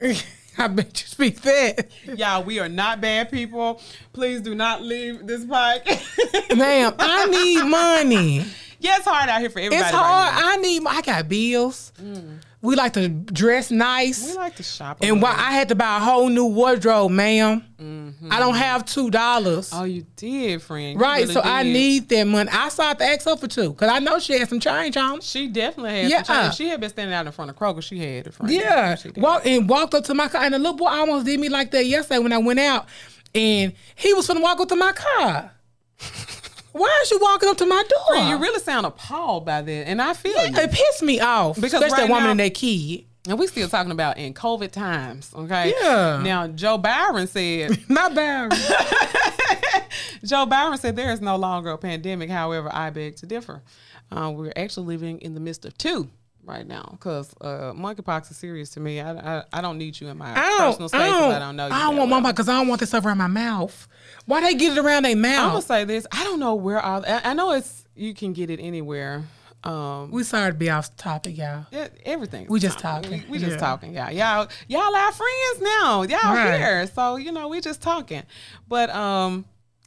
I 0.58 0.66
bet 0.68 1.00
you 1.00 1.06
speak 1.06 1.40
that, 1.42 1.88
Y'all, 2.16 2.42
we 2.44 2.58
are 2.58 2.68
not 2.68 3.00
bad 3.00 3.30
people. 3.30 3.80
Please 4.12 4.40
do 4.40 4.54
not 4.54 4.82
leave 4.82 5.26
this 5.26 5.44
podcast. 5.44 6.56
ma'am. 6.56 6.94
I 6.98 7.26
need 7.26 7.64
money. 7.64 8.44
yeah, 8.78 8.96
it's 8.96 9.06
hard 9.06 9.28
out 9.28 9.40
here 9.40 9.50
for 9.50 9.60
everybody. 9.60 9.82
It's 9.82 9.92
right 9.92 9.98
hard. 10.02 10.34
now. 10.34 10.48
I 10.50 10.56
need. 10.56 10.82
I 10.86 11.00
got 11.02 11.28
bills. 11.28 11.92
Mm. 12.02 12.38
We 12.62 12.76
like 12.76 12.92
to 12.94 13.08
dress 13.08 13.70
nice. 13.70 14.30
We 14.30 14.36
like 14.36 14.56
to 14.56 14.62
shop. 14.62 14.98
and 15.02 15.22
why. 15.22 15.30
I 15.30 15.52
had 15.52 15.68
to 15.70 15.74
buy 15.74 15.96
a 15.96 16.00
whole 16.00 16.28
new 16.28 16.46
wardrobe, 16.46 17.10
madam 17.10 17.64
mm-hmm. 17.80 18.32
I 18.32 18.38
don't 18.38 18.54
have 18.54 18.84
two 18.84 19.10
dollars. 19.10 19.70
oh, 19.72 19.84
you 19.84 20.06
did, 20.16 20.62
friend. 20.62 20.94
You 20.94 20.98
right, 20.98 21.22
really 21.22 21.34
so 21.34 21.40
I 21.40 21.62
need 21.62 22.08
that 22.10 22.24
money. 22.24 22.50
I 22.52 22.68
saw 22.68 22.92
to 22.92 23.04
ask 23.04 23.24
her 23.24 23.36
for 23.36 23.48
two 23.48 23.70
because 23.70 23.90
I 23.90 23.98
know 23.98 24.18
she 24.18 24.38
had 24.38 24.48
some 24.48 24.60
change 24.60 24.96
on. 24.96 25.20
She 25.20 25.48
definitely 25.48 26.02
had. 26.02 26.10
Yeah. 26.10 26.22
Some 26.22 26.42
change. 26.42 26.54
She 26.56 26.68
had 26.68 26.80
been 26.80 26.90
standing 26.90 27.14
out 27.14 27.26
in 27.26 27.32
front 27.32 27.50
of 27.50 27.56
Kroger. 27.56 27.82
She 27.82 27.98
had 27.98 28.26
it, 28.26 28.34
friend. 28.34 28.52
Yeah, 28.52 28.96
walk 29.16 29.46
and 29.46 29.68
walked 29.68 29.94
up 29.94 30.04
to 30.04 30.14
my 30.14 30.28
car, 30.28 30.42
and 30.42 30.54
the 30.54 30.58
little 30.58 30.74
boy 30.74 30.86
almost 30.86 31.26
did 31.26 31.40
me 31.40 31.48
like 31.48 31.70
that 31.72 31.86
yesterday 31.86 32.18
when 32.18 32.32
I 32.32 32.38
went 32.38 32.60
out, 32.60 32.86
and 33.34 33.72
he 33.94 34.12
was 34.14 34.26
gonna 34.26 34.40
walk 34.40 34.60
up 34.60 34.68
to 34.68 34.76
my 34.76 34.92
car. 34.92 35.52
Why 36.72 37.00
is 37.02 37.10
you 37.10 37.18
walking 37.20 37.48
up 37.48 37.56
to 37.58 37.66
my 37.66 37.82
door? 38.08 38.16
You 38.18 38.38
really 38.38 38.60
sound 38.60 38.86
appalled 38.86 39.44
by 39.44 39.62
that, 39.62 39.88
and 39.88 40.00
I 40.00 40.12
feel 40.14 40.32
you. 40.46 40.56
it 40.56 40.70
pissed 40.72 41.02
me 41.02 41.20
off. 41.20 41.56
Because 41.56 41.74
especially 41.82 41.90
right 41.92 42.00
that 42.02 42.08
woman 42.08 42.24
now- 42.24 42.30
and 42.32 42.40
that 42.40 42.54
kid. 42.54 43.04
And 43.28 43.38
we 43.38 43.46
still 43.48 43.68
talking 43.68 43.92
about 43.92 44.16
in 44.16 44.32
COVID 44.32 44.70
times, 44.72 45.30
okay? 45.34 45.74
Yeah. 45.82 46.22
Now 46.24 46.46
Joe 46.48 46.78
Byron 46.78 47.26
said 47.26 47.78
Not 47.90 48.14
bad. 48.14 48.50
Joe 50.24 50.46
Byron 50.46 50.78
said 50.78 50.96
there 50.96 51.12
is 51.12 51.20
no 51.20 51.36
longer 51.36 51.70
a 51.70 51.78
pandemic. 51.78 52.30
However, 52.30 52.70
I 52.72 52.88
beg 52.90 53.16
to 53.16 53.26
differ. 53.26 53.62
Uh, 54.10 54.32
we're 54.34 54.52
actually 54.56 54.86
living 54.86 55.18
in 55.18 55.34
the 55.34 55.40
midst 55.40 55.64
of 55.66 55.76
two 55.76 56.08
right 56.44 56.66
now 56.66 56.88
because 56.92 57.32
uh, 57.40 57.72
monkeypox 57.74 58.30
is 58.30 58.36
serious 58.36 58.70
to 58.70 58.80
me. 58.80 59.00
I, 59.00 59.38
I, 59.38 59.44
I 59.52 59.60
don't 59.60 59.78
need 59.78 60.00
you 60.00 60.08
in 60.08 60.18
my 60.18 60.32
I 60.36 60.58
personal 60.58 60.88
space 60.88 61.00
I 61.00 61.06
don't, 61.06 61.30
I 61.32 61.38
don't 61.38 61.56
know 61.56 61.66
you. 61.68 61.72
I 61.74 61.78
don't 61.80 61.96
want 61.96 62.10
well. 62.10 62.20
mama 62.20 62.32
because 62.32 62.48
I 62.48 62.52
don't 62.58 62.68
want 62.68 62.80
this 62.80 62.88
stuff 62.90 63.04
around 63.04 63.18
my 63.18 63.26
mouth. 63.26 63.88
Why 64.26 64.40
they 64.40 64.54
get 64.54 64.76
it 64.76 64.84
around 64.84 65.04
their 65.04 65.16
mouth? 65.16 65.38
I'm 65.44 65.48
gonna 65.50 65.62
say 65.62 65.84
this. 65.84 66.06
I 66.12 66.24
don't 66.24 66.40
know 66.40 66.54
where 66.54 66.80
all. 66.80 67.04
I, 67.06 67.20
I 67.24 67.34
know 67.34 67.52
it's 67.52 67.84
you 67.94 68.14
can 68.14 68.32
get 68.32 68.50
it 68.50 68.60
anywhere. 68.60 69.24
Um, 69.62 70.10
we 70.10 70.24
sorry 70.24 70.52
to 70.52 70.56
be 70.56 70.70
off 70.70 70.96
topic, 70.96 71.36
y'all. 71.36 71.66
Yeah, 71.70 71.88
everything. 72.06 72.46
We 72.48 72.60
just 72.60 72.78
talking. 72.78 73.10
We, 73.10 73.24
we 73.28 73.38
just 73.38 73.52
Yeah. 73.56 73.60
talking, 73.60 73.92
y'all. 73.92 74.10
Y'all, 74.10 74.48
y'all 74.68 74.96
our 74.96 75.12
friends 75.12 75.60
now. 75.60 76.02
Y'all 76.02 76.34
Right. 76.34 76.56
here, 76.58 76.86
so 76.86 77.16
you 77.16 77.30
know 77.30 77.48
we 77.48 77.60
just 77.60 77.82
talking. 77.82 78.22
But 78.68 78.88
um, 78.88 79.44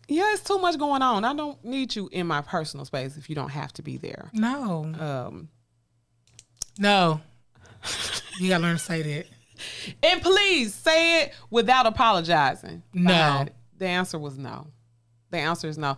yeah, 0.08 0.32
it's 0.34 0.44
too 0.44 0.60
much 0.60 0.78
going 0.78 1.02
on. 1.02 1.26
I 1.26 1.34
don't 1.34 1.63
need 1.66 1.96
you 1.96 2.08
in 2.12 2.28
my 2.28 2.42
personal 2.42 2.86
space 2.86 3.18
if 3.18 3.30
you 3.30 3.36
don't 3.36 3.50
have 3.50 3.74
to 3.74 3.82
be 3.82 3.98
there. 3.98 4.30
No, 4.34 4.94
Um, 5.00 5.50
no. 6.78 7.22
You 8.40 8.50
gotta 8.50 8.64
learn 8.64 8.78
to 8.78 8.84
say 8.84 9.02
that. 9.02 9.26
and 10.02 10.22
please 10.22 10.74
say 10.74 11.22
it 11.24 11.34
without 11.50 11.86
apologizing. 11.86 12.82
No. 12.94 13.46
the 13.78 13.88
answer 13.88 14.18
was 14.18 14.38
no. 14.38 14.68
The 15.32 15.38
answer 15.40 15.68
is 15.68 15.78
no. 15.78 15.98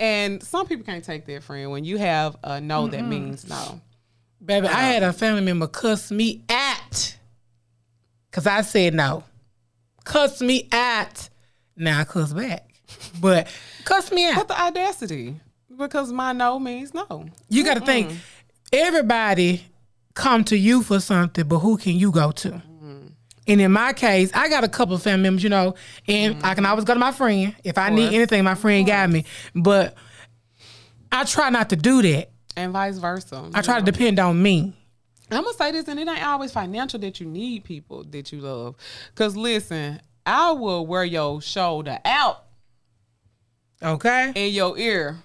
And 0.00 0.42
some 0.42 0.66
people 0.66 0.84
can't 0.84 1.04
take 1.04 1.26
that, 1.26 1.42
friend. 1.42 1.70
When 1.70 1.84
you 1.84 1.98
have 1.98 2.36
a 2.42 2.60
no 2.60 2.86
that 2.88 3.02
means 3.04 3.48
no. 3.48 3.80
Baby, 4.44 4.68
I 4.68 4.82
had 4.82 5.02
a 5.02 5.12
family 5.12 5.40
member 5.42 5.66
cuss 5.66 6.10
me 6.12 6.44
at 6.48 7.16
because 8.30 8.46
I 8.46 8.60
said 8.62 8.94
no. 8.94 9.24
Cuss 10.04 10.40
me 10.40 10.68
at. 10.72 11.28
Now 11.76 12.00
I 12.00 12.04
cuss 12.04 12.32
back. 12.32 12.70
But 13.20 13.48
cuss 13.84 14.10
me 14.12 14.30
But 14.32 14.40
at. 14.42 14.48
the 14.48 14.60
audacity, 14.62 15.36
because 15.76 16.10
my 16.12 16.32
no 16.32 16.58
means 16.58 16.94
no. 16.94 17.26
You 17.48 17.64
got 17.64 17.74
to 17.74 17.80
think 17.84 18.12
everybody 18.72 19.64
come 20.18 20.44
to 20.44 20.58
you 20.58 20.82
for 20.82 21.00
something, 21.00 21.46
but 21.46 21.60
who 21.60 21.78
can 21.78 21.92
you 21.94 22.10
go 22.10 22.32
to? 22.32 22.50
Mm-hmm. 22.50 23.06
And 23.46 23.60
in 23.60 23.72
my 23.72 23.92
case, 23.92 24.30
I 24.34 24.48
got 24.48 24.64
a 24.64 24.68
couple 24.68 24.96
of 24.96 25.02
family 25.02 25.22
members, 25.22 25.44
you 25.44 25.48
know, 25.48 25.74
and 26.06 26.36
I 26.38 26.54
can 26.54 26.64
mm-hmm. 26.64 26.66
always 26.66 26.84
go 26.84 26.92
to 26.92 27.00
my 27.00 27.12
friend. 27.12 27.54
If 27.64 27.78
I 27.78 27.88
need 27.90 28.12
anything, 28.12 28.44
my 28.44 28.56
friend 28.56 28.86
got 28.86 29.08
me. 29.08 29.24
But 29.54 29.94
I 31.10 31.24
try 31.24 31.48
not 31.50 31.70
to 31.70 31.76
do 31.76 32.02
that. 32.02 32.30
And 32.56 32.72
vice 32.72 32.98
versa. 32.98 33.48
I 33.54 33.62
try 33.62 33.78
to 33.78 33.84
depend 33.84 34.18
on 34.18 34.42
me. 34.42 34.74
I'm 35.30 35.44
gonna 35.44 35.54
say 35.54 35.72
this, 35.72 35.86
and 35.88 36.00
it 36.00 36.08
ain't 36.08 36.26
always 36.26 36.52
financial 36.52 36.98
that 37.00 37.20
you 37.20 37.26
need 37.26 37.64
people 37.64 38.02
that 38.04 38.32
you 38.32 38.40
love. 38.40 38.76
Cause 39.14 39.36
listen, 39.36 40.00
I 40.26 40.52
will 40.52 40.86
wear 40.86 41.04
your 41.04 41.40
shoulder 41.40 41.98
out 42.04 42.44
Okay? 43.82 44.32
in 44.34 44.52
your 44.52 44.76
ear. 44.78 45.18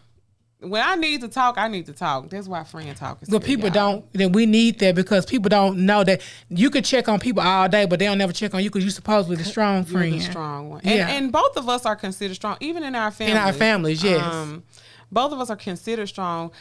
When 0.63 0.81
I 0.81 0.95
need 0.95 1.21
to 1.21 1.27
talk, 1.27 1.57
I 1.57 1.67
need 1.67 1.85
to 1.87 1.93
talk. 1.93 2.29
That's 2.29 2.47
why 2.47 2.63
friend 2.63 2.95
talk 2.95 3.21
is. 3.21 3.29
But 3.29 3.39
good, 3.41 3.45
people 3.47 3.65
y'all. 3.65 3.73
don't. 4.01 4.13
Then 4.13 4.31
we 4.31 4.45
need 4.45 4.79
that 4.79 4.95
because 4.95 5.25
people 5.25 5.49
don't 5.49 5.85
know 5.85 6.03
that 6.03 6.21
you 6.49 6.69
could 6.69 6.85
check 6.85 7.07
on 7.09 7.19
people 7.19 7.43
all 7.43 7.67
day, 7.69 7.85
but 7.85 7.99
they'll 7.99 8.15
never 8.15 8.33
check 8.33 8.53
on 8.53 8.63
you 8.63 8.69
because 8.69 8.83
you're 8.83 8.91
supposedly 8.91 9.35
the 9.35 9.43
strong 9.43 9.83
friend. 9.85 10.13
the 10.13 10.19
strong 10.19 10.69
one. 10.69 10.81
And, 10.83 10.95
Yeah. 10.95 11.09
and 11.09 11.31
both 11.31 11.57
of 11.57 11.67
us 11.69 11.85
are 11.85 11.95
considered 11.95 12.35
strong, 12.35 12.57
even 12.59 12.83
in 12.83 12.95
our 12.95 13.11
families. 13.11 13.35
In 13.35 13.41
our 13.41 13.53
families, 13.53 14.03
yes. 14.03 14.23
Um, 14.23 14.63
both 15.11 15.31
of 15.31 15.39
us 15.39 15.49
are 15.49 15.55
considered 15.55 16.07
strong. 16.07 16.51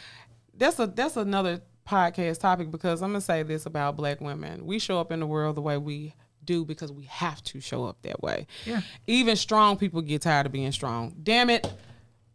That's 0.55 0.77
a 0.79 0.87
that's 0.87 1.17
another 1.17 1.61
podcast 1.87 2.39
topic 2.39 2.71
because 2.71 3.01
I'm 3.01 3.09
gonna 3.09 3.21
say 3.21 3.43
this 3.43 3.65
about 3.65 3.95
black 3.97 4.21
women. 4.21 4.65
We 4.65 4.79
show 4.79 4.99
up 4.99 5.11
in 5.11 5.19
the 5.19 5.27
world 5.27 5.55
the 5.57 5.61
way 5.61 5.77
we 5.77 6.13
do 6.45 6.65
because 6.65 6.91
we 6.91 7.05
have 7.05 7.41
to 7.45 7.59
show 7.61 7.85
up 7.85 7.97
that 8.03 8.21
way. 8.21 8.47
Yeah. 8.65 8.81
Even 9.07 9.35
strong 9.35 9.77
people 9.77 10.01
get 10.01 10.21
tired 10.21 10.45
of 10.45 10.51
being 10.51 10.71
strong. 10.71 11.15
Damn 11.23 11.49
it. 11.49 11.65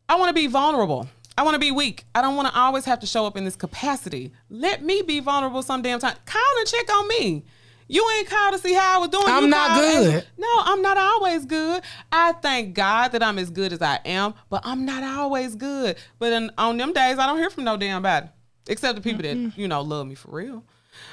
I 0.09 0.15
want 0.17 0.31
to 0.31 0.35
be 0.35 0.47
vulnerable. 0.47 1.07
I 1.39 1.43
want 1.43 1.55
to 1.55 1.61
be 1.61 1.71
weak. 1.71 2.05
I 2.17 2.21
don't 2.21 2.35
want 2.35 2.49
to 2.49 2.59
always 2.59 2.85
have 2.87 2.99
to 2.99 3.07
show 3.07 3.25
up 3.25 3.37
in 3.37 3.45
this 3.45 3.55
capacity. 3.55 4.33
Let 4.51 4.83
me 4.83 5.03
be 5.03 5.21
vulnerable 5.21 5.63
some 5.63 5.83
damn 5.83 6.01
time. 6.01 6.17
Call 6.27 6.43
and 6.59 6.67
check 6.67 6.93
on 6.93 7.07
me. 7.07 7.45
You 7.87 8.05
ain't 8.19 8.29
called 8.29 8.55
to 8.55 8.59
see 8.59 8.75
how 8.75 8.97
I 8.97 8.99
was 8.99 9.09
doing. 9.09 9.25
I'm 9.29 9.45
You 9.45 9.49
not 9.51 9.69
called 9.69 9.85
and- 9.85 10.13
good. 10.15 10.27
no, 10.37 10.49
I'm 10.65 10.83
not 10.83 10.99
always 10.99 11.47
good. 11.47 11.83
I 12.11 12.33
thank 12.33 12.75
God 12.75 13.13
that 13.13 13.23
I'm 13.23 13.39
as 13.39 13.51
good 13.51 13.73
as 13.73 13.81
I 13.81 14.01
am, 14.05 14.35
but 14.51 14.63
I'm 14.65 14.85
not 14.85 15.05
always 15.05 15.55
good. 15.55 15.97
But 16.19 16.33
in, 16.33 16.51
on 16.59 16.77
them 16.77 16.93
days, 16.93 17.19
I 17.21 17.27
don't 17.27 17.39
hear 17.39 17.51
from 17.51 17.63
no 17.63 17.77
damn 17.77 18.03
body, 18.03 18.27
except 18.69 18.97
the 18.97 19.01
people 19.01 19.23
that 19.23 19.57
you 19.57 19.69
know 19.69 19.81
love 19.83 20.09
me 20.09 20.17
for 20.17 20.33
real. 20.33 20.65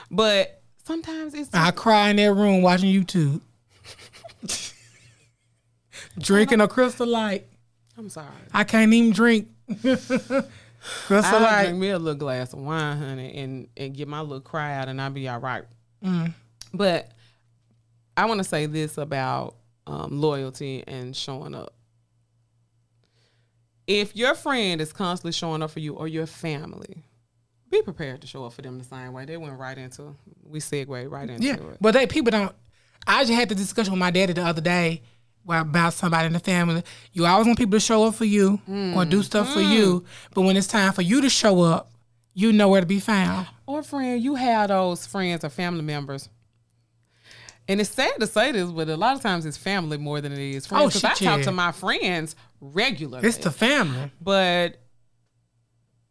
But 0.09 0.59
sometimes 0.85 1.35
it's 1.35 1.53
I 1.53 1.69
cry 1.69 2.09
in 2.09 2.15
that 2.15 2.33
room 2.33 2.63
watching 2.63 2.91
YouTube, 2.91 3.41
drinking 6.17 6.61
a 6.61 6.67
Crystal 6.67 7.07
Light. 7.07 7.45
I'm 7.97 8.09
sorry. 8.09 8.27
I 8.53 8.63
can't 8.65 8.91
even 8.93 9.11
drink 9.13 9.47
Crystal 9.81 10.45
I 11.09 11.39
Light. 11.39 11.63
drink 11.65 11.79
me 11.79 11.89
a 11.89 11.97
little 11.99 12.19
glass 12.19 12.53
of 12.53 12.59
wine, 12.59 12.97
honey, 12.97 13.35
and 13.37 13.67
and 13.77 13.93
get 13.95 14.07
my 14.07 14.21
little 14.21 14.41
cry 14.41 14.75
out, 14.75 14.87
and 14.89 15.01
I'll 15.01 15.09
be 15.09 15.27
all 15.29 15.39
right. 15.39 15.63
But 16.73 17.11
I 18.17 18.25
want 18.25 18.39
to 18.39 18.43
say 18.43 18.65
this 18.65 18.97
about 18.97 19.55
um, 19.87 20.19
loyalty 20.21 20.83
and 20.85 21.15
showing 21.15 21.55
up. 21.55 21.73
If 23.87 24.15
your 24.15 24.33
friend 24.35 24.81
is 24.81 24.91
constantly 24.91 25.31
showing 25.31 25.61
up 25.61 25.71
for 25.71 25.79
you 25.79 25.93
or 25.93 26.07
your 26.07 26.25
family, 26.25 27.03
be 27.69 27.81
prepared 27.81 28.21
to 28.21 28.27
show 28.27 28.45
up 28.45 28.53
for 28.53 28.61
them 28.61 28.77
the 28.79 28.83
same 28.83 29.13
way. 29.13 29.25
They 29.25 29.37
went 29.37 29.57
right 29.59 29.77
into 29.77 30.15
we 30.43 30.59
segue 30.59 31.09
right 31.09 31.29
into 31.29 31.45
Yeah, 31.45 31.53
it. 31.55 31.77
but 31.79 31.93
they 31.93 32.07
people 32.07 32.31
don't. 32.31 32.53
I 33.07 33.21
just 33.23 33.33
had 33.33 33.49
the 33.49 33.55
discussion 33.55 33.93
with 33.93 33.99
my 33.99 34.11
daddy 34.11 34.33
the 34.33 34.43
other 34.43 34.61
day 34.61 34.89
where- 34.99 35.01
about 35.47 35.93
somebody 35.93 36.27
in 36.27 36.33
the 36.33 36.39
family. 36.39 36.83
You 37.13 37.25
always 37.25 37.45
want 37.45 37.57
people 37.57 37.73
to 37.73 37.79
show 37.79 38.05
up 38.05 38.15
for 38.15 38.25
you 38.25 38.59
or 38.67 39.05
do 39.05 39.19
mm. 39.19 39.23
stuff 39.23 39.53
for 39.53 39.59
mm. 39.59 39.73
you, 39.73 40.05
but 40.33 40.41
when 40.41 40.57
it's 40.57 40.67
time 40.67 40.93
for 40.93 41.01
you 41.01 41.21
to 41.21 41.29
show 41.29 41.61
up, 41.61 41.91
you 42.33 42.51
know 42.51 42.67
where 42.67 42.81
to 42.81 42.87
be 42.87 42.99
found. 42.99 43.47
Or 43.65 43.81
friend, 43.81 44.21
you 44.21 44.35
have 44.35 44.69
those 44.69 45.07
friends 45.07 45.43
or 45.43 45.49
family 45.49 45.81
members. 45.81 46.29
And 47.67 47.81
it's 47.81 47.89
sad 47.89 48.19
to 48.19 48.27
say 48.27 48.51
this, 48.51 48.69
but 48.69 48.89
a 48.89 48.97
lot 48.97 49.15
of 49.15 49.21
times 49.21 49.45
it's 49.45 49.57
family 49.57 49.97
more 49.97 50.21
than 50.21 50.31
it 50.31 50.39
is 50.39 50.67
oh, 50.67 50.69
friends. 50.69 50.83
Oh, 50.83 50.87
Because 50.87 51.03
I 51.03 51.13
shit, 51.13 51.27
talk 51.27 51.41
to 51.41 51.51
my 51.51 51.71
friends 51.71 52.35
regularly. 52.61 53.27
It's 53.27 53.37
the 53.37 53.51
family. 53.51 54.11
but 54.21 54.77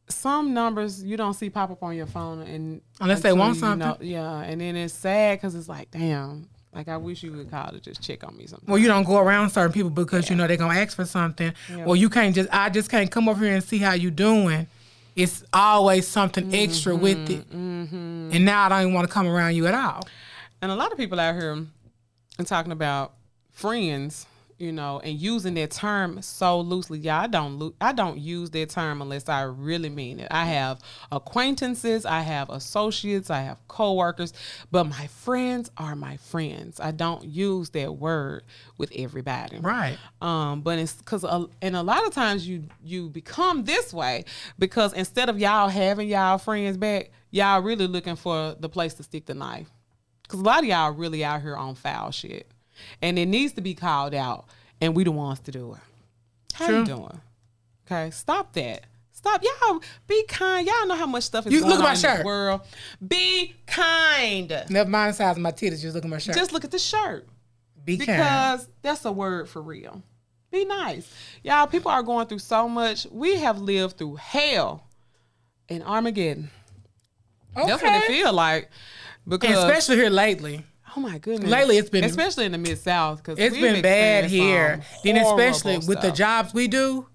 some 0.09 0.53
numbers 0.53 1.03
you 1.03 1.17
don't 1.17 1.35
see 1.35 1.49
pop 1.49 1.71
up 1.71 1.83
on 1.83 1.97
your 1.97 2.07
phone 2.07 2.43
and 2.43 2.83
Unless 3.01 3.21
they 3.21 3.33
want 3.33 3.55
you 3.55 3.61
something. 3.61 3.89
know- 3.89 3.97
yeah, 4.01 4.41
and 4.41 4.61
then 4.61 4.77
it's 4.77 4.95
sad 4.95 5.39
because 5.39 5.55
it's 5.55 5.69
like, 5.69 5.91
damn, 5.91 6.49
like 6.75 6.89
I 6.89 6.97
wish 6.97 7.23
you 7.23 7.33
would 7.33 7.51
call 7.51 7.71
to 7.71 7.81
just 7.81 8.03
check 8.03 8.25
on 8.25 8.37
me 8.37 8.47
something. 8.47 8.69
Well, 8.69 8.79
you 8.79 8.89
don't 8.89 9.05
go 9.05 9.19
around 9.19 9.51
certain 9.51 9.73
people 9.73 9.91
because 9.91 10.29
you 10.29 10.37
know 10.37 10.47
they're 10.47 10.57
gonna 10.57 10.79
ask 10.79 10.97
for 10.97 11.05
something. 11.05 11.53
Well, 11.71 11.97
you 11.97 12.11
can't 12.11 12.35
just 12.35 12.49
I 12.53 12.69
just 12.69 12.91
can't 12.91 13.11
come 13.11 13.29
over 13.29 13.45
here 13.45 13.55
and 13.55 13.65
see 13.65 13.79
how 13.79 13.93
you 13.93 14.11
doing. 14.11 14.67
It's 15.15 15.45
always 15.53 16.09
something 16.09 16.53
extra 16.53 16.93
mm-hmm. 16.93 17.03
with 17.03 17.31
it, 17.31 17.49
mm-hmm. 17.49 18.31
and 18.33 18.45
now 18.45 18.65
I 18.65 18.69
don't 18.69 18.81
even 18.81 18.95
want 18.95 19.07
to 19.07 19.13
come 19.13 19.29
around 19.29 19.55
you 19.55 19.67
at 19.69 19.75
all. 19.75 20.03
And 20.61 20.73
a 20.73 20.75
lot 20.75 20.91
of 20.91 20.99
people 20.99 21.21
out 21.21 21.35
here 21.35 21.53
and 21.53 22.47
talking 22.47 22.73
about 22.73 23.13
friends, 23.53 24.27
you 24.59 24.73
know, 24.73 25.01
and 25.03 25.19
using 25.19 25.55
that 25.55 25.71
term 25.71 26.23
so 26.23 26.61
loosely. 26.61 26.99
Yeah, 26.99 27.21
I 27.21 27.27
don't 27.27 27.59
lo- 27.59 27.75
I 27.81 27.93
don't 27.93 28.19
use 28.19 28.51
that 28.51 28.71
term 28.71 29.03
unless 29.03 29.29
I 29.29 29.43
really 29.43 29.89
mean 29.89 30.21
it. 30.21 30.29
I 30.31 30.45
have 30.47 30.81
acquaintances, 31.11 32.07
I 32.07 32.21
have 32.21 32.51
associates, 32.51 33.31
I 33.31 33.43
have 33.43 33.59
coworkers, 33.69 34.33
but 34.71 34.85
my 34.85 35.07
friends 35.09 35.71
are 35.77 35.97
my 35.97 36.17
friends. 36.17 36.81
I 36.81 36.93
don't 36.93 37.25
use 37.25 37.71
that 37.71 37.97
word 37.97 38.45
with 38.79 38.93
everybody. 38.95 39.59
Right. 39.59 39.99
Um, 40.21 40.61
but 40.61 40.79
it's 40.79 40.95
because 40.95 41.25
and 41.61 41.77
a 41.77 41.83
lot 41.83 42.07
of 42.07 42.15
times 42.15 42.47
you 42.47 42.65
you 42.83 43.09
become 43.09 43.65
this 43.65 43.93
way 43.93 44.25
because 44.59 44.93
instead 44.93 45.29
of 45.29 45.39
y'all 45.39 45.69
having 45.69 46.09
y'all 46.09 46.39
friends 46.39 46.77
back, 46.77 47.11
y'all 47.31 47.61
really 47.61 47.87
looking 47.87 48.17
for 48.17 48.55
the 48.59 48.69
place 48.69 48.95
to 48.95 49.03
stick 49.03 49.27
the 49.27 49.35
knife. 49.35 49.71
Because 50.23 50.41
a 50.41 50.43
lot 50.43 50.61
of 50.61 50.65
y'all 50.65 50.93
really 50.93 51.25
out 51.25 51.43
here 51.43 51.57
on 51.57 51.75
foul 51.75 52.11
shit, 52.11 52.51
and 53.03 53.19
it 53.19 53.27
needs 53.27 53.53
to 53.55 53.61
be 53.61 53.75
called 53.75 54.15
out, 54.15 54.47
and 54.81 54.95
we 54.95 55.05
the 55.05 55.11
ones 55.13 55.41
to 55.41 55.51
do 55.51 55.75
it. 55.75 55.81
How 56.55 56.71
you 56.71 56.85
doing? 56.85 57.21
Okay, 57.87 58.11
stop 58.11 58.53
that. 58.55 58.85
Stop, 59.13 59.43
y'all. 59.43 59.81
Be 60.07 60.25
kind. 60.29 60.67
Y'all 60.67 60.87
know 60.87 60.95
how 60.97 61.07
much 61.07 61.25
stuff 61.25 61.47
is 61.47 61.53
You- 61.53 61.61
going 61.61 61.71
look 61.73 61.81
at 61.81 61.83
my 61.83 61.89
on 61.91 61.97
in 61.97 62.03
the 62.03 62.09
shirt. 62.17 62.25
world. 62.27 62.61
Be 63.07 63.55
kind. 63.67 64.65
Never 64.69 64.91
mind 64.91 65.15
the 65.15 65.17
size 65.17 65.37
of 65.37 65.43
my 65.43 65.51
titties. 65.53 65.81
Just 65.81 65.95
look 65.95 66.05
at 66.05 66.11
my 66.11 66.19
shirt. 66.19 66.35
Just 66.37 66.53
look 66.53 66.65
at 66.65 66.71
the 66.71 66.79
shirt 66.79 67.27
be 67.85 67.97
kind. 67.97 68.07
because 68.07 68.69
that's 68.83 69.05
a 69.07 69.13
word 69.13 69.49
for 69.49 69.63
real. 69.63 70.03
Be 70.51 70.65
nice. 70.67 71.11
Y'all, 71.43 71.67
people 71.67 71.91
are 71.91 72.03
going 72.03 72.27
through 72.27 72.39
so 72.41 72.69
much. 72.69 73.07
We 73.11 73.37
have 73.37 73.59
lived 73.61 73.97
through 73.97 74.17
hell 74.17 74.85
and 75.69 75.83
Armageddon. 75.83 76.51
That's 77.57 77.83
what 77.83 77.93
it 77.93 78.05
Okay. 78.05 78.07
feel 78.07 78.33
like. 78.33 78.71
Because 79.27 79.51
And 79.59 79.71
especially 79.71 79.97
here 79.97 80.11
lately. 80.11 80.65
Oh 80.97 81.01
my 81.01 81.19
goodness. 81.19 81.51
Lately, 81.51 81.77
it's 81.79 81.91
been- 81.91 82.05
especially 82.05 82.45
in 82.47 82.53
the 82.53 82.59
mid 82.59 82.79
south 82.79 83.19
because 83.19 83.39
It's 83.39 83.57
been 83.57 83.83
bad 83.83 84.27
here. 84.27 84.83
Then 85.03 85.17
especially 85.17 85.79
with 85.79 86.01
the 86.01 86.13
jobs 86.13 86.53
we 86.55 86.69
do, 86.69 87.09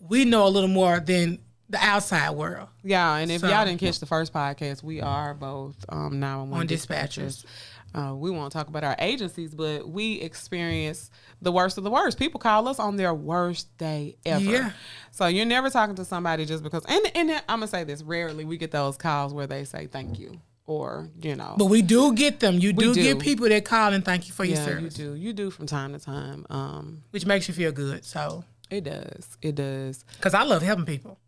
we 0.00 0.24
know 0.24 0.46
a 0.46 0.48
little 0.50 0.68
more 0.68 1.00
than 1.00 1.38
the 1.68 1.78
outside 1.78 2.30
world. 2.30 2.68
Yeah, 2.82 3.14
and 3.16 3.30
if 3.30 3.42
So- 3.42 3.48
y'all 3.48 3.64
didn't 3.64 3.80
catch 3.80 4.00
the 4.00 4.06
first 4.06 4.32
podcast, 4.32 4.82
we 4.82 5.00
are 5.00 5.34
both 5.34 5.76
um, 5.88 6.18
911 6.18 6.60
On 6.60 6.66
dispatchers. 6.66 7.44
dispatchers. 7.44 7.44
Uh, 7.92 8.14
we 8.14 8.30
won't 8.30 8.52
talk 8.52 8.68
about 8.68 8.84
our 8.84 8.94
agencies, 9.00 9.52
but 9.52 9.88
we 9.88 10.20
experience 10.20 11.10
the 11.42 11.50
worst 11.50 11.76
of 11.76 11.82
the 11.82 11.90
worst. 11.90 12.18
People 12.20 12.38
call 12.38 12.68
us 12.68 12.78
on 12.78 12.94
their 12.94 13.12
worst 13.12 13.76
day 13.78 14.16
ever. 14.24 14.44
Yeah. 14.44 14.70
So 15.10 15.26
you're 15.26 15.44
never 15.44 15.70
talking 15.70 15.96
to 15.96 16.04
somebody 16.04 16.44
just 16.44 16.62
because. 16.62 16.84
And 16.88 17.00
and 17.16 17.30
I'm 17.48 17.58
gonna 17.58 17.66
say 17.66 17.82
this: 17.82 18.02
rarely 18.04 18.44
we 18.44 18.58
get 18.58 18.70
those 18.70 18.96
calls 18.96 19.34
where 19.34 19.48
they 19.48 19.64
say 19.64 19.88
thank 19.88 20.20
you 20.20 20.40
or 20.70 21.08
you 21.20 21.34
know. 21.34 21.54
But 21.58 21.64
we 21.66 21.82
do 21.82 22.12
get 22.14 22.38
them. 22.38 22.58
You 22.58 22.72
do, 22.72 22.94
do. 22.94 23.02
get 23.02 23.18
people 23.18 23.48
that 23.48 23.64
call 23.64 23.92
and 23.92 24.04
thank 24.04 24.28
you 24.28 24.32
for 24.34 24.44
your 24.44 24.56
service. 24.56 24.96
yeah, 24.98 25.04
you 25.06 25.10
do. 25.12 25.16
You 25.16 25.32
do 25.32 25.50
from 25.50 25.66
time 25.66 25.92
to 25.92 25.98
time. 25.98 26.46
Um, 26.48 27.02
which 27.10 27.26
makes 27.26 27.48
you 27.48 27.54
feel 27.54 27.72
good. 27.72 28.04
So, 28.04 28.44
it 28.70 28.84
does. 28.84 29.36
It 29.42 29.56
does. 29.56 30.04
because 30.16 30.32
I 30.32 30.44
love 30.44 30.62
helping 30.62 30.86
people. 30.86 31.18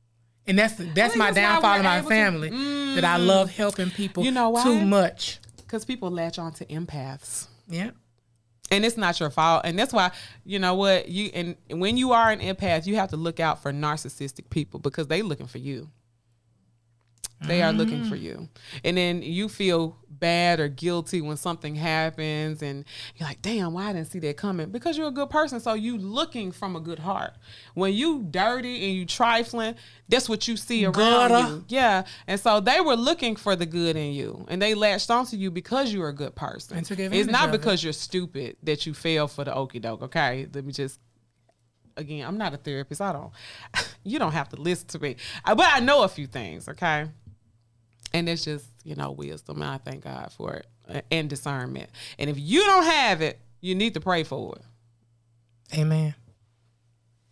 And 0.46 0.58
that's 0.58 0.74
that's 0.94 1.16
my 1.16 1.26
that's 1.32 1.36
downfall 1.36 1.76
in 1.78 1.84
my 1.84 1.98
able 1.98 2.08
to- 2.08 2.14
family 2.14 2.50
that 2.94 3.04
I 3.04 3.16
love 3.16 3.50
helping 3.50 3.90
people 3.90 4.24
You 4.24 4.30
know 4.30 4.50
why? 4.50 4.62
too 4.62 4.80
much. 4.80 5.40
Because 5.56 5.84
people 5.84 6.10
latch 6.10 6.38
on 6.38 6.52
to 6.54 6.64
empaths. 6.66 7.48
Yeah. 7.68 7.90
and 8.70 8.84
it's 8.84 8.96
not 8.96 9.18
your 9.20 9.30
fault 9.30 9.62
and 9.64 9.78
that's 9.78 9.92
why 9.92 10.10
you 10.44 10.58
know 10.58 10.74
what 10.74 11.08
you 11.08 11.30
and 11.34 11.56
when 11.70 11.96
you 11.96 12.12
are 12.12 12.30
an 12.30 12.40
empath 12.40 12.86
you 12.86 12.96
have 12.96 13.10
to 13.10 13.16
look 13.16 13.38
out 13.40 13.62
for 13.62 13.72
narcissistic 13.72 14.50
people 14.50 14.78
because 14.80 15.06
they 15.08 15.22
looking 15.22 15.46
for 15.46 15.58
you 15.58 15.88
they 17.46 17.62
are 17.62 17.72
looking 17.72 18.04
for 18.04 18.16
you 18.16 18.48
and 18.84 18.96
then 18.96 19.22
you 19.22 19.48
feel 19.48 19.96
bad 20.08 20.60
or 20.60 20.68
guilty 20.68 21.20
when 21.20 21.36
something 21.36 21.74
happens 21.74 22.62
and 22.62 22.84
you're 23.16 23.28
like 23.28 23.42
damn 23.42 23.72
why 23.72 23.88
i 23.88 23.92
didn't 23.92 24.06
see 24.08 24.18
that 24.20 24.36
coming 24.36 24.70
because 24.70 24.96
you're 24.96 25.08
a 25.08 25.12
good 25.12 25.28
person 25.30 25.58
so 25.58 25.74
you 25.74 25.98
looking 25.98 26.52
from 26.52 26.76
a 26.76 26.80
good 26.80 27.00
heart 27.00 27.32
when 27.74 27.92
you 27.92 28.22
dirty 28.30 28.86
and 28.88 28.96
you 28.96 29.04
trifling 29.04 29.74
that's 30.08 30.28
what 30.28 30.46
you 30.46 30.56
see 30.56 30.84
around 30.84 30.94
Gutter. 30.94 31.48
you 31.48 31.64
yeah 31.68 32.04
and 32.28 32.38
so 32.38 32.60
they 32.60 32.80
were 32.80 32.94
looking 32.96 33.34
for 33.34 33.56
the 33.56 33.66
good 33.66 33.96
in 33.96 34.12
you 34.12 34.44
and 34.48 34.62
they 34.62 34.74
latched 34.74 35.10
onto 35.10 35.36
you 35.36 35.50
because 35.50 35.92
you're 35.92 36.08
a 36.08 36.14
good 36.14 36.34
person 36.36 36.76
it's 37.22 37.30
not 37.32 37.48
of 37.48 37.54
it. 37.54 37.58
because 37.58 37.82
you're 37.82 37.92
stupid 37.92 38.56
that 38.62 38.86
you 38.86 38.94
fell 38.94 39.26
for 39.26 39.44
the 39.44 39.50
okie 39.50 39.80
doke. 39.80 40.02
Okay, 40.02 40.46
let 40.54 40.64
me 40.64 40.72
just. 40.72 41.00
Again, 41.96 42.26
I'm 42.26 42.38
not 42.38 42.54
a 42.54 42.56
therapist. 42.56 43.00
I 43.00 43.12
don't. 43.12 43.32
You 44.04 44.18
don't 44.18 44.32
have 44.32 44.48
to 44.48 44.56
listen 44.56 44.88
to 44.88 44.98
me, 44.98 45.14
Uh, 45.44 45.54
but 45.54 45.66
I 45.70 45.78
know 45.78 46.02
a 46.02 46.08
few 46.08 46.26
things. 46.26 46.68
Okay, 46.68 47.06
and 48.14 48.28
it's 48.28 48.44
just 48.44 48.66
you 48.84 48.94
know 48.94 49.12
wisdom, 49.12 49.62
and 49.62 49.70
I 49.70 49.78
thank 49.78 50.04
God 50.04 50.32
for 50.32 50.54
it 50.54 50.66
and 51.10 51.28
discernment. 51.30 51.90
And 52.18 52.28
if 52.28 52.38
you 52.38 52.60
don't 52.60 52.84
have 52.84 53.20
it, 53.22 53.38
you 53.60 53.74
need 53.74 53.94
to 53.94 54.00
pray 54.00 54.24
for 54.24 54.56
it. 54.56 55.78
Amen. 55.78 56.14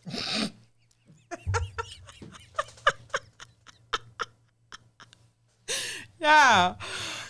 Yeah. 6.20 6.74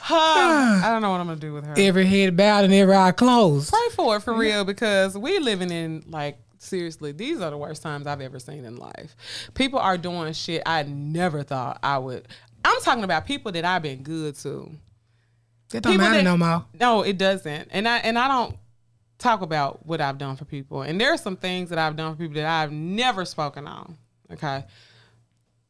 Huh. 0.01 0.15
I 0.85 0.91
don't 0.91 1.03
know 1.03 1.11
what 1.13 1.21
I'm 1.21 1.27
gonna 1.29 1.39
do 1.41 1.53
with 1.53 1.65
her. 1.65 1.75
Every 1.77 2.07
head 2.07 2.37
bowed 2.37 2.65
and 2.65 2.75
every 2.75 2.95
eye 2.95 3.13
closed. 3.13 3.71
pray 3.71 3.89
for 3.95 4.17
it 4.17 4.21
for 4.21 4.35
real 4.35 4.65
because 4.65 5.17
we 5.17 5.39
living 5.39 5.71
in 5.71 6.05
like 6.09 6.39
seriously 6.59 7.11
these 7.13 7.41
are 7.41 7.51
the 7.51 7.57
worst 7.57 7.83
times 7.83 8.07
i've 8.07 8.21
ever 8.21 8.39
seen 8.39 8.67
in 8.67 8.77
life 8.77 9.17
people 9.55 9.79
are 9.79 9.97
doing 9.97 10.31
shit 10.35 10.63
i 10.67 10.83
never 10.83 11.43
thought 11.43 11.79
i 11.83 11.97
would 11.97 12.29
i'm 12.65 12.81
talking 12.83 13.05
about 13.05 13.27
people 13.27 13.51
that 13.53 13.65
i've 13.65 13.83
been 13.83 14.03
good 14.03 14.35
to 14.37 14.71
It 15.73 15.83
don't 15.83 15.93
People 15.93 15.99
matter 15.99 16.17
that- 16.17 16.25
no 16.25 16.37
more. 16.37 16.65
no 16.79 17.03
it 17.03 17.19
doesn't 17.19 17.69
and 17.71 17.89
i 17.89 17.99
and 17.99 18.19
i 18.19 18.29
don't 18.29 18.57
talk 19.19 19.43
about 19.43 19.85
what 19.87 20.01
i've 20.01 20.19
done 20.19 20.37
for 20.37 20.45
people 20.45 20.83
and 20.83 21.01
there 21.01 21.13
are 21.13 21.17
some 21.19 21.37
things 21.37 21.69
that 21.71 21.79
i've 21.79 21.97
done 21.97 22.13
for 22.15 22.19
people 22.19 22.35
that 22.37 22.47
i've 22.47 22.73
never 22.73 23.25
spoken 23.25 23.67
on 23.67 23.97
okay 24.33 24.65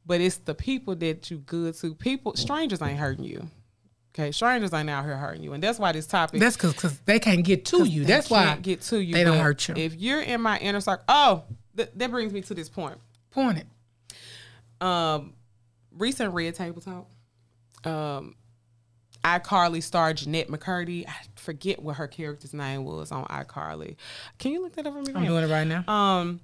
but 0.07 0.20
it's 0.20 0.36
the 0.38 0.55
people 0.55 0.95
that 0.97 1.30
you 1.30 1.38
good 1.38 1.74
to 1.76 1.95
people 1.95 2.34
strangers 2.36 2.80
ain't 2.80 2.99
hurting 2.99 3.24
you 3.24 3.49
okay 4.14 4.30
strangers 4.32 4.72
ain't 4.72 4.88
out 4.91 5.05
here 5.05 5.16
hurting 5.16 5.43
you 5.43 5.53
and 5.53 5.62
that's 5.62 5.78
why 5.78 5.93
this 5.93 6.07
topic 6.07 6.41
That's 6.41 6.57
because 6.57 6.99
they 7.01 7.18
can't 7.18 7.45
get 7.45 7.64
to 7.66 7.84
you. 7.84 8.05
That's 8.05 8.30
why 8.30 8.45
can't 8.45 8.62
get 8.62 8.80
to 8.82 8.99
you. 9.01 9.14
they 9.14 9.22
don't 9.24 9.38
hurt 9.38 9.68
you. 9.68 9.74
If 9.76 9.95
you're 9.97 10.20
in 10.22 10.41
my 10.41 10.59
inner 10.59 10.80
circle, 10.80 11.05
oh, 11.09 11.45
th- 11.76 11.91
that 11.95 12.11
brings 12.11 12.32
me 12.32 12.41
to 12.43 12.55
this 12.55 12.68
point. 12.68 12.97
point 13.30 13.59
it. 13.59 14.84
Um, 14.84 15.34
recent 16.01 16.34
Red 16.34 16.55
Table 16.55 16.80
Talk. 16.80 17.09
Um, 17.84 18.34
iCarly 19.24 19.82
star 19.82 20.12
Jennette 20.14 20.48
McCurdy. 20.48 21.07
I 21.07 21.14
forget 21.36 21.82
what 21.82 21.96
her 21.96 22.09
character's 22.09 22.55
name 22.55 22.84
was 22.84 23.12
on 23.12 23.24
iCarly. 23.26 23.96
Can 24.38 24.53
you 24.53 24.62
look 24.62 24.74
that 24.76 24.86
up 24.86 24.94
for 24.94 25.03
me? 25.03 25.12
I'm 25.14 25.26
doing 25.26 25.44
it 25.44 25.53
right 25.53 25.66
now. 25.66 25.84
Um, 25.86 26.40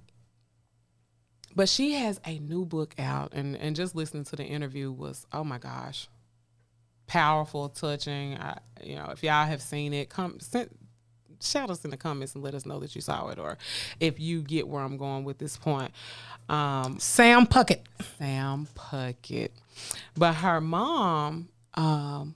but 1.54 1.68
she 1.70 1.94
has 1.94 2.20
a 2.26 2.38
new 2.38 2.66
book 2.66 2.94
out, 2.98 3.32
and 3.32 3.56
and 3.56 3.74
just 3.74 3.94
listening 3.94 4.24
to 4.24 4.36
the 4.36 4.44
interview 4.44 4.92
was 4.92 5.26
oh 5.32 5.42
my 5.42 5.58
gosh, 5.58 6.08
powerful, 7.06 7.70
touching. 7.70 8.36
I, 8.36 8.58
you 8.84 8.96
know, 8.96 9.08
if 9.10 9.22
y'all 9.22 9.46
have 9.46 9.62
seen 9.62 9.94
it, 9.94 10.10
come 10.10 10.38
send, 10.38 10.68
shout 11.40 11.70
us 11.70 11.84
in 11.84 11.90
the 11.90 11.96
comments 11.96 12.34
and 12.34 12.42
let 12.42 12.54
us 12.54 12.66
know 12.66 12.78
that 12.80 12.94
you 12.94 13.00
saw 13.00 13.28
it, 13.28 13.38
or 13.38 13.58
if 14.00 14.18
you 14.20 14.42
get 14.42 14.68
where 14.68 14.82
I'm 14.82 14.96
going 14.96 15.24
with 15.24 15.38
this 15.38 15.56
point. 15.56 15.92
Um, 16.48 16.98
Sam 16.98 17.46
Puckett. 17.46 17.80
Sam 18.18 18.68
Puckett, 18.74 19.50
but 20.16 20.34
her 20.34 20.60
mom, 20.60 21.48
um, 21.74 22.34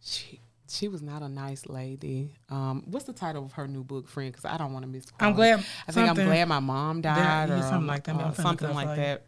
she 0.00 0.40
she 0.68 0.88
was 0.88 1.02
not 1.02 1.22
a 1.22 1.28
nice 1.28 1.66
lady. 1.66 2.34
Um, 2.48 2.84
what's 2.86 3.06
the 3.06 3.12
title 3.12 3.44
of 3.44 3.52
her 3.52 3.66
new 3.66 3.84
book, 3.84 4.08
friend? 4.08 4.32
Because 4.32 4.44
I 4.44 4.56
don't 4.56 4.72
want 4.72 4.84
to 4.84 4.90
miss. 4.90 5.06
I'm 5.20 5.34
glad 5.34 5.64
I 5.88 5.92
think 5.92 6.08
I'm 6.08 6.14
glad 6.14 6.48
my 6.48 6.60
mom 6.60 7.00
died, 7.00 7.48
yeah, 7.48 7.58
or 7.58 7.62
something 7.62 7.86
like 7.86 8.04
that. 8.04 8.16
Uh, 8.16 8.32
something 8.32 8.74
like 8.74 8.88
for 8.88 8.96
that. 8.96 9.26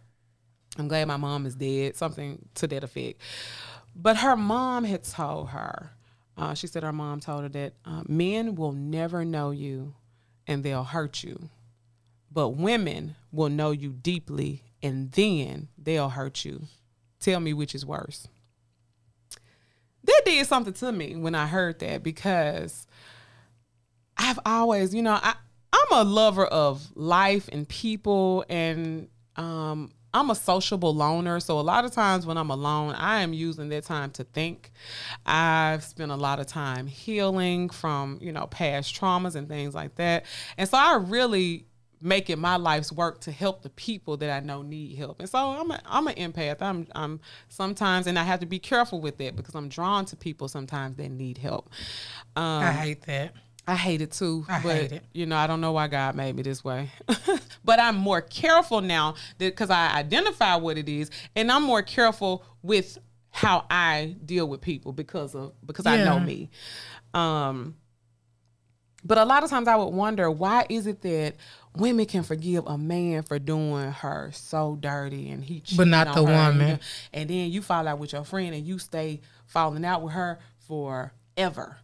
I'm 0.78 0.88
glad 0.88 1.08
my 1.08 1.16
mom 1.16 1.46
is 1.46 1.54
dead, 1.54 1.96
something 1.96 2.48
to 2.54 2.66
that 2.68 2.84
effect. 2.84 3.20
But 3.94 4.18
her 4.18 4.36
mom 4.36 4.84
had 4.84 5.02
told 5.02 5.48
her, 5.48 5.90
uh, 6.38 6.54
she 6.54 6.66
said 6.66 6.82
her 6.84 6.92
mom 6.92 7.20
told 7.20 7.42
her 7.42 7.48
that 7.48 7.74
uh, 7.84 8.02
men 8.06 8.54
will 8.54 8.72
never 8.72 9.24
know 9.24 9.50
you 9.50 9.94
and 10.46 10.64
they'll 10.64 10.84
hurt 10.84 11.22
you, 11.22 11.50
but 12.30 12.50
women 12.50 13.16
will 13.32 13.48
know 13.48 13.72
you 13.72 13.92
deeply 13.92 14.62
and 14.82 15.10
then 15.12 15.68
they'll 15.76 16.10
hurt 16.10 16.44
you. 16.44 16.62
Tell 17.20 17.40
me 17.40 17.52
which 17.52 17.74
is 17.74 17.84
worse. 17.84 18.28
That 20.04 20.22
did 20.24 20.46
something 20.46 20.72
to 20.74 20.92
me 20.92 21.16
when 21.16 21.34
I 21.34 21.46
heard 21.46 21.80
that 21.80 22.02
because 22.02 22.86
I've 24.16 24.38
always, 24.46 24.94
you 24.94 25.02
know, 25.02 25.18
I, 25.20 25.34
I'm 25.72 26.06
a 26.06 26.08
lover 26.08 26.46
of 26.46 26.88
life 26.94 27.48
and 27.52 27.68
people, 27.68 28.44
and 28.48 29.08
um, 29.36 29.90
I'm 30.18 30.30
a 30.30 30.34
sociable 30.34 30.94
loner. 30.94 31.40
So 31.40 31.58
a 31.58 31.62
lot 31.62 31.84
of 31.84 31.92
times 31.92 32.26
when 32.26 32.36
I'm 32.36 32.50
alone, 32.50 32.94
I 32.94 33.20
am 33.20 33.32
using 33.32 33.68
that 33.70 33.84
time 33.84 34.10
to 34.12 34.24
think. 34.24 34.72
I've 35.24 35.84
spent 35.84 36.10
a 36.10 36.16
lot 36.16 36.40
of 36.40 36.46
time 36.46 36.86
healing 36.86 37.70
from, 37.70 38.18
you 38.20 38.32
know, 38.32 38.46
past 38.46 38.98
traumas 38.98 39.34
and 39.34 39.48
things 39.48 39.74
like 39.74 39.94
that. 39.96 40.26
And 40.56 40.68
so 40.68 40.76
I 40.76 40.96
really 40.96 41.66
make 42.00 42.30
it 42.30 42.38
my 42.38 42.56
life's 42.56 42.92
work 42.92 43.20
to 43.20 43.32
help 43.32 43.62
the 43.62 43.70
people 43.70 44.16
that 44.18 44.30
I 44.30 44.44
know 44.44 44.62
need 44.62 44.96
help. 44.96 45.20
And 45.20 45.28
so 45.28 45.38
I'm 45.38 45.70
a, 45.70 45.80
I'm 45.86 46.06
an 46.06 46.14
empath. 46.14 46.60
I'm 46.60 46.86
I'm 46.94 47.20
sometimes 47.48 48.06
and 48.06 48.18
I 48.18 48.22
have 48.22 48.40
to 48.40 48.46
be 48.46 48.58
careful 48.58 49.00
with 49.00 49.18
that 49.18 49.36
because 49.36 49.54
I'm 49.54 49.68
drawn 49.68 50.04
to 50.06 50.16
people 50.16 50.48
sometimes 50.48 50.96
that 50.96 51.10
need 51.10 51.38
help. 51.38 51.70
Um, 52.36 52.62
I 52.62 52.72
hate 52.72 53.02
that. 53.02 53.34
I 53.68 53.74
hate 53.76 54.00
it 54.00 54.12
too. 54.12 54.46
I 54.48 54.62
but 54.62 54.76
it. 54.92 55.04
you 55.12 55.26
know, 55.26 55.36
I 55.36 55.46
don't 55.46 55.60
know 55.60 55.72
why 55.72 55.88
God 55.88 56.14
made 56.14 56.34
me 56.34 56.42
this 56.42 56.64
way. 56.64 56.90
but 57.64 57.78
I'm 57.78 57.96
more 57.96 58.22
careful 58.22 58.80
now 58.80 59.14
because 59.36 59.68
I 59.68 59.94
identify 59.94 60.56
what 60.56 60.78
it 60.78 60.88
is, 60.88 61.10
and 61.36 61.52
I'm 61.52 61.62
more 61.64 61.82
careful 61.82 62.44
with 62.62 62.96
how 63.30 63.66
I 63.70 64.16
deal 64.24 64.48
with 64.48 64.62
people 64.62 64.92
because 64.92 65.34
of 65.34 65.52
because 65.66 65.84
I 65.84 65.98
know 66.02 66.18
me. 66.18 66.48
Um, 67.12 67.76
but 69.04 69.18
a 69.18 69.24
lot 69.24 69.44
of 69.44 69.50
times 69.50 69.68
I 69.68 69.76
would 69.76 69.92
wonder 69.94 70.30
why 70.30 70.66
is 70.70 70.86
it 70.86 71.02
that 71.02 71.36
women 71.76 72.06
can 72.06 72.22
forgive 72.22 72.66
a 72.66 72.76
man 72.76 73.22
for 73.22 73.38
doing 73.38 73.92
her 73.92 74.30
so 74.32 74.76
dirty 74.80 75.30
and 75.30 75.44
he 75.44 75.60
cheated 75.60 75.86
not 75.88 76.08
on 76.08 76.14
the 76.14 76.24
her 76.26 76.32
and 76.32 76.58
woman. 76.58 76.70
you- 76.70 76.78
and 77.12 77.30
then 77.30 77.50
you 77.50 77.62
fall 77.62 77.86
out 77.86 77.98
with 77.98 78.12
your 78.12 78.24
friend 78.24 78.54
and 78.54 78.66
you 78.66 78.78
stay 78.78 79.20
falling 79.46 79.84
out 79.84 80.02
with 80.02 80.14
her 80.14 80.38
forever. 80.66 81.76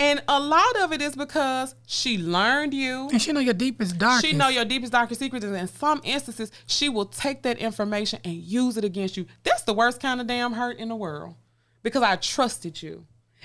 And 0.00 0.22
a 0.28 0.40
lot 0.40 0.76
of 0.80 0.92
it 0.92 1.02
is 1.02 1.14
because 1.14 1.74
she 1.86 2.16
learned 2.16 2.72
you. 2.72 3.10
And 3.10 3.20
she 3.20 3.32
know 3.32 3.40
your 3.40 3.52
deepest 3.54 3.98
darkest. 3.98 4.24
She 4.26 4.32
know 4.32 4.48
your 4.48 4.64
deepest, 4.64 4.92
darkest 4.92 5.20
secrets, 5.20 5.44
and 5.44 5.54
in 5.54 5.68
some 5.68 6.00
instances, 6.04 6.50
she 6.66 6.88
will 6.88 7.04
take 7.04 7.42
that 7.42 7.58
information 7.58 8.18
and 8.24 8.34
use 8.34 8.78
it 8.78 8.84
against 8.84 9.18
you. 9.18 9.26
That's 9.44 9.62
the 9.62 9.74
worst 9.74 10.00
kind 10.00 10.20
of 10.20 10.26
damn 10.26 10.54
hurt 10.54 10.78
in 10.78 10.88
the 10.88 10.96
world, 10.96 11.34
because 11.82 12.02
I 12.02 12.16
trusted 12.16 12.82
you, 12.82 13.04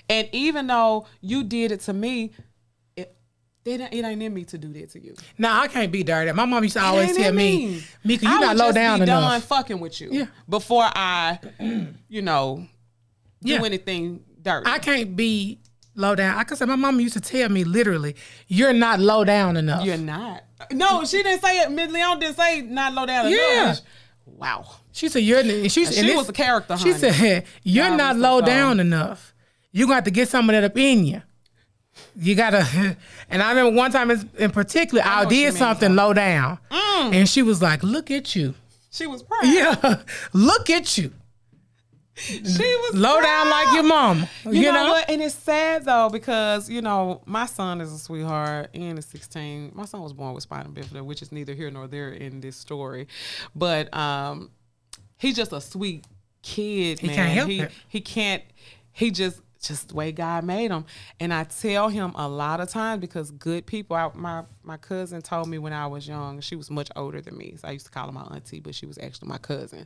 and 0.09 0.29
even 0.31 0.67
though 0.67 1.07
you 1.19 1.43
did 1.43 1.73
it 1.73 1.81
to 1.81 1.93
me, 1.93 2.31
it 2.95 3.13
it, 3.65 3.81
ain't- 3.91 4.21
in 4.23 4.33
me 4.33 4.45
to 4.45 4.57
do 4.57 4.71
that 4.73 4.91
to 4.91 5.03
you. 5.03 5.13
Nah, 5.37 5.59
I 5.63 5.67
can't 5.67 5.91
be 5.91 6.03
dirty. 6.03 6.31
My 6.31 6.45
mom 6.45 6.63
used 6.63 6.77
to 6.77 6.83
always 6.83 7.17
tell 7.17 7.29
in 7.31 7.35
me, 7.35 7.83
Mika, 8.05 8.23
you 8.25 8.31
I 8.31 8.39
not 8.39 8.55
low 8.55 8.65
just 8.67 8.75
down 8.75 8.99
be 9.01 9.05
done 9.07 9.23
enough. 9.23 9.43
fucking 9.43 9.79
with 9.81 9.99
you, 9.99 10.09
Yeah. 10.09 10.25
before 10.47 10.83
I, 10.85 11.37
you 12.07 12.21
know, 12.21 12.65
do 13.43 13.53
Yeah. 13.53 13.63
anything 13.65 14.23
dirty. 14.41 14.69
I 14.69 14.79
can't 14.79 15.15
be 15.17 15.59
low 15.95 16.15
down. 16.15 16.35
Like 16.37 16.51
I 16.51 16.55
said, 16.55 16.67
my 16.67 16.75
mom 16.75 16.99
used 16.99 17.13
to 17.15 17.21
tell 17.21 17.49
me 17.49 17.63
literally, 17.63 18.15
"You're 18.47 18.73
not 18.73 18.99
low 18.99 19.23
down 19.23 19.57
enough." 19.57 19.83
You're 19.85 19.97
not. 19.97 20.43
No, 20.71 21.03
she 21.05 21.21
didn't 21.23 21.41
say 21.41 21.59
it. 21.61 21.71
Miss 21.71 21.91
Leon 21.91 22.19
didn't 22.19 22.37
say 22.37 22.61
not 22.61 22.93
low 22.93 23.05
down 23.05 23.29
Yeah. 23.29 23.63
enough. 23.63 23.81
Wow. 24.25 24.65
She 24.91 25.09
said, 25.09 25.19
"You're." 25.23 25.39
And 25.39 25.71
she, 25.71 25.85
She 25.85 26.01
this- 26.01 26.15
was 26.15 26.29
a 26.29 26.33
character, 26.33 26.77
She 26.77 26.93
said, 26.93 27.45
"You're 27.63 27.89
God 27.89 27.97
not 27.97 28.17
low 28.17 28.39
soul. 28.39 28.45
down 28.47 28.79
enough. 28.79 29.33
You 29.71 29.87
got 29.87 30.05
to 30.05 30.11
get 30.11 30.29
some 30.29 30.49
of 30.49 30.53
that 30.53 30.63
up 30.63 30.77
in 30.77 31.05
you. 31.05 31.21
You 32.15 32.35
gotta." 32.35 32.97
And 33.29 33.41
I 33.41 33.49
remember 33.49 33.75
one 33.75 33.91
time 33.91 34.11
in, 34.11 34.51
particular, 34.51 35.03
I, 35.03 35.23
you 35.23 35.29
did 35.29 35.53
something 35.55 35.95
low 35.95 36.13
down, 36.13 36.59
Mm. 36.69 37.13
and 37.15 37.29
she 37.29 37.41
was 37.41 37.59
like, 37.61 37.81
"Look 37.83 38.11
at 38.11 38.35
you." 38.35 38.53
She 38.91 39.07
was 39.07 39.23
proud. 39.23 39.43
Yeah, 39.45 39.95
look 40.33 40.69
at 40.69 40.95
you. 40.97 41.11
She 42.17 42.39
was 42.43 42.91
Low 42.93 43.19
down 43.21 43.49
like 43.49 43.73
your 43.73 43.83
mom. 43.83 44.25
You, 44.45 44.51
You, 44.53 44.71
know, 44.71 44.85
know? 44.85 44.91
what? 44.91 45.09
And 45.09 45.21
it's 45.21 45.35
sad 45.35 45.83
though 45.85 46.09
because 46.09 46.69
you 46.69 46.81
know 46.81 47.21
my 47.25 47.45
son 47.45 47.81
is 47.81 47.91
a 47.91 47.99
sweetheart 47.99 48.69
and 48.73 48.97
is 48.97 49.05
16. 49.05 49.71
My 49.75 49.85
son 49.85 50.01
was 50.01 50.13
born 50.13 50.33
with 50.33 50.43
spina 50.43 50.69
bifida, 50.69 51.03
which 51.03 51.21
is 51.21 51.31
neither 51.33 51.53
here 51.53 51.69
nor 51.69 51.87
there 51.87 52.09
in 52.11 52.39
this 52.39 52.55
story, 52.55 53.07
but 53.53 53.93
um, 53.93 54.49
he's 55.17 55.35
just 55.35 55.51
a 55.51 55.59
sweet 55.59 56.05
kid, 56.41 56.99
He 56.99 57.07
man. 57.07 57.15
can't 57.15 57.31
help 57.33 57.49
he 57.49 57.59
it. 57.61 57.71
he 57.89 57.99
can't. 58.01 58.43
He 58.93 59.11
just 59.11 59.41
just 59.67 59.89
the 59.89 59.95
way 59.95 60.11
God 60.11 60.43
made 60.43 60.71
them. 60.71 60.85
And 61.19 61.33
I 61.33 61.43
tell 61.45 61.89
him 61.89 62.11
a 62.15 62.27
lot 62.27 62.59
of 62.61 62.69
times 62.69 63.01
because 63.01 63.31
good 63.31 63.65
people. 63.65 63.95
I, 63.95 64.09
my 64.13 64.43
my 64.63 64.77
cousin 64.77 65.21
told 65.21 65.47
me 65.47 65.57
when 65.57 65.73
I 65.73 65.87
was 65.87 66.07
young. 66.07 66.41
She 66.41 66.55
was 66.55 66.71
much 66.71 66.89
older 66.95 67.21
than 67.21 67.37
me, 67.37 67.55
so 67.57 67.67
I 67.67 67.71
used 67.71 67.85
to 67.85 67.91
call 67.91 68.07
her 68.07 68.11
my 68.11 68.23
auntie, 68.23 68.59
but 68.59 68.73
she 68.75 68.85
was 68.85 68.97
actually 68.97 69.27
my 69.29 69.37
cousin. 69.37 69.85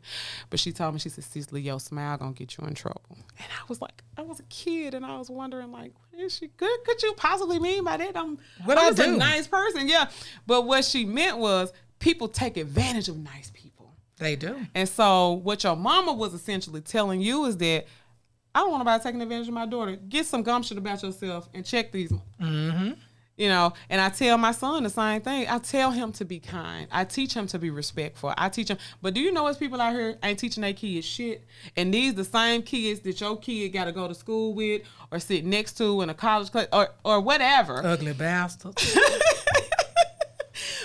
But 0.49 0.59
she 0.59 0.71
told 0.71 0.93
me 0.93 0.99
she 0.99 1.09
said, 1.09 1.23
"Cecily, 1.23 1.61
your 1.61 1.79
smile 1.79 2.17
gonna 2.17 2.33
get 2.33 2.57
you 2.57 2.65
in 2.65 2.73
trouble." 2.75 3.01
And 3.11 3.47
I 3.51 3.63
was 3.67 3.81
like, 3.81 4.03
I 4.17 4.21
was 4.21 4.39
a 4.39 4.43
kid, 4.43 4.93
and 4.93 5.05
I 5.05 5.17
was 5.17 5.29
wondering 5.29 5.71
like, 5.71 5.93
what 6.11 6.21
is 6.23 6.35
she 6.35 6.47
good? 6.57 6.83
Could 6.85 7.01
you 7.03 7.13
possibly 7.13 7.59
mean 7.59 7.83
by 7.83 7.97
that? 7.97 8.15
I'm 8.17 8.37
What 8.65 8.77
I'm 8.77 8.87
I 8.87 8.89
just 8.89 9.01
a 9.01 9.11
do? 9.11 9.17
nice 9.17 9.47
person, 9.47 9.87
yeah. 9.87 10.09
But 10.45 10.61
what 10.65 10.83
she 10.85 11.05
meant 11.05 11.37
was 11.37 11.71
people 11.99 12.27
take 12.27 12.57
advantage 12.57 13.07
of 13.09 13.17
nice 13.17 13.49
people. 13.53 13.93
they 14.17 14.35
do. 14.35 14.57
And 14.75 14.87
so 14.89 15.31
what 15.31 15.63
your 15.63 15.75
mama 15.77 16.11
was 16.13 16.33
essentially 16.33 16.81
telling 16.81 17.21
you 17.21 17.45
is 17.45 17.55
that 17.57 17.85
I 18.59 18.63
don't 18.63 18.71
want 18.71 18.83
nobody 18.83 19.01
taking 19.01 19.21
advantage 19.21 19.47
of 19.47 19.53
my 19.53 19.65
daughter. 19.65 19.95
Get 19.95 20.25
some 20.25 20.43
gumption 20.43 20.77
about 20.77 21.01
yourself 21.01 21.47
and 21.53 21.65
check 21.65 21.93
these. 21.93 22.11
Mm-hmm. 22.41 22.91
You 23.37 23.47
know, 23.47 23.71
and 23.89 24.01
I 24.01 24.09
tell 24.09 24.37
my 24.37 24.51
son 24.51 24.83
the 24.83 24.89
same 24.89 25.21
thing. 25.21 25.47
I 25.47 25.59
tell 25.59 25.91
him 25.91 26.11
to 26.11 26.25
be 26.25 26.41
kind. 26.41 26.85
I 26.91 27.05
teach 27.05 27.33
him 27.33 27.47
to 27.47 27.57
be 27.57 27.69
respectful. 27.69 28.33
I 28.37 28.49
teach 28.49 28.67
him. 28.67 28.77
But 29.01 29.13
do 29.13 29.21
you 29.21 29.31
know 29.31 29.43
what's 29.43 29.57
people 29.57 29.79
out 29.79 29.93
here 29.93 30.17
ain't 30.21 30.39
teaching 30.39 30.59
their 30.59 30.73
kids 30.73 31.07
shit? 31.07 31.45
And 31.77 31.93
these 31.93 32.15
the 32.15 32.25
same 32.25 32.61
kids 32.63 32.99
that 33.01 33.21
your 33.21 33.37
kid 33.37 33.69
got 33.69 33.85
to 33.85 33.93
go 33.93 34.09
to 34.09 34.13
school 34.13 34.53
with 34.53 34.81
or 35.09 35.19
sit 35.19 35.45
next 35.45 35.77
to 35.77 36.01
in 36.01 36.09
a 36.09 36.13
college 36.13 36.51
class 36.51 36.67
or 36.73 36.89
or 37.05 37.21
whatever. 37.21 37.81
Ugly 37.81 38.11
bastard. 38.11 38.73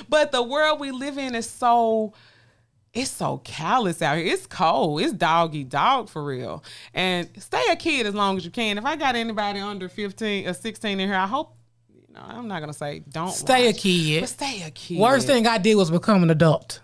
But 0.09 0.31
the 0.31 0.43
world 0.43 0.81
we 0.81 0.93
live 0.93 1.19
in 1.19 1.35
is 1.35 1.51
so 1.51 2.13
it's 2.95 3.11
so 3.11 3.39
callous 3.39 4.01
out 4.01 4.19
here. 4.19 4.33
It's 4.33 4.47
cold. 4.47 5.01
It's 5.03 5.13
doggy 5.13 5.65
dog 5.65 6.09
for 6.09 6.25
real. 6.25 6.63
And 6.95 7.29
stay 7.39 7.63
a 7.71 7.77
kid 7.77 8.07
as 8.07 8.15
long 8.15 8.37
as 8.37 8.45
you 8.45 8.53
can. 8.53 8.79
If 8.79 8.85
I 8.85 8.95
got 8.95 9.17
anybody 9.17 9.59
under 9.59 9.89
15 9.89 10.47
or 10.47 10.55
16 10.55 11.01
in 11.01 11.09
here, 11.09 11.19
I 11.19 11.27
hope 11.27 11.57
you 11.93 12.15
know, 12.15 12.23
I'm 12.25 12.47
not 12.47 12.61
gonna 12.61 12.73
say 12.73 13.01
don't 13.09 13.31
Stay 13.31 13.69
a 13.69 13.73
kid. 13.73 14.21
But 14.21 14.29
stay 14.29 14.63
a 14.63 14.71
kid. 14.71 15.01
Worst 15.01 15.27
thing 15.27 15.47
I 15.47 15.59
did 15.59 15.75
was 15.75 15.91
become 15.91 16.23
an 16.23 16.31
adult. 16.31 16.81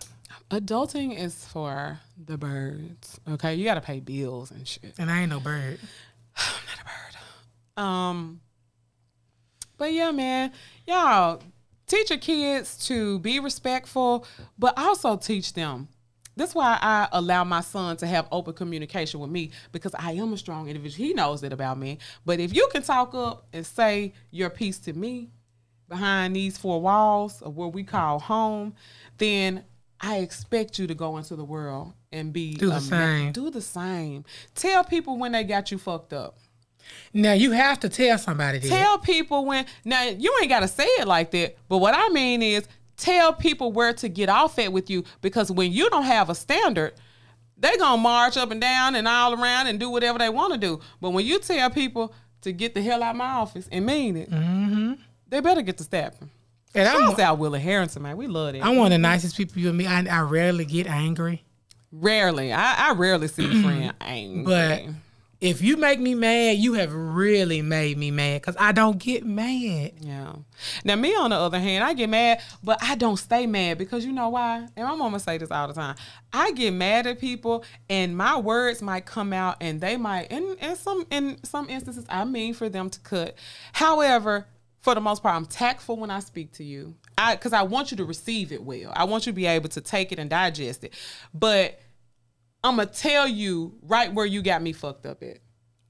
Adulting 0.50 1.16
is 1.16 1.44
for 1.46 2.00
the 2.26 2.36
birds. 2.36 3.20
Okay. 3.30 3.54
You 3.54 3.64
gotta 3.64 3.80
pay 3.80 4.00
bills 4.00 4.50
and 4.50 4.66
shit. 4.66 4.94
And 4.98 5.08
I 5.08 5.20
ain't 5.20 5.30
no 5.30 5.38
bird. 5.38 5.78
I'm 6.36 6.64
not 6.66 6.80
a 6.80 6.84
bird. 6.84 7.84
Um, 7.84 8.40
but 9.78 9.92
yeah, 9.92 10.11
man, 10.11 10.50
y'all 10.88 11.40
teach 11.86 12.11
your 12.11 12.18
kids 12.18 12.84
to 12.88 13.20
be 13.20 13.38
respectful, 13.38 14.26
but 14.58 14.76
also 14.76 15.16
teach 15.16 15.54
them. 15.54 15.88
That's 16.37 16.55
why 16.55 16.78
I 16.81 17.09
allow 17.12 17.45
my 17.45 17.61
son 17.61 17.97
to 17.99 18.07
have 18.07 18.26
open 18.33 18.55
communication 18.55 19.20
with 19.20 19.31
me 19.31 19.51
because 19.72 19.95
I 19.99 20.12
am 20.12 20.33
a 20.33 20.39
strong 20.39 20.68
individual. 20.68 21.07
He 21.07 21.12
knows 21.12 21.41
that 21.43 21.53
about 21.53 21.78
me. 21.78 21.99
But 22.24 22.41
if 22.41 22.55
you 22.55 22.68
can 22.72 22.83
talk 22.83 23.14
up 23.14 23.47
and 23.53 23.66
say 23.66 24.14
your 24.31 24.51
piece 24.51 24.78
to 24.81 24.93
me 24.93 25.31
behind 25.89 26.37
these 26.37 26.57
four 26.57 26.81
walls 26.81 27.43
of 27.43 27.57
what 27.57 27.74
we 27.74 27.85
call 27.85 28.20
home, 28.20 28.74
then 29.18 29.64
I 30.01 30.18
expect 30.18 30.78
you 30.78 30.87
to 30.87 30.95
go 30.95 31.18
into 31.18 31.37
the 31.37 31.45
world 31.45 31.93
and 32.12 32.33
be 32.33 32.55
Do 32.55 32.70
the 32.70 32.81
same. 32.81 33.33
Do 33.33 33.51
the 33.51 33.61
same. 33.61 34.24
Tell 34.55 34.83
people 34.83 35.18
when 35.18 35.33
they 35.33 35.45
got 35.45 35.70
you 35.70 35.78
fucked 35.78 36.12
up. 36.12 36.39
Now 37.12 37.33
you 37.33 37.53
have 37.53 37.81
to 37.81 37.89
tell 37.89 38.18
somebody 38.18 38.59
that. 38.59 38.68
Tell 38.68 38.99
people 38.99 39.45
when 39.45 39.66
now 39.85 40.05
you 40.05 40.35
ain't 40.41 40.49
gotta 40.49 40.68
say 40.68 40.85
it 40.85 41.07
like 41.07 41.31
that, 41.33 41.57
but 41.68 41.78
what 41.78 41.95
I 41.95 42.09
mean 42.09 42.43
is 42.43 42.66
tell 43.01 43.32
people 43.32 43.72
where 43.72 43.92
to 43.94 44.09
get 44.09 44.28
off 44.28 44.59
at 44.59 44.72
with 44.72 44.90
you 44.90 45.05
because 45.20 45.51
when 45.51 45.72
you 45.72 45.88
don't 45.90 46.05
have 46.05 46.30
a 46.30 46.34
standard, 46.34 46.92
they 47.57 47.76
gonna 47.76 48.01
march 48.01 48.36
up 48.36 48.51
and 48.51 48.61
down 48.61 48.94
and 48.94 49.07
all 49.09 49.34
around 49.34 49.66
and 49.66 49.78
do 49.78 49.90
whatever 49.90 50.18
they 50.18 50.28
want 50.28 50.53
to 50.53 50.59
do. 50.59 50.80
But 51.01 51.11
when 51.11 51.26
you 51.26 51.38
tell 51.38 51.70
people 51.70 52.14
to 52.42 52.53
get 52.53 52.74
the 52.74 52.82
hell 52.82 53.03
out 53.03 53.11
of 53.11 53.16
my 53.16 53.26
office 53.26 53.68
and 53.70 53.84
mean 53.84 54.16
it, 54.16 54.30
mm-hmm. 54.30 54.94
they 55.28 55.40
better 55.40 55.62
get 55.62 55.78
to 55.78 55.84
stepping. 55.84 56.30
and 56.74 56.88
I'm, 56.88 57.01
Shouts 57.01 57.20
out 57.20 57.38
Willie 57.38 57.61
Harrington, 57.61 58.03
man. 58.03 58.16
We 58.16 58.26
love 58.26 58.55
it. 58.55 58.64
I'm 58.64 58.76
one 58.76 58.86
of 58.86 58.92
the 58.92 58.98
nicest 58.98 59.36
people 59.36 59.61
you 59.61 59.68
and 59.68 59.78
me. 59.78 59.86
I, 59.86 60.05
I 60.05 60.20
rarely 60.22 60.64
get 60.64 60.86
angry. 60.86 61.44
rarely, 61.92 62.53
I, 62.53 62.90
I 62.90 62.92
rarely 62.92 63.28
see 63.28 63.44
a 63.44 63.62
friend 63.62 63.94
angry. 64.01 64.44
But 64.44 64.84
if 65.41 65.62
you 65.62 65.78
make 65.78 65.99
me 65.99 66.14
mad, 66.14 66.59
you 66.59 66.74
have 66.74 66.93
really 66.93 67.62
made 67.62 67.97
me 67.97 68.11
mad 68.11 68.43
because 68.43 68.57
I 68.61 68.72
don't 68.72 68.99
get 68.99 69.24
mad. 69.24 69.93
Yeah. 69.99 70.34
Now 70.84 70.97
me 70.97 71.14
on 71.14 71.30
the 71.30 71.36
other 71.36 71.59
hand, 71.59 71.82
I 71.82 71.95
get 71.95 72.11
mad, 72.11 72.43
but 72.62 72.78
I 72.82 72.95
don't 72.95 73.16
stay 73.16 73.47
mad 73.47 73.78
because 73.78 74.05
you 74.05 74.12
know 74.12 74.28
why? 74.28 74.68
And 74.76 74.86
my 74.86 74.95
mama 74.95 75.18
say 75.18 75.38
this 75.38 75.51
all 75.51 75.68
the 75.68 75.74
time. 75.74 75.97
I 76.30 76.53
get 76.53 76.74
mad 76.74 77.07
at 77.07 77.18
people 77.18 77.64
and 77.88 78.16
my 78.16 78.38
words 78.38 78.82
might 78.82 79.07
come 79.07 79.32
out 79.32 79.57
and 79.62 79.80
they 79.80 79.97
might 79.97 80.30
in 80.30 80.57
in 80.61 80.76
some 80.76 81.07
in 81.11 81.43
some 81.43 81.70
instances 81.70 82.05
I 82.11 82.24
mean 82.24 82.53
for 82.53 82.68
them 82.68 82.91
to 82.91 83.01
cut. 83.01 83.34
However, 83.72 84.47
for 84.80 84.95
the 84.95 85.01
most 85.01 85.22
part, 85.22 85.36
I'm 85.36 85.47
tactful 85.47 85.97
when 85.97 86.11
I 86.11 86.20
speak 86.20 86.53
to 86.53 86.64
you. 86.64 86.95
I 87.16 87.34
because 87.34 87.55
I 87.55 87.62
want 87.62 87.91
you 87.91 87.97
to 87.99 88.05
receive 88.05 88.53
it 88.53 88.62
well. 88.62 88.93
I 88.95 89.05
want 89.05 89.26
you 89.26 89.32
to 89.32 89.36
be 89.36 89.47
able 89.47 89.70
to 89.70 89.80
take 89.80 90.12
it 90.12 90.18
and 90.18 90.28
digest 90.28 90.84
it. 90.84 90.95
But 91.32 91.80
I'm 92.62 92.76
gonna 92.76 92.86
tell 92.86 93.26
you 93.26 93.74
right 93.82 94.12
where 94.12 94.26
you 94.26 94.42
got 94.42 94.62
me 94.62 94.72
fucked 94.72 95.06
up 95.06 95.22
at. 95.22 95.38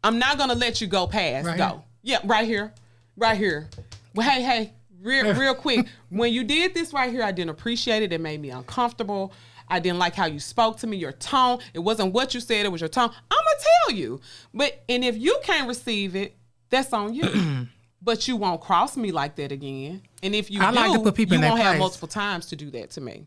I'm 0.03 0.19
not 0.19 0.39
gonna 0.39 0.55
let 0.55 0.81
you 0.81 0.87
go 0.87 1.07
past. 1.07 1.47
Right 1.47 1.59
go. 1.59 1.67
here? 1.69 1.83
Yeah, 2.03 2.19
right 2.25 2.47
here, 2.47 2.73
right 3.17 3.37
here. 3.37 3.69
Well, 4.15 4.29
hey, 4.29 4.43
hey, 4.43 4.73
real, 5.03 5.35
real 5.39 5.55
quick. 5.55 5.87
When 6.09 6.33
you 6.33 6.45
did 6.45 6.75
this 6.75 6.93
right 6.93 7.11
here, 7.11 7.23
I 7.23 7.33
didn't 7.33 7.51
appreciate 7.51 8.03
it. 8.03 8.13
It 8.13 8.21
made 8.21 8.41
me 8.41 8.51
uncomfortable. 8.51 9.33
I 9.69 9.79
didn't 9.79 9.99
like 9.99 10.15
how 10.15 10.27
you 10.27 10.41
spoke 10.41 10.79
to 10.79 10.87
me, 10.87 10.97
your 10.97 11.13
tone. 11.13 11.61
It 11.75 11.79
wasn't 11.79 12.13
what 12.13 12.35
you 12.35 12.41
said, 12.41 12.67
it 12.67 12.73
was 12.73 12.81
your 12.81 12.89
tone. 12.89 13.11
I'm 13.31 13.39
gonna 13.39 13.65
tell 13.87 13.97
you. 13.97 14.21
But 14.53 14.83
and 14.89 15.05
if 15.05 15.17
you 15.17 15.39
can't 15.45 15.69
receive 15.69 16.17
it, 16.17 16.37
that's 16.71 16.93
on 16.93 17.15
you. 17.15 17.69
but 18.03 18.27
you 18.27 18.37
won't 18.37 18.61
cross 18.61 18.97
me 18.97 19.13
like 19.13 19.37
that 19.37 19.53
again. 19.53 20.03
And 20.23 20.35
if 20.35 20.51
you 20.51 20.61
I 20.61 20.71
do, 20.71 20.77
like 20.77 20.93
to 20.93 21.01
put 21.01 21.15
people 21.15 21.37
you 21.37 21.43
in 21.43 21.49
won't 21.49 21.61
have 21.61 21.73
place. 21.73 21.81
multiple 21.81 22.09
times 22.09 22.47
to 22.47 22.57
do 22.57 22.71
that 22.71 22.91
to 22.91 23.01
me. 23.01 23.27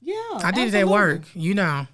Yeah, 0.00 0.14
I 0.34 0.52
did 0.52 0.68
it 0.68 0.74
at 0.74 0.88
work, 0.88 1.22
you 1.34 1.54
know. 1.54 1.86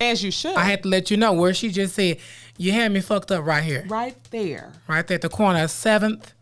As 0.00 0.22
you 0.22 0.30
should. 0.30 0.54
I 0.56 0.64
had 0.64 0.82
to 0.82 0.88
let 0.88 1.10
you 1.10 1.16
know 1.16 1.32
where 1.32 1.54
she 1.54 1.70
just 1.70 1.94
said, 1.94 2.18
You 2.58 2.72
had 2.72 2.92
me 2.92 3.00
fucked 3.00 3.30
up 3.32 3.44
right 3.44 3.62
here. 3.64 3.84
right 3.88 4.16
there. 4.30 4.72
Right 4.88 5.06
there 5.06 5.16
at 5.16 5.22
the 5.22 5.28
corner 5.28 5.62
of 5.64 5.70
7th. 5.70 6.32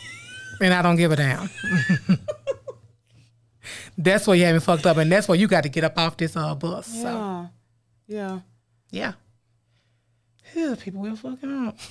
and 0.60 0.72
I 0.74 0.82
don't 0.82 0.96
give 0.96 1.12
a 1.12 1.16
damn. 1.16 1.48
that's 3.98 4.26
where 4.26 4.36
you 4.36 4.44
had 4.44 4.54
me 4.54 4.60
fucked 4.60 4.86
up. 4.86 4.96
And 4.96 5.10
that's 5.10 5.28
where 5.28 5.38
you 5.38 5.46
got 5.48 5.62
to 5.64 5.68
get 5.68 5.84
up 5.84 5.98
off 5.98 6.16
this 6.16 6.36
uh, 6.36 6.54
bus. 6.54 6.86
So, 6.86 7.02
Yeah. 7.02 7.46
Yeah. 8.06 8.40
yeah. 8.90 9.12
Yeah, 10.54 10.74
people 10.78 11.00
will 11.00 11.16
fucking 11.16 11.68
up. 11.68 11.78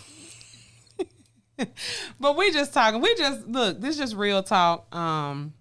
But 2.22 2.38
we 2.38 2.54
just 2.54 2.74
talking. 2.74 3.02
We 3.02 3.14
just 3.16 3.46
look, 3.46 3.82
this 3.82 3.96
is 3.96 3.98
just 3.98 4.16
real 4.16 4.42
talk. 4.42 4.96
Um 4.96 5.52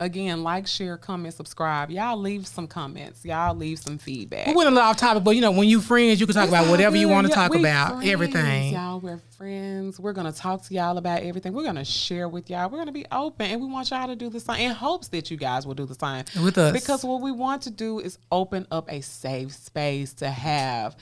again, 0.00 0.42
like, 0.42 0.66
share, 0.66 0.96
comment, 0.96 1.34
subscribe. 1.34 1.90
Y'all 1.90 2.16
leave 2.16 2.46
some 2.46 2.66
comments. 2.66 3.24
Y'all 3.24 3.54
leave 3.54 3.78
some 3.78 3.98
feedback. 3.98 4.46
We 4.46 4.54
went 4.54 4.68
a 4.68 4.72
little 4.72 4.88
off 4.88 4.96
topic, 4.96 5.24
but 5.24 5.32
you 5.32 5.40
know, 5.40 5.50
when 5.50 5.68
you 5.68 5.80
friends, 5.80 6.20
you 6.20 6.26
can 6.26 6.34
talk 6.34 6.44
It's 6.44 6.52
about 6.52 6.68
whatever 6.70 6.96
you 6.96 7.08
want 7.08 7.26
to 7.26 7.30
Yeah, 7.30 7.34
talk 7.34 7.54
about, 7.54 7.88
friends, 7.96 8.08
everything. 8.10 8.72
Y'all, 8.74 9.00
we're 9.00 9.20
friends. 9.36 9.98
We're 9.98 10.12
gonna 10.12 10.32
talk 10.32 10.62
to 10.66 10.74
y'all 10.74 10.98
about 10.98 11.22
everything. 11.22 11.52
We're 11.52 11.64
gonna 11.64 11.84
share 11.84 12.28
with 12.28 12.48
y'all. 12.50 12.68
We're 12.70 12.78
gonna 12.78 12.92
be 12.92 13.06
open, 13.10 13.46
and 13.50 13.60
we 13.60 13.66
want 13.66 13.90
y'all 13.90 14.06
to 14.06 14.16
do 14.16 14.30
the 14.30 14.40
same. 14.40 14.56
In 14.56 14.72
hopes 14.72 15.08
that 15.08 15.30
you 15.30 15.36
guys 15.36 15.66
will 15.66 15.74
do 15.74 15.86
the 15.86 15.94
same 15.94 16.24
With 16.44 16.58
us. 16.58 16.72
because 16.72 17.04
what 17.04 17.20
we 17.20 17.32
want 17.32 17.62
to 17.62 17.70
do 17.70 17.98
is 17.98 18.18
open 18.30 18.66
up 18.70 18.90
a 18.92 19.00
safe 19.00 19.52
space 19.52 20.12
to 20.14 20.30
have 20.30 20.96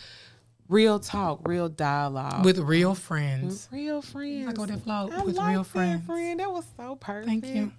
real 0.69 0.99
talk, 0.99 1.47
real 1.47 1.69
dialogue 1.69 2.45
With 2.45 2.59
real 2.59 2.95
friends. 2.95 3.69
real 3.71 4.03
friends. 4.03 4.49
I 4.49 4.53
go 4.53 4.67
flow 4.79 5.11
I 5.13 5.23
with 5.23 5.37
like 5.37 5.53
real 5.55 5.65
friends. 5.65 6.05
Friend. 6.07 6.41
That 6.41 6.51
was 6.51 6.65
so 6.77 6.97
perfect. 6.97 7.27
Thank 7.29 7.47
you. 7.47 7.73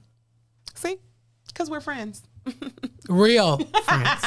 See, 0.73 0.97
because 1.47 1.69
we're 1.69 1.81
friends. 1.81 2.23
Real 3.09 3.57
friends. 3.57 4.23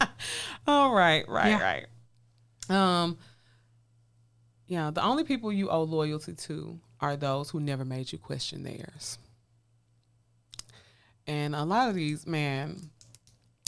All 0.66 0.94
right, 0.94 1.28
right, 1.28 1.48
Yeah. 1.50 1.62
right. 2.70 3.02
Um, 3.02 3.18
Yeah, 4.66 4.90
the 4.90 5.02
only 5.02 5.24
people 5.24 5.52
you 5.52 5.68
owe 5.70 5.82
loyalty 5.82 6.32
to 6.34 6.78
are 7.00 7.16
those 7.16 7.50
who 7.50 7.60
never 7.60 7.84
made 7.84 8.10
you 8.12 8.18
question 8.18 8.62
theirs. 8.62 9.18
And 11.26 11.54
a 11.54 11.64
lot 11.64 11.88
of 11.88 11.94
these, 11.94 12.26
man, 12.26 12.90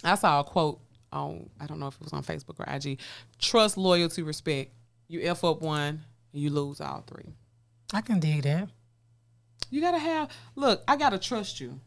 I 0.04 0.14
saw 0.14 0.40
a 0.40 0.44
quote 0.44 0.80
on, 1.12 1.48
I 1.60 1.66
don't 1.66 1.78
know 1.80 1.86
if 1.86 1.94
it 1.94 2.02
was 2.02 2.12
on 2.12 2.22
Facebook 2.22 2.58
or 2.60 2.66
IG 2.72 2.98
trust, 3.38 3.76
loyalty, 3.76 4.22
respect. 4.22 4.72
You 5.08 5.20
F 5.22 5.44
up 5.44 5.62
one, 5.62 6.02
you 6.32 6.50
lose 6.50 6.80
all 6.80 7.04
three. 7.06 7.32
I 7.94 8.00
can 8.00 8.18
dig 8.20 8.42
that. 8.42 8.68
You 9.70 9.80
gotta 9.80 9.98
have, 9.98 10.30
look, 10.54 10.82
I 10.88 10.96
gotta 10.96 11.18
trust 11.18 11.60
you. 11.60 11.80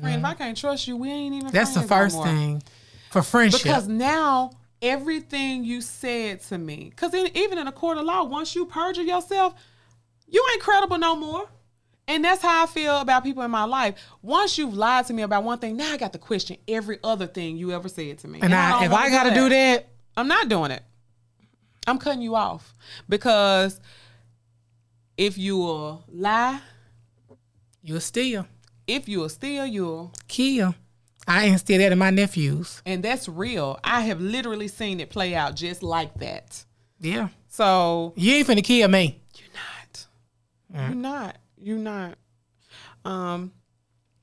Friend, 0.00 0.18
if 0.18 0.24
I 0.24 0.34
can't 0.34 0.56
trust 0.56 0.88
you, 0.88 0.96
we 0.96 1.10
ain't 1.10 1.34
even 1.34 1.52
That's 1.52 1.74
the 1.74 1.80
no 1.80 1.86
first 1.86 2.16
more. 2.16 2.26
thing 2.26 2.62
for 3.10 3.22
friendship. 3.22 3.62
Because 3.62 3.88
now 3.88 4.50
everything 4.82 5.64
you 5.64 5.80
said 5.80 6.42
to 6.42 6.58
me, 6.58 6.90
because 6.90 7.14
even 7.14 7.58
in 7.58 7.66
a 7.66 7.72
court 7.72 7.98
of 7.98 8.04
law, 8.04 8.24
once 8.24 8.54
you 8.54 8.66
perjure 8.66 9.02
yourself, 9.02 9.54
you 10.28 10.44
ain't 10.52 10.62
credible 10.62 10.98
no 10.98 11.16
more. 11.16 11.48
And 12.08 12.24
that's 12.24 12.40
how 12.40 12.62
I 12.62 12.66
feel 12.66 12.98
about 12.98 13.24
people 13.24 13.42
in 13.42 13.50
my 13.50 13.64
life. 13.64 13.96
Once 14.22 14.58
you've 14.58 14.74
lied 14.74 15.06
to 15.06 15.12
me 15.12 15.22
about 15.22 15.42
one 15.42 15.58
thing, 15.58 15.76
now 15.76 15.92
I 15.92 15.96
got 15.96 16.12
to 16.12 16.18
question 16.18 16.56
every 16.68 16.98
other 17.02 17.26
thing 17.26 17.56
you 17.56 17.72
ever 17.72 17.88
said 17.88 18.18
to 18.18 18.28
me. 18.28 18.38
and 18.42 18.54
I, 18.54 18.70
don't 18.70 18.84
if 18.84 18.92
I 18.92 19.10
got 19.10 19.24
to 19.24 19.34
do 19.34 19.48
that, 19.48 19.88
I'm 20.16 20.28
not 20.28 20.48
doing 20.48 20.70
it. 20.70 20.82
I'm 21.86 21.98
cutting 21.98 22.22
you 22.22 22.36
off 22.36 22.74
because 23.08 23.80
if 25.16 25.36
you 25.38 25.56
will 25.56 26.04
lie, 26.08 26.60
you'll 27.82 28.00
steal, 28.00 28.46
if 28.86 29.08
you 29.08 29.20
will 29.20 29.28
steal, 29.28 29.66
you'll 29.66 30.12
kill. 30.28 30.74
I 31.28 31.44
instill 31.46 31.78
that 31.78 31.90
in 31.92 31.98
my 31.98 32.10
nephews. 32.10 32.82
and 32.86 33.02
that's 33.02 33.28
real. 33.28 33.80
I 33.82 34.02
have 34.02 34.20
literally 34.20 34.68
seen 34.68 35.00
it 35.00 35.10
play 35.10 35.34
out 35.34 35.56
just 35.56 35.82
like 35.82 36.14
that. 36.20 36.64
Yeah. 37.00 37.28
So 37.48 38.12
You 38.16 38.34
ain't 38.34 38.46
finna 38.46 38.62
kill 38.62 38.88
me. 38.88 39.20
You're 39.36 39.48
not. 39.52 40.86
You're 40.88 40.96
not. 40.96 41.36
You're 41.58 41.78
not. 41.78 42.18
Um, 43.04 43.52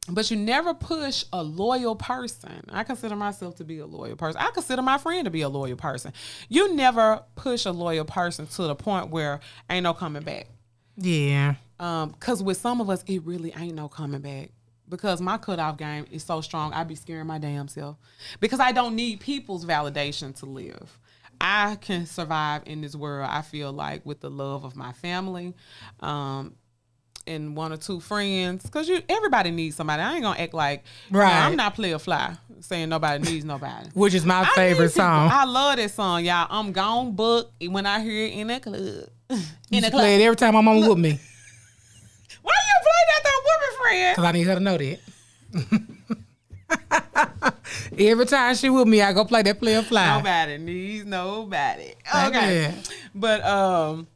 but 0.10 0.30
you 0.30 0.38
never 0.38 0.74
push 0.74 1.24
a 1.34 1.42
loyal 1.44 1.96
person. 1.96 2.64
I 2.70 2.84
consider 2.84 3.16
myself 3.16 3.56
to 3.56 3.64
be 3.64 3.80
a 3.80 3.86
loyal 3.86 4.16
person. 4.16 4.42
I 4.42 4.52
consider 4.52 4.82
my 4.82 4.98
friend 4.98 5.26
to 5.26 5.32
be 5.32 5.42
a 5.42 5.50
loyal 5.50 5.78
person. 5.78 6.14
You 6.50 6.74
never 6.76 7.24
push 7.36 7.66
a 7.66 7.72
loyal 7.72 8.06
person 8.06 8.48
to 8.48 8.64
the 8.64 8.76
point 8.76 9.10
where 9.10 9.40
ain't 9.70 9.84
no 9.84 9.94
coming 9.94 10.24
back. 10.24 10.48
Yeah. 10.98 11.56
Um, 11.84 12.16
cause 12.20 12.42
with 12.42 12.58
some 12.58 12.80
of 12.82 12.90
us, 12.90 13.04
it 13.08 13.24
really 13.26 13.54
ain't 13.58 13.76
no 13.76 13.88
coming 13.90 14.22
back. 14.22 14.52
Because 14.90 15.22
my 15.22 15.38
cutoff 15.38 15.78
game 15.78 16.06
is 16.12 16.24
so 16.24 16.42
strong, 16.42 16.72
I 16.74 16.84
be 16.84 16.96
scaring 16.96 17.28
my 17.28 17.38
damn 17.40 17.68
self. 17.68 17.98
Because 18.40 18.60
I 18.60 18.72
don't 18.72 18.96
need 18.96 19.20
people's 19.20 19.66
validation 19.66 20.36
to 20.40 20.46
live. 20.46 21.00
I 21.42 21.76
can 21.82 22.06
survive 22.06 22.64
in 22.66 22.82
this 22.82 22.96
world. 22.96 23.30
I 23.32 23.42
feel 23.42 23.72
like 23.74 24.06
with 24.06 24.22
the 24.22 24.30
love 24.30 24.64
of 24.66 24.76
my 24.76 24.94
family, 24.94 25.54
um, 26.00 26.56
and 27.26 27.56
one 27.56 27.72
or 27.74 27.78
two 27.78 28.00
friends. 28.02 28.70
Cause 28.70 28.88
you, 28.88 29.02
everybody 29.10 29.50
needs 29.52 29.76
somebody. 29.76 30.02
I 30.02 30.14
ain't 30.16 30.24
gonna 30.24 30.40
act 30.40 30.54
like 30.54 30.84
you 31.10 31.14
know, 31.14 31.20
Right. 31.20 31.34
I'm 31.46 31.56
not 31.56 31.74
Playa 31.76 31.98
Fly 32.00 32.36
saying 32.60 32.90
nobody 32.90 33.24
needs 33.32 33.46
nobody. 33.46 33.90
Which 33.94 34.14
is 34.14 34.26
my 34.26 34.42
I 34.42 34.56
favorite 34.56 34.92
song. 34.92 35.30
I 35.32 35.46
love 35.46 35.78
that 35.78 35.92
song, 35.92 36.24
y'all. 36.26 36.48
I'm 36.50 36.72
gone 36.72 37.14
book 37.14 37.52
when 37.66 37.86
I 37.86 38.02
hear 38.02 38.26
it 38.26 38.34
in 38.34 38.48
the 38.48 38.60
club. 38.60 39.10
In 39.30 39.38
Used 39.72 39.86
to 39.86 39.92
club. 39.92 40.02
play 40.02 40.16
it 40.16 40.22
every 40.24 40.36
time 40.36 40.54
my 40.54 40.62
mama 40.62 40.88
with 40.88 40.98
me. 40.98 41.20
Why 42.42 42.54
you 42.68 42.76
play 42.82 43.04
that 43.08 43.22
though, 43.24 43.42
woman 43.46 43.70
friend? 43.94 44.16
Cause 44.16 44.26
I 44.26 44.32
need 44.32 44.44
her 44.44 44.56
to 44.56 44.60
know 44.60 44.78
that. 44.78 45.00
every 47.98 48.26
time 48.26 48.56
she 48.56 48.70
with 48.70 48.88
me, 48.88 49.02
I 49.02 49.14
go 49.14 49.26
play 49.26 49.42
that 49.42 49.60
play 49.60 49.74
Playa 49.74 49.84
Fly. 49.84 50.18
Nobody 50.18 50.58
needs 50.58 51.06
nobody. 51.06 51.94
Okay. 52.16 52.74
But 53.14 53.44
um 53.46 54.08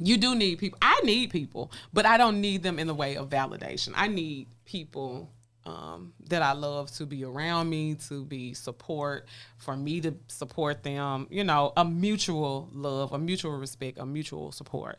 you 0.00 0.16
do 0.16 0.34
need 0.34 0.58
people. 0.58 0.78
I 0.82 1.00
need 1.02 1.30
people, 1.30 1.72
but 1.92 2.06
I 2.06 2.18
don't 2.18 2.40
need 2.40 2.62
them 2.62 2.78
in 2.78 2.86
the 2.86 2.94
way 2.94 3.16
of 3.16 3.30
validation. 3.30 3.92
I 3.94 4.08
need 4.08 4.48
people 4.64 5.30
um, 5.64 6.12
that 6.28 6.42
I 6.42 6.52
love 6.52 6.90
to 6.92 7.06
be 7.06 7.24
around 7.24 7.68
me, 7.68 7.94
to 8.08 8.24
be 8.24 8.54
support, 8.54 9.26
for 9.56 9.76
me 9.76 10.00
to 10.02 10.14
support 10.28 10.82
them. 10.82 11.26
You 11.30 11.44
know, 11.44 11.72
a 11.76 11.84
mutual 11.84 12.68
love, 12.72 13.12
a 13.12 13.18
mutual 13.18 13.56
respect, 13.56 13.98
a 13.98 14.06
mutual 14.06 14.52
support. 14.52 14.98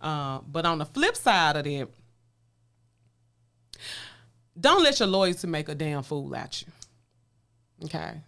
Uh, 0.00 0.40
but 0.46 0.64
on 0.64 0.78
the 0.78 0.86
flip 0.86 1.16
side 1.16 1.56
of 1.56 1.64
that, 1.64 1.88
don't 4.58 4.82
let 4.82 4.98
your 4.98 5.08
loyalty 5.08 5.46
make 5.46 5.68
a 5.68 5.74
damn 5.74 6.02
fool 6.02 6.34
out 6.34 6.62
you. 6.62 6.68
Okay. 7.84 8.20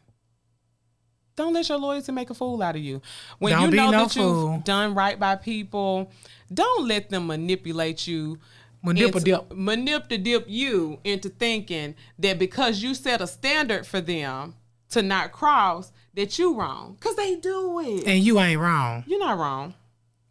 Don't 1.36 1.55
let 1.55 1.68
your 1.68 1.78
loyalty 1.78 2.12
make 2.12 2.28
a 2.30 2.34
fool 2.34 2.62
out 2.62 2.76
of 2.76 2.82
you. 2.82 3.01
When 3.38 3.53
Don't 3.53 3.70
you 3.70 3.76
know 3.76 3.90
no 3.90 4.03
that 4.03 4.12
fool. 4.12 4.55
you've 4.55 4.64
done 4.64 4.94
right 4.94 5.18
by 5.18 5.36
people, 5.36 6.11
don't 6.53 6.86
let 6.86 7.09
them 7.09 7.26
manipulate 7.26 8.07
you. 8.07 8.38
Manip 8.84 9.07
into- 9.07 9.20
dip. 9.20 9.48
Manip 9.51 10.09
to 10.09 10.18
dip 10.18 10.44
you 10.48 10.98
into 11.05 11.28
thinking 11.30 11.94
that 12.18 12.38
because 12.38 12.82
you 12.82 12.94
set 12.94 13.20
a 13.20 13.26
standard 13.26 13.86
for 13.86 14.01
them 14.01 14.55
to 14.90 15.03
not 15.03 15.32
cross, 15.32 15.92
that 16.14 16.38
you 16.38 16.55
wrong. 16.59 16.96
Cause 17.01 17.14
they 17.16 17.36
do 17.36 17.78
it. 17.80 18.07
And 18.07 18.22
you 18.22 18.38
ain't 18.40 18.61
wrong. 18.61 19.05
You're 19.07 19.20
not 19.20 19.38
wrong. 19.38 19.74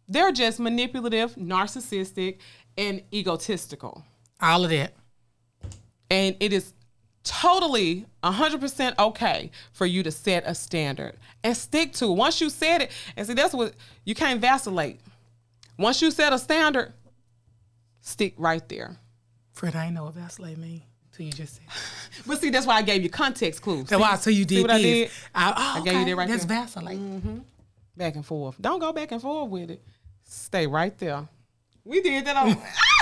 They're 0.06 0.32
just 0.32 0.60
manipulative, 0.60 1.34
narcissistic, 1.36 2.38
and 2.76 3.02
egotistical. 3.12 4.04
All 4.40 4.64
of 4.64 4.70
that. 4.70 4.94
And 6.10 6.36
it 6.40 6.52
is 6.52 6.72
totally 7.22 8.06
100% 8.22 8.98
okay 8.98 9.50
for 9.72 9.86
you 9.86 10.02
to 10.02 10.10
set 10.10 10.42
a 10.46 10.54
standard 10.54 11.14
and 11.44 11.56
stick 11.56 11.92
to 11.94 12.06
it. 12.06 12.14
Once 12.14 12.40
you 12.40 12.50
set 12.50 12.82
it, 12.82 12.90
and 13.16 13.26
see, 13.26 13.34
that's 13.34 13.54
what 13.54 13.74
you 14.04 14.14
can't 14.14 14.40
vacillate. 14.40 15.00
Once 15.78 16.02
you 16.02 16.10
set 16.10 16.32
a 16.32 16.38
standard, 16.38 16.92
stick 18.00 18.34
right 18.36 18.68
there. 18.68 18.96
Fred, 19.52 19.76
I 19.76 19.86
ain't 19.86 19.94
know 19.94 20.04
what 20.04 20.14
vacillate 20.14 20.58
mean 20.58 20.82
till 21.12 21.26
you 21.26 21.32
just 21.32 21.56
said. 21.56 21.64
But 22.26 22.40
see, 22.40 22.50
that's 22.50 22.66
why 22.66 22.74
I 22.74 22.82
gave 22.82 23.02
you 23.02 23.08
context 23.08 23.62
clues. 23.62 23.88
That's 23.88 24.00
why 24.00 24.12
I 24.12 24.16
tell 24.16 24.32
you 24.32 24.40
see 24.40 24.56
did 24.56 24.62
what 24.62 24.70
I 24.70 24.82
did? 24.82 25.10
I, 25.34 25.50
oh, 25.50 25.80
I 25.80 25.84
gave 25.84 25.92
you 25.94 26.00
okay, 26.00 26.10
that 26.10 26.16
right 26.16 26.28
That's 26.28 26.44
there. 26.44 26.60
vacillate. 26.60 26.98
Mm-hmm. 26.98 27.38
Back 27.96 28.16
and 28.16 28.26
forth. 28.26 28.56
Don't 28.60 28.78
go 28.78 28.92
back 28.92 29.12
and 29.12 29.22
forth 29.22 29.48
with 29.50 29.70
it. 29.70 29.82
Stay 30.24 30.66
right 30.66 30.96
there. 30.98 31.28
We 31.84 32.00
did 32.02 32.24
that 32.26 32.36
on. 32.36 32.56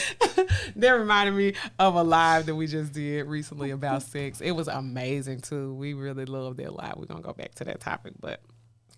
that 0.76 0.90
reminded 0.90 1.34
me 1.34 1.54
of 1.78 1.94
a 1.94 2.02
live 2.02 2.46
that 2.46 2.54
we 2.54 2.66
just 2.66 2.92
did 2.92 3.26
recently 3.26 3.70
about 3.70 4.02
sex. 4.02 4.40
It 4.40 4.52
was 4.52 4.68
amazing 4.68 5.40
too. 5.40 5.74
We 5.74 5.94
really 5.94 6.24
loved 6.24 6.58
that 6.58 6.74
live. 6.74 6.94
We're 6.96 7.06
gonna 7.06 7.22
go 7.22 7.32
back 7.32 7.54
to 7.56 7.64
that 7.64 7.80
topic, 7.80 8.14
but 8.20 8.40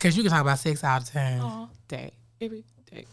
Cause 0.01 0.16
you 0.16 0.22
can 0.22 0.30
talk 0.32 0.42
about 0.42 0.59
sex 0.59 0.84
all 0.84 1.01
the 1.01 1.07
time. 1.07 1.40
all 1.40 1.70
day, 1.88 2.12
every 2.40 2.64
day. 2.90 3.07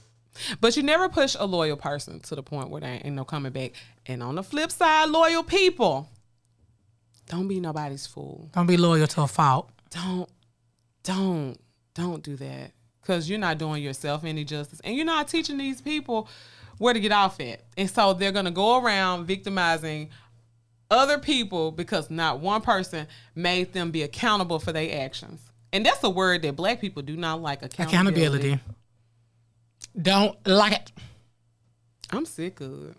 But 0.60 0.76
you 0.76 0.84
never 0.84 1.10
push 1.10 1.36
a 1.40 1.46
loyal 1.46 1.78
person 1.78 2.20
to 2.22 2.36
the 2.36 2.44
point 2.44 2.70
where 2.70 2.82
there 2.82 3.00
ain't 3.04 3.16
no 3.16 3.24
coming 3.24 3.52
back. 3.52 3.74
And 4.06 4.22
on 4.24 4.36
the 4.36 4.44
flip 4.44 4.72
side, 4.72 5.10
loyal 5.10 5.44
people, 5.44 6.10
don't 7.28 7.48
be 7.48 7.60
nobody's 7.60 8.06
fool. 8.08 8.50
Don't 8.54 8.68
be 8.68 8.78
loyal 8.78 9.08
to 9.08 9.22
a 9.22 9.28
fault. 9.28 9.70
don't 9.90 10.30
don't 11.04 11.58
don't 11.94 12.24
do 12.24 12.36
that 12.36 12.72
because 13.02 13.30
you're 13.30 13.40
not 13.40 13.58
doing 13.58 13.82
yourself 13.82 14.24
any 14.24 14.44
justice 14.44 14.80
and 14.84 14.96
you're 14.96 15.06
not 15.06 15.28
teaching 15.28 15.58
these 15.58 15.82
people 15.82 16.28
where 16.82 16.94
to 16.96 17.00
get 17.00 17.12
off 17.12 17.40
at 17.40 17.62
and 17.78 17.90
so 17.90 18.14
they're 18.14 18.32
going 18.32 18.46
to 18.46 18.52
go 18.52 18.82
around 18.84 19.26
victimizing 19.28 20.10
other 20.90 21.20
people 21.20 21.72
because 21.72 22.10
not 22.10 22.40
one 22.40 22.60
person 22.62 23.06
made 23.36 23.72
them 23.72 23.92
be 23.92 24.02
accountable 24.02 24.58
for 24.58 24.72
their 24.72 25.04
actions 25.04 25.40
and 25.72 25.86
that's 25.86 26.04
a 26.04 26.10
word 26.10 26.42
that 26.42 26.56
black 26.56 26.82
people 26.82 27.02
do 27.04 27.16
not 27.16 27.40
like 27.42 27.62
accountability, 27.62 28.50
Accountability. 28.54 28.60
Don't 30.02 30.48
like 30.48 30.74
it. 30.74 30.92
i'm 32.10 32.26
sick 32.26 32.60
of 32.62 32.90
it 32.90 32.98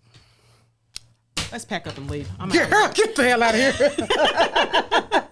let's 1.51 1.65
pack 1.65 1.87
up 1.89 1.97
and 1.99 2.09
leave 2.11 2.29
I'm 2.39 2.53
out. 2.53 2.71
Girl, 2.71 2.89
get 2.95 3.17
the 3.17 3.25
hell 3.25 3.43
out 3.43 3.55
of 3.55 3.61
here. 5.21 5.29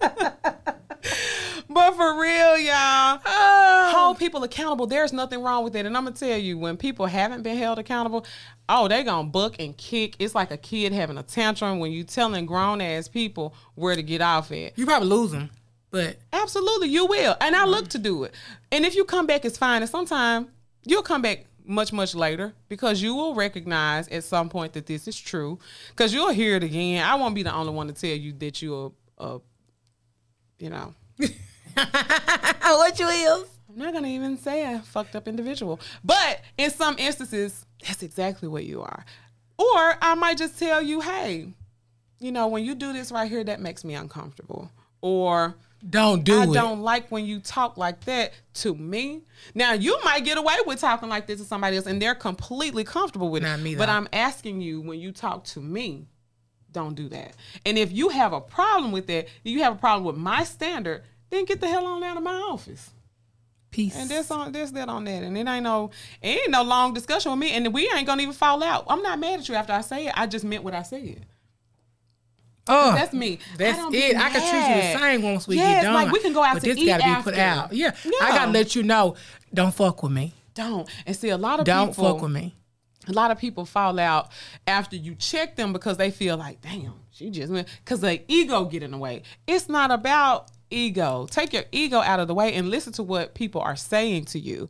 But 1.73 1.95
for 1.95 2.19
real, 2.19 2.57
y'all, 2.57 3.19
oh. 3.25 3.91
hold 3.95 4.19
people 4.19 4.43
accountable. 4.43 4.87
There's 4.87 5.13
nothing 5.13 5.41
wrong 5.41 5.63
with 5.63 5.75
it. 5.75 5.85
And 5.85 5.95
I'm 5.95 6.03
gonna 6.03 6.15
tell 6.15 6.37
you, 6.37 6.57
when 6.57 6.77
people 6.77 7.05
haven't 7.05 7.43
been 7.43 7.57
held 7.57 7.79
accountable, 7.79 8.25
oh, 8.67 8.87
they 8.87 9.03
gonna 9.03 9.27
buck 9.27 9.55
and 9.59 9.75
kick. 9.77 10.15
It's 10.19 10.35
like 10.35 10.51
a 10.51 10.57
kid 10.57 10.91
having 10.91 11.17
a 11.17 11.23
tantrum 11.23 11.79
when 11.79 11.91
you 11.91 12.03
telling 12.03 12.45
grown 12.45 12.81
ass 12.81 13.07
people 13.07 13.55
where 13.75 13.95
to 13.95 14.03
get 14.03 14.21
off 14.21 14.51
at. 14.51 14.77
You 14.77 14.85
probably 14.85 15.09
lose 15.09 15.31
them, 15.31 15.49
but 15.91 16.17
Absolutely, 16.41 16.89
you 16.89 17.05
will. 17.05 17.35
And 17.39 17.55
I 17.55 17.65
look 17.65 17.89
to 17.89 17.99
do 17.99 18.23
it. 18.23 18.33
And 18.71 18.85
if 18.85 18.95
you 18.95 19.05
come 19.05 19.27
back, 19.27 19.45
it's 19.45 19.57
fine. 19.57 19.81
And 19.81 19.89
sometime 19.89 20.47
you'll 20.83 21.03
come 21.03 21.21
back 21.21 21.45
much, 21.63 21.93
much 21.93 22.15
later 22.15 22.53
because 22.67 23.01
you 23.01 23.13
will 23.13 23.35
recognize 23.35 24.07
at 24.07 24.23
some 24.23 24.49
point 24.49 24.73
that 24.73 24.87
this 24.87 25.07
is 25.07 25.17
true. 25.19 25.59
Because 25.89 26.13
you'll 26.13 26.31
hear 26.31 26.55
it 26.55 26.63
again. 26.63 27.05
I 27.05 27.15
won't 27.15 27.35
be 27.35 27.43
the 27.43 27.53
only 27.53 27.73
one 27.73 27.87
to 27.87 27.93
tell 27.93 28.09
you 28.09 28.33
that 28.33 28.61
you're 28.61 28.91
a, 29.19 29.39
you 30.57 30.69
know, 30.69 30.93
what 32.61 32.99
you 32.99 33.07
is? 33.07 33.45
I'm 33.69 33.77
not 33.77 33.93
gonna 33.93 34.07
even 34.07 34.37
say 34.37 34.73
a 34.73 34.79
fucked 34.79 35.15
up 35.15 35.27
individual. 35.27 35.79
But 36.03 36.41
in 36.57 36.71
some 36.71 36.97
instances, 36.97 37.65
that's 37.85 38.03
exactly 38.03 38.47
what 38.47 38.65
you 38.65 38.81
are. 38.81 39.05
Or 39.57 39.95
I 40.01 40.15
might 40.15 40.37
just 40.37 40.57
tell 40.59 40.81
you, 40.81 41.01
hey, 41.01 41.53
you 42.19 42.31
know, 42.31 42.47
when 42.47 42.63
you 42.65 42.75
do 42.75 42.93
this 42.93 43.11
right 43.11 43.29
here, 43.29 43.43
that 43.43 43.59
makes 43.61 43.83
me 43.83 43.93
uncomfortable. 43.93 44.71
Or 45.01 45.55
Don't 45.89 46.23
do 46.23 46.39
I 46.39 46.43
it. 46.43 46.53
don't 46.53 46.81
like 46.81 47.09
when 47.09 47.25
you 47.25 47.39
talk 47.39 47.77
like 47.77 48.01
that 48.05 48.33
to 48.55 48.75
me. 48.75 49.21
Now 49.55 49.73
you 49.73 49.97
might 50.03 50.23
get 50.25 50.37
away 50.37 50.55
with 50.65 50.79
talking 50.79 51.09
like 51.09 51.25
this 51.27 51.39
to 51.39 51.45
somebody 51.45 51.77
else, 51.77 51.85
and 51.87 52.01
they're 52.01 52.13
completely 52.15 52.83
comfortable 52.83 53.29
with 53.29 53.43
Not 53.43 53.59
it. 53.59 53.63
me, 53.63 53.75
but. 53.75 53.89
I'm 53.89 54.07
asking 54.13 54.61
you 54.61 54.81
when 54.81 54.99
you 54.99 55.11
talk 55.11 55.43
to 55.45 55.59
me, 55.59 56.07
don't 56.71 56.95
do 56.95 57.09
that. 57.09 57.35
And 57.65 57.77
if 57.77 57.91
you 57.91 58.09
have 58.09 58.31
a 58.33 58.41
problem 58.41 58.91
with 58.91 59.07
that, 59.07 59.27
you 59.43 59.61
have 59.63 59.73
a 59.73 59.79
problem 59.79 60.03
with 60.05 60.15
my 60.17 60.43
standard, 60.43 61.03
then 61.31 61.45
get 61.45 61.59
the 61.59 61.67
hell 61.67 61.85
on 61.87 62.03
out 62.03 62.17
of 62.17 62.23
my 62.23 62.33
office. 62.35 62.91
Peace. 63.71 63.95
And 63.97 64.09
that's 64.09 64.29
on 64.29 64.51
that's 64.51 64.71
that 64.71 64.89
on 64.89 65.05
that. 65.05 65.23
And 65.23 65.37
it 65.37 65.47
ain't 65.47 65.63
no 65.63 65.91
it 66.21 66.27
ain't 66.41 66.51
no 66.51 66.61
long 66.61 66.93
discussion 66.93 67.31
with 67.31 67.39
me. 67.39 67.51
And 67.53 67.73
we 67.73 67.89
ain't 67.95 68.05
gonna 68.05 68.21
even 68.21 68.33
fall 68.33 68.61
out. 68.63 68.85
I'm 68.89 69.01
not 69.01 69.17
mad 69.17 69.39
at 69.39 69.47
you 69.49 69.55
after 69.55 69.71
I 69.73 69.81
say 69.81 70.07
it. 70.07 70.13
I 70.15 70.27
just 70.27 70.43
meant 70.45 70.63
what 70.63 70.73
I 70.73 70.83
said. 70.83 71.25
oh, 72.67 72.93
That's 72.93 73.13
me. 73.13 73.39
That's 73.57 73.79
I 73.79 73.89
it. 73.93 74.15
I 74.17 74.29
can 74.29 74.41
treat 74.41 74.75
you 74.75 74.81
the 74.93 74.99
same 74.99 75.21
once 75.23 75.47
we 75.47 75.55
Yes, 75.55 75.83
get 75.83 75.83
done. 75.83 75.93
like 75.93 76.11
we 76.11 76.19
can 76.19 76.33
go 76.33 76.43
out 76.43 76.55
but 76.55 76.63
to 76.63 76.69
this 76.69 76.77
eat 76.77 76.87
gotta 76.87 77.03
be 77.03 77.23
put 77.23 77.33
after. 77.35 77.63
out. 77.71 77.73
Yeah. 77.73 77.91
I 78.21 78.31
gotta 78.31 78.51
let 78.51 78.75
you 78.75 78.83
know. 78.83 79.15
Don't 79.53 79.73
fuck 79.73 80.03
with 80.03 80.11
me. 80.11 80.33
Don't. 80.53 80.87
And 81.05 81.15
see 81.15 81.29
a 81.29 81.37
lot 81.37 81.59
of 81.61 81.65
people 81.65 81.79
Don't 81.79 81.89
people 81.91 82.13
fuck 82.13 82.21
with 82.23 82.31
me. 82.31 82.53
a 83.07 83.13
lot 83.13 83.31
of 83.31 83.37
people 83.39 83.65
fall 83.65 83.97
out 83.99 84.31
after 84.67 84.97
you 84.97 85.15
check 85.15 85.55
them 85.55 85.71
because 85.71 85.95
they 85.95 86.11
feel 86.11 86.35
like, 86.35 86.59
damn, 86.61 86.93
she 87.09 87.29
just 87.29 87.51
went 87.53 87.69
because 87.85 88.01
the 88.01 88.21
ego 88.29 88.65
get 88.65 88.83
in 88.83 88.91
the 88.91 88.97
way. 88.97 89.23
It's 89.47 89.69
not 89.69 89.91
about 89.91 90.51
ego. 90.71 91.27
Take 91.29 91.53
your 91.53 91.63
ego 91.71 91.99
out 91.99 92.19
of 92.19 92.27
the 92.27 92.33
way 92.33 92.53
and 92.53 92.69
listen 92.69 92.93
to 92.93 93.03
what 93.03 93.33
people 93.33 93.61
are 93.61 93.75
saying 93.75 94.25
to 94.25 94.39
you. 94.39 94.69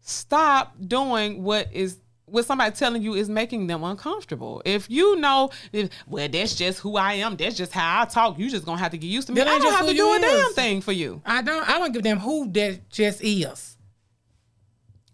Stop 0.00 0.74
doing 0.86 1.42
what 1.42 1.68
is 1.72 1.98
what 2.26 2.44
somebody 2.46 2.74
telling 2.74 3.02
you 3.02 3.14
is 3.14 3.28
making 3.28 3.66
them 3.66 3.82
uncomfortable. 3.82 4.62
If 4.64 4.88
you 4.88 5.16
know, 5.16 5.50
if, 5.72 5.90
well, 6.06 6.28
that's 6.28 6.54
just 6.54 6.78
who 6.80 6.96
I 6.96 7.14
am. 7.14 7.36
That's 7.36 7.56
just 7.56 7.72
how 7.72 8.02
I 8.02 8.04
talk. 8.04 8.38
You 8.38 8.48
just 8.50 8.64
gonna 8.64 8.78
have 8.78 8.92
to 8.92 8.98
get 8.98 9.08
used 9.08 9.26
to 9.26 9.32
me. 9.32 9.40
That 9.40 9.48
I 9.48 9.58
don't 9.58 9.72
have 9.72 9.86
to 9.86 9.94
do 9.94 10.12
a 10.14 10.20
damn 10.20 10.52
thing 10.52 10.80
for 10.80 10.92
you. 10.92 11.20
I 11.24 11.42
don't. 11.42 11.68
I 11.68 11.78
don't 11.78 11.92
give 11.92 12.02
them 12.02 12.18
who 12.18 12.50
that 12.52 12.88
just 12.90 13.22
is. 13.22 13.76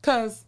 Cause 0.03 0.45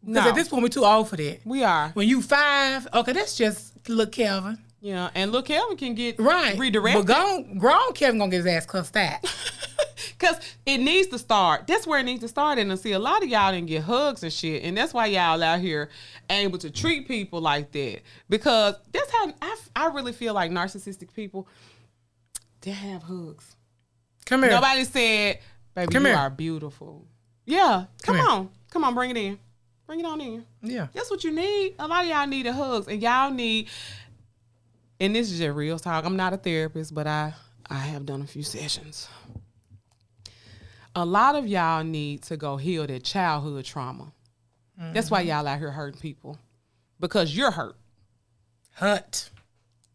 Because 0.00 0.24
no, 0.24 0.28
at 0.28 0.34
this 0.34 0.48
point, 0.48 0.62
we're 0.62 0.68
too 0.68 0.84
old 0.84 1.08
for 1.08 1.16
that. 1.16 1.40
we 1.44 1.62
are. 1.62 1.90
When 1.90 2.08
you 2.08 2.22
five, 2.22 2.86
okay, 2.94 3.12
that's 3.12 3.36
just 3.36 3.72
look 3.88 4.12
Kelvin. 4.12 4.58
Yeah, 4.86 5.10
and 5.16 5.32
look, 5.32 5.46
Kelvin 5.46 5.76
can 5.76 5.94
get 5.96 6.16
Right. 6.20 6.56
redirected. 6.56 7.06
But 7.06 7.12
grown, 7.12 7.58
grown 7.58 7.92
Kevin 7.94 8.18
gonna 8.20 8.30
get 8.30 8.36
his 8.38 8.46
ass 8.46 8.66
cussed 8.66 8.96
out. 8.96 9.18
Cause 10.20 10.36
it 10.64 10.78
needs 10.78 11.08
to 11.08 11.18
start. 11.18 11.66
That's 11.66 11.88
where 11.88 11.98
it 11.98 12.04
needs 12.04 12.20
to 12.20 12.28
start. 12.28 12.58
And 12.60 12.70
I 12.70 12.76
see, 12.76 12.92
a 12.92 12.98
lot 13.00 13.20
of 13.24 13.28
y'all 13.28 13.50
didn't 13.50 13.66
get 13.66 13.82
hugs 13.82 14.22
and 14.22 14.32
shit, 14.32 14.62
and 14.62 14.76
that's 14.76 14.94
why 14.94 15.06
y'all 15.06 15.42
out 15.42 15.58
here 15.58 15.90
able 16.30 16.58
to 16.58 16.70
treat 16.70 17.08
people 17.08 17.40
like 17.40 17.72
that. 17.72 18.02
Because 18.28 18.76
that's 18.92 19.10
how 19.10 19.32
I, 19.42 19.56
I 19.74 19.86
really 19.88 20.12
feel 20.12 20.34
like 20.34 20.52
narcissistic 20.52 21.12
people. 21.12 21.48
They 22.60 22.70
have 22.70 23.02
hugs. 23.02 23.56
Come 24.24 24.42
here. 24.44 24.52
Nobody 24.52 24.84
said, 24.84 25.40
"Baby, 25.74 25.92
Come 25.92 26.04
you 26.04 26.10
here. 26.10 26.16
are 26.18 26.30
beautiful." 26.30 27.06
Yeah, 27.44 27.86
come, 28.02 28.14
Come 28.14 28.16
here. 28.16 28.28
on, 28.28 28.50
come 28.70 28.84
on, 28.84 28.94
bring 28.94 29.10
it 29.10 29.16
in, 29.16 29.38
bring 29.86 30.00
it 30.00 30.06
on 30.06 30.20
in. 30.20 30.46
Yeah. 30.62 30.86
That's 30.94 31.10
what 31.10 31.24
you 31.24 31.32
need. 31.32 31.74
A 31.78 31.86
lot 31.88 32.04
of 32.04 32.10
y'all 32.10 32.26
need 32.26 32.46
the 32.46 32.52
hugs, 32.52 32.86
and 32.88 33.02
y'all 33.02 33.30
need. 33.32 33.68
And 34.98 35.14
this 35.14 35.30
is 35.30 35.38
just 35.38 35.54
real 35.54 35.78
talk. 35.78 36.04
I'm 36.04 36.16
not 36.16 36.32
a 36.32 36.36
therapist, 36.36 36.94
but 36.94 37.06
I 37.06 37.34
I 37.68 37.78
have 37.78 38.06
done 38.06 38.22
a 38.22 38.26
few 38.26 38.42
sessions. 38.42 39.08
A 40.94 41.04
lot 41.04 41.34
of 41.34 41.46
y'all 41.46 41.84
need 41.84 42.22
to 42.22 42.36
go 42.36 42.56
heal 42.56 42.86
their 42.86 42.98
childhood 42.98 43.64
trauma. 43.64 44.12
That's 44.78 45.10
why 45.10 45.20
mm-hmm. 45.22 45.30
y'all 45.30 45.46
out 45.46 45.58
here 45.58 45.70
hurting 45.70 46.00
people, 46.00 46.38
because 47.00 47.34
you're 47.34 47.50
hurt, 47.50 47.76
Hurt. 48.72 49.30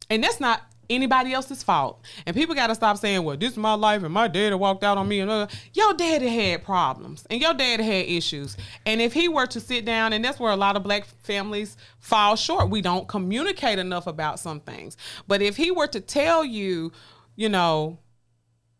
and 0.09 0.23
that's 0.23 0.39
not 0.39 0.61
anybody 0.91 1.33
else's 1.33 1.63
fault. 1.63 2.03
And 2.25 2.35
people 2.35 2.53
got 2.55 2.67
to 2.67 2.75
stop 2.75 2.97
saying, 2.97 3.23
"Well, 3.23 3.37
this 3.37 3.53
is 3.53 3.57
my 3.57 3.73
life, 3.73 4.03
and 4.03 4.13
my 4.13 4.27
daddy 4.27 4.55
walked 4.55 4.83
out 4.83 4.97
on 4.97 5.07
me." 5.07 5.19
And 5.21 5.31
uh, 5.31 5.47
your 5.73 5.93
daddy 5.93 6.27
had 6.27 6.63
problems, 6.63 7.25
and 7.29 7.41
your 7.41 7.53
daddy 7.53 7.83
had 7.83 8.05
issues. 8.05 8.57
And 8.85 9.01
if 9.01 9.13
he 9.13 9.27
were 9.27 9.47
to 9.47 9.59
sit 9.59 9.85
down, 9.85 10.13
and 10.13 10.23
that's 10.23 10.39
where 10.39 10.51
a 10.51 10.55
lot 10.55 10.75
of 10.75 10.83
black 10.83 11.05
families 11.23 11.77
fall 11.99 12.35
short. 12.35 12.69
We 12.69 12.81
don't 12.81 13.07
communicate 13.07 13.79
enough 13.79 14.07
about 14.07 14.39
some 14.39 14.59
things. 14.59 14.97
But 15.27 15.41
if 15.41 15.57
he 15.57 15.71
were 15.71 15.87
to 15.87 15.99
tell 15.99 16.43
you, 16.43 16.91
you 17.35 17.49
know, 17.49 17.99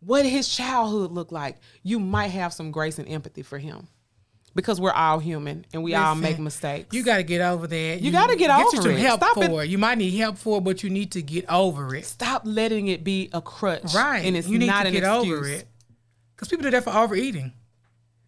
what 0.02 0.26
his 0.26 0.50
childhood 0.50 1.12
looked 1.12 1.32
like, 1.32 1.58
you 1.84 2.00
might 2.00 2.30
have 2.30 2.54
some 2.54 2.72
grace 2.72 3.00
and 3.00 3.08
empathy 3.08 3.44
for 3.44 3.58
him. 3.58 3.88
Because 4.54 4.82
we're 4.82 4.92
all 4.92 5.20
human 5.20 5.66
and 5.74 5.82
we 5.82 5.96
all 5.96 6.14
make 6.14 6.38
mistakes. 6.38 6.94
You 6.94 7.04
got 7.04 7.18
to 7.18 7.24
get 7.24 7.40
over 7.40 7.68
that. 7.68 8.02
You 8.02 8.12
gotta 8.12 8.36
get 8.36 8.50
you 8.60 8.68
over 8.68 8.82
some 8.82 8.92
it. 8.92 9.00
help 9.00 9.22
Stop 9.22 9.36
for 9.36 9.64
it. 9.64 9.70
You 9.70 9.78
might 9.78 9.98
need 9.98 10.12
help 10.18 10.38
for 10.38 10.58
it, 10.58 10.62
but 10.66 10.84
you 10.84 10.90
need 10.90 11.14
to 11.14 11.22
get 11.22 11.50
over 11.50 11.96
it. 11.96 12.06
Stop 12.06 12.42
letting 12.44 12.90
it 12.90 13.04
be 13.06 13.30
a 13.32 13.42
crutch. 13.42 13.94
Right. 13.96 14.26
And 14.26 14.36
it's 14.36 14.50
you 14.50 14.60
need 14.60 14.68
not 14.68 14.82
to 14.82 14.88
an 14.90 14.94
get 14.94 15.04
excuse. 15.04 15.38
over 15.40 15.48
it. 15.48 15.68
Because 16.36 16.50
people 16.50 16.64
do 16.64 16.72
that 16.72 16.84
for 16.84 16.90
overeating. 16.90 17.54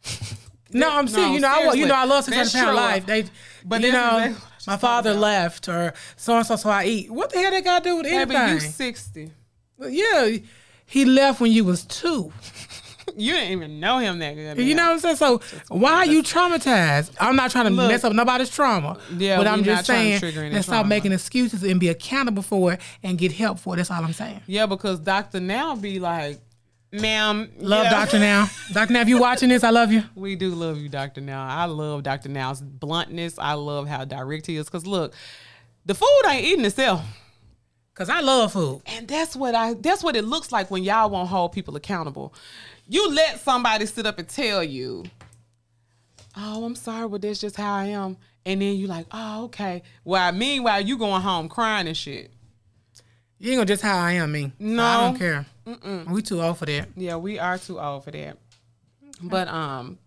no, 0.71 0.89
I'm 0.97 1.05
No, 1.05 1.11
saying, 1.11 1.33
you 1.33 1.39
know, 1.41 1.47
I, 1.49 1.73
you 1.73 1.85
know, 1.87 1.95
I 1.95 2.05
love 2.05 2.23
600 2.23 2.39
That's 2.43 2.53
pound 2.53 2.67
true. 2.67 2.75
life. 2.75 3.05
They, 3.05 3.25
But 3.65 3.81
you 3.81 3.91
know, 3.91 4.35
my 4.65 4.77
father 4.77 5.13
left 5.13 5.67
or 5.67 5.93
so 6.15 6.37
and 6.37 6.45
so, 6.45 6.55
so 6.55 6.69
I 6.69 6.85
eat. 6.85 7.11
What 7.11 7.31
the 7.31 7.39
hell 7.39 7.51
they 7.51 7.61
got 7.61 7.83
to 7.83 7.89
do 7.89 7.95
with 7.97 8.05
Baby, 8.05 8.35
anything? 8.35 8.53
you 8.55 8.59
60. 8.61 9.31
yeah, 9.89 10.37
he 10.85 11.03
left 11.05 11.41
when 11.41 11.51
you 11.51 11.65
was 11.65 11.83
two. 11.85 12.31
You 13.17 13.33
didn't 13.33 13.51
even 13.51 13.79
know 13.79 13.97
him 13.99 14.19
that 14.19 14.35
good. 14.35 14.57
You 14.59 14.75
know 14.75 14.85
what 14.87 14.91
I'm 14.93 14.99
saying? 14.99 15.15
So 15.17 15.41
why 15.69 15.93
are 15.93 16.05
you 16.05 16.23
traumatized? 16.23 17.15
I'm 17.19 17.35
not 17.35 17.51
trying 17.51 17.65
to 17.65 17.71
Look. 17.71 17.89
mess 17.91 18.03
up 18.03 18.13
nobody's 18.13 18.49
trauma. 18.49 18.99
Yeah, 19.17 19.37
but 19.37 19.47
I'm 19.47 19.63
just 19.63 19.85
saying, 19.85 20.21
let's 20.51 20.67
stop 20.67 20.85
making 20.85 21.11
excuses 21.11 21.63
and 21.63 21.79
be 21.79 21.89
accountable 21.89 22.43
for 22.43 22.73
it 22.73 22.81
and 23.03 23.17
get 23.17 23.31
help 23.31 23.59
for 23.59 23.73
it. 23.73 23.77
That's 23.77 23.91
all 23.91 24.03
I'm 24.03 24.13
saying. 24.13 24.41
Yeah, 24.47 24.65
because 24.65 24.99
Dr. 24.99 25.39
Now 25.39 25.75
be 25.75 25.99
like, 25.99 26.39
ma'am. 26.91 27.49
you 27.59 27.67
Love 27.67 27.85
know- 27.85 27.89
Doctor 27.91 28.19
Now. 28.19 28.49
Doctor 28.71 28.93
Now, 28.93 29.01
if 29.01 29.09
you 29.09 29.19
watching 29.19 29.49
this, 29.49 29.63
I 29.63 29.69
love 29.69 29.91
you. 29.91 30.03
We 30.15 30.35
do 30.35 30.49
love 30.55 30.77
you, 30.77 30.89
Dr. 30.89 31.21
Now. 31.21 31.45
I 31.47 31.65
love 31.65 32.03
Dr. 32.03 32.29
Now's 32.29 32.61
bluntness. 32.61 33.37
I 33.39 33.53
love 33.53 33.87
how 33.87 34.05
direct 34.05 34.47
he 34.47 34.55
is. 34.57 34.65
Because 34.67 34.85
look, 34.85 35.13
the 35.85 35.93
food 35.95 36.21
ain't 36.27 36.45
eating 36.45 36.65
itself. 36.65 37.01
Cause 37.95 38.09
I 38.09 38.21
love 38.21 38.53
food. 38.53 38.81
And 38.87 39.07
that's 39.07 39.35
what 39.35 39.53
I 39.53 39.75
that's 39.75 40.03
what 40.03 40.15
it 40.15 40.23
looks 40.25 40.51
like 40.51 40.71
when 40.71 40.83
y'all 40.83 41.11
won't 41.11 41.29
hold 41.29 41.51
people 41.51 41.75
accountable. 41.75 42.33
You 42.87 43.13
let 43.13 43.39
somebody 43.39 43.85
sit 43.85 44.05
up 44.05 44.19
and 44.19 44.27
tell 44.27 44.63
you, 44.63 45.03
Oh, 46.35 46.63
I'm 46.65 46.75
sorry, 46.75 47.07
but 47.07 47.21
that's 47.21 47.39
just 47.39 47.55
how 47.55 47.73
I 47.75 47.85
am. 47.85 48.17
And 48.45 48.61
then 48.61 48.75
you 48.75 48.87
like, 48.87 49.05
oh, 49.11 49.45
okay. 49.45 49.83
While 50.03 50.31
meanwhile 50.31 50.81
you 50.81 50.97
going 50.97 51.21
home 51.21 51.47
crying 51.47 51.87
and 51.87 51.95
shit. 51.95 52.31
You 53.37 53.51
ain't 53.51 53.57
gonna 53.59 53.65
just 53.65 53.83
how 53.83 53.97
I 53.97 54.13
am, 54.13 54.31
me. 54.31 54.51
No. 54.57 54.83
I 54.83 55.01
don't 55.01 55.17
care. 55.17 55.45
We 56.09 56.21
too 56.21 56.41
old 56.41 56.57
for 56.57 56.65
that. 56.65 56.89
Yeah, 56.95 57.17
we 57.17 57.39
are 57.39 57.57
too 57.57 57.79
old 57.79 58.05
for 58.05 58.11
that. 58.11 58.37
But 59.21 59.47
um, 59.47 59.99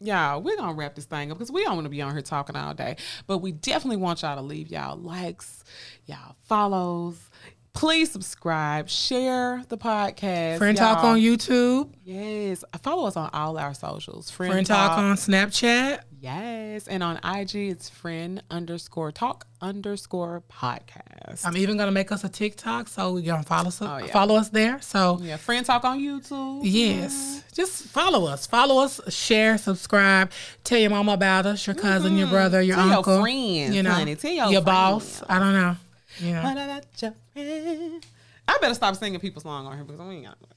yeah, 0.00 0.36
we're 0.36 0.56
gonna 0.56 0.72
wrap 0.74 0.94
this 0.94 1.04
thing 1.04 1.30
up 1.30 1.38
because 1.38 1.52
we 1.52 1.62
don't 1.62 1.74
want 1.74 1.84
to 1.84 1.90
be 1.90 2.02
on 2.02 2.12
here 2.12 2.22
talking 2.22 2.56
all 2.56 2.74
day. 2.74 2.96
But 3.26 3.38
we 3.38 3.52
definitely 3.52 3.98
want 3.98 4.22
y'all 4.22 4.36
to 4.36 4.42
leave 4.42 4.68
y'all 4.68 4.96
likes, 4.96 5.62
y'all 6.06 6.36
follows. 6.42 7.29
Please 7.72 8.10
subscribe, 8.10 8.88
share 8.88 9.62
the 9.68 9.78
podcast. 9.78 10.58
Friend 10.58 10.76
Talk 10.76 11.02
y'all. 11.02 11.12
on 11.12 11.20
YouTube. 11.20 11.90
Yes, 12.04 12.64
follow 12.82 13.06
us 13.06 13.16
on 13.16 13.30
all 13.32 13.56
our 13.58 13.74
socials. 13.74 14.28
Friend, 14.28 14.52
Friend 14.52 14.66
Talk 14.66 14.98
on 14.98 15.14
Snapchat. 15.16 16.00
yes, 16.20 16.88
and 16.88 17.02
on 17.02 17.18
IG 17.24 17.54
it's 17.70 17.88
friend 17.88 18.42
underscore 18.50 19.12
talk 19.12 19.46
underscore 19.62 20.42
podcast. 20.52 21.46
I'm 21.46 21.56
even 21.56 21.76
gonna 21.76 21.92
make 21.92 22.10
us 22.10 22.24
a 22.24 22.28
TikTok, 22.28 22.88
so 22.88 23.12
we 23.12 23.22
gonna 23.22 23.44
follow 23.44 23.68
us. 23.68 23.80
Oh, 23.80 23.98
yeah. 23.98 24.06
Follow 24.12 24.34
us 24.34 24.48
there. 24.48 24.80
So 24.82 25.18
yeah, 25.22 25.36
friend 25.36 25.64
talk 25.64 25.84
on 25.84 26.00
YouTube. 26.00 26.62
yes, 26.64 27.44
just 27.54 27.84
follow 27.84 28.26
us. 28.26 28.46
Follow 28.48 28.82
us. 28.82 29.00
Share. 29.14 29.56
Subscribe. 29.58 30.32
Tell 30.64 30.78
your 30.78 30.90
mama 30.90 31.12
about 31.12 31.46
us. 31.46 31.64
Your 31.66 31.76
cousin. 31.76 32.16
Your 32.18 32.28
brother. 32.28 32.60
Your 32.60 32.76
Mm-hmm. 32.76 32.80
Tell 32.80 32.88
your 32.88 32.96
uncle. 32.98 33.20
friends, 33.22 33.76
You 33.76 33.82
know. 33.84 33.90
honey. 33.92 34.16
Tell 34.16 34.50
your 34.52 34.60
boss. 34.62 35.22
I 35.28 35.38
don't 35.38 35.52
know. 35.52 35.76
You 36.20 36.34
know. 36.34 36.42
What 36.42 36.52
about 36.52 36.84
your 37.00 37.14
friend? 37.32 38.06
I 38.48 38.58
better 38.60 38.74
stop 38.74 38.96
singing 38.96 39.20
people's 39.20 39.44
song 39.44 39.66
on 39.66 39.76
here 39.76 39.84
because 39.84 40.00
we 40.00 40.16
ain't 40.16 40.26
got 40.26 40.36
all. 40.42 40.48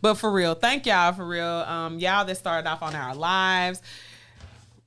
But 0.00 0.14
for 0.14 0.30
real, 0.30 0.54
thank 0.54 0.86
y'all 0.86 1.12
for 1.12 1.26
real. 1.26 1.44
Um, 1.44 1.98
y'all 1.98 2.24
that 2.24 2.36
started 2.36 2.68
off 2.68 2.82
on 2.82 2.94
our 2.94 3.14
lives. 3.14 3.82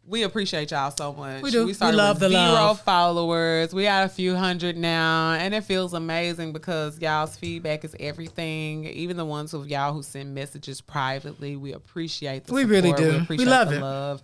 We 0.05 0.23
appreciate 0.23 0.71
y'all 0.71 0.91
so 0.91 1.13
much. 1.13 1.41
We 1.41 1.49
do. 1.49 1.65
We 1.65 1.73
started 1.73 1.95
love 1.95 2.19
with 2.19 2.31
the 2.31 2.37
zero 2.37 2.51
love. 2.51 2.81
followers. 2.81 3.73
We 3.73 3.83
got 3.83 4.05
a 4.05 4.09
few 4.09 4.35
hundred 4.35 4.75
now, 4.75 5.31
and 5.33 5.53
it 5.53 5.63
feels 5.63 5.93
amazing 5.93 6.51
because 6.51 6.99
y'all's 6.99 7.37
feedback 7.37 7.85
is 7.85 7.95
everything. 8.01 8.85
Even 8.85 9.15
the 9.15 9.23
ones 9.23 9.53
of 9.53 9.69
y'all 9.69 9.93
who 9.93 10.03
send 10.03 10.35
messages 10.35 10.81
privately, 10.81 11.55
we 11.55 11.71
appreciate 11.71 12.45
the 12.45 12.53
We 12.53 12.65
really 12.65 12.91
do. 12.91 13.11
We 13.11 13.17
appreciate 13.17 13.47
love 13.47 13.69
the 13.69 13.77
it. 13.77 13.81
love. 13.81 14.23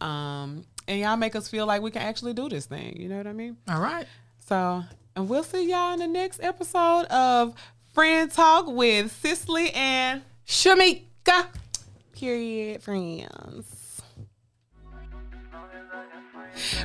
Um, 0.00 0.64
and 0.86 0.98
y'all 0.98 1.18
make 1.18 1.36
us 1.36 1.46
feel 1.46 1.66
like 1.66 1.82
we 1.82 1.90
can 1.90 2.00
actually 2.02 2.32
do 2.32 2.48
this 2.48 2.64
thing. 2.64 2.98
You 2.98 3.10
know 3.10 3.18
what 3.18 3.26
I 3.26 3.34
mean? 3.34 3.58
All 3.68 3.82
right. 3.82 4.06
So, 4.48 4.82
and 5.14 5.28
we'll 5.28 5.42
see 5.42 5.68
y'all 5.68 5.92
in 5.92 5.98
the 5.98 6.06
next 6.06 6.42
episode 6.42 7.02
of 7.10 7.54
Friend 7.92 8.32
Talk 8.32 8.66
with 8.66 9.12
Cicely 9.12 9.70
and 9.72 10.22
Shamika. 10.46 11.48
Period 12.12 12.82
Friends. 12.82 13.77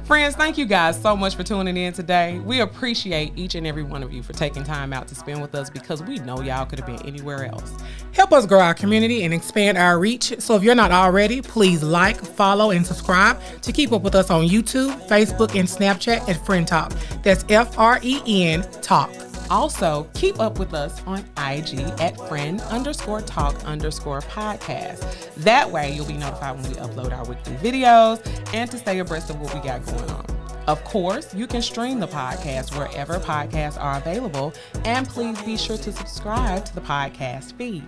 Friends, 0.04 0.36
thank 0.36 0.58
you 0.58 0.66
guys 0.66 1.02
so 1.02 1.16
much 1.16 1.36
for 1.36 1.44
tuning 1.44 1.78
in 1.78 1.94
today. 1.94 2.40
We 2.40 2.62
appreciate 2.62 3.38
each 3.38 3.56
and 3.56 3.66
every 3.66 3.84
one 3.84 4.04
of 4.04 4.14
you 4.14 4.24
for 4.24 4.34
taking 4.34 4.64
time 4.64 4.94
out 4.94 5.08
to 5.08 5.16
spend 5.16 5.42
with 5.42 5.56
us 5.56 5.70
because 5.70 6.04
we 6.04 6.20
know 6.20 6.42
y'all 6.42 6.66
could 6.66 6.80
have 6.80 6.88
been 6.88 7.06
anywhere 7.08 7.46
else. 7.46 7.72
Help 8.14 8.32
us 8.34 8.46
grow 8.46 8.60
our 8.60 8.74
community 8.74 9.24
and 9.24 9.34
expand 9.34 9.78
our 9.78 10.00
reach. 10.00 10.34
So 10.40 10.56
if 10.56 10.64
you're 10.64 10.76
not 10.76 10.92
already, 10.92 11.42
please 11.42 11.82
like, 11.84 12.18
follow, 12.18 12.72
and 12.72 12.86
subscribe 12.86 13.40
to 13.62 13.72
keep 13.72 13.92
up 13.92 14.02
with 14.02 14.16
us 14.16 14.30
on 14.30 14.48
YouTube, 14.48 14.96
Facebook, 15.08 15.58
and 15.60 15.68
Snapchat 15.68 16.30
at 16.30 16.46
Friend 16.46 16.68
Talk. 16.68 16.94
That's 17.24 17.46
F 17.50 17.78
R 17.78 18.00
E 18.04 18.22
N 18.26 18.62
Talk. 18.82 19.12
Also, 19.50 20.08
keep 20.14 20.40
up 20.40 20.60
with 20.60 20.74
us 20.74 21.02
on 21.06 21.20
IG 21.38 21.80
at 22.00 22.18
friend 22.28 22.62
underscore 22.62 23.22
talk 23.22 23.56
underscore 23.66 24.22
podcast. 24.22 25.34
That 25.36 25.70
way, 25.70 25.94
you'll 25.94 26.06
be 26.06 26.18
notified 26.18 26.56
when 26.56 26.72
we 26.72 26.78
upload 26.78 27.16
our 27.16 27.26
weekly 27.26 27.54
videos 27.56 28.26
and 28.54 28.70
to 28.72 28.78
stay 28.78 29.00
abreast 29.00 29.30
of 29.30 29.40
what 29.40 29.54
we 29.54 29.60
got 29.60 29.86
going 29.86 30.10
on. 30.12 30.26
Of 30.68 30.84
course, 30.86 31.34
you 31.34 31.46
can 31.46 31.62
stream 31.62 32.00
the 32.00 32.08
podcast 32.08 32.78
wherever 32.78 33.20
podcasts 33.20 33.80
are 33.80 33.98
available, 33.98 34.54
and 34.86 35.08
please 35.08 35.42
be 35.42 35.58
sure 35.58 35.78
to 35.78 35.92
subscribe 35.92 36.64
to 36.66 36.76
the 36.76 36.82
podcast 36.82 37.54
feed. 37.58 37.84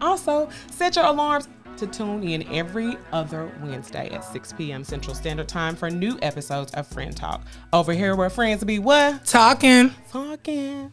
Also, 0.00 0.48
set 0.70 0.96
your 0.96 1.06
alarms 1.06 1.48
to 1.78 1.86
tune 1.86 2.22
in 2.22 2.46
every 2.52 2.96
other 3.12 3.50
Wednesday 3.62 4.10
at 4.10 4.24
6 4.24 4.52
p.m. 4.54 4.84
Central 4.84 5.14
Standard 5.14 5.48
Time 5.48 5.76
for 5.76 5.90
new 5.90 6.18
episodes 6.22 6.72
of 6.72 6.86
Friend 6.86 7.16
Talk. 7.16 7.42
Over 7.72 7.92
here 7.92 8.16
where 8.16 8.30
friends 8.30 8.64
be 8.64 8.78
what? 8.78 9.24
Talking. 9.24 9.92
Talking. 10.10 10.92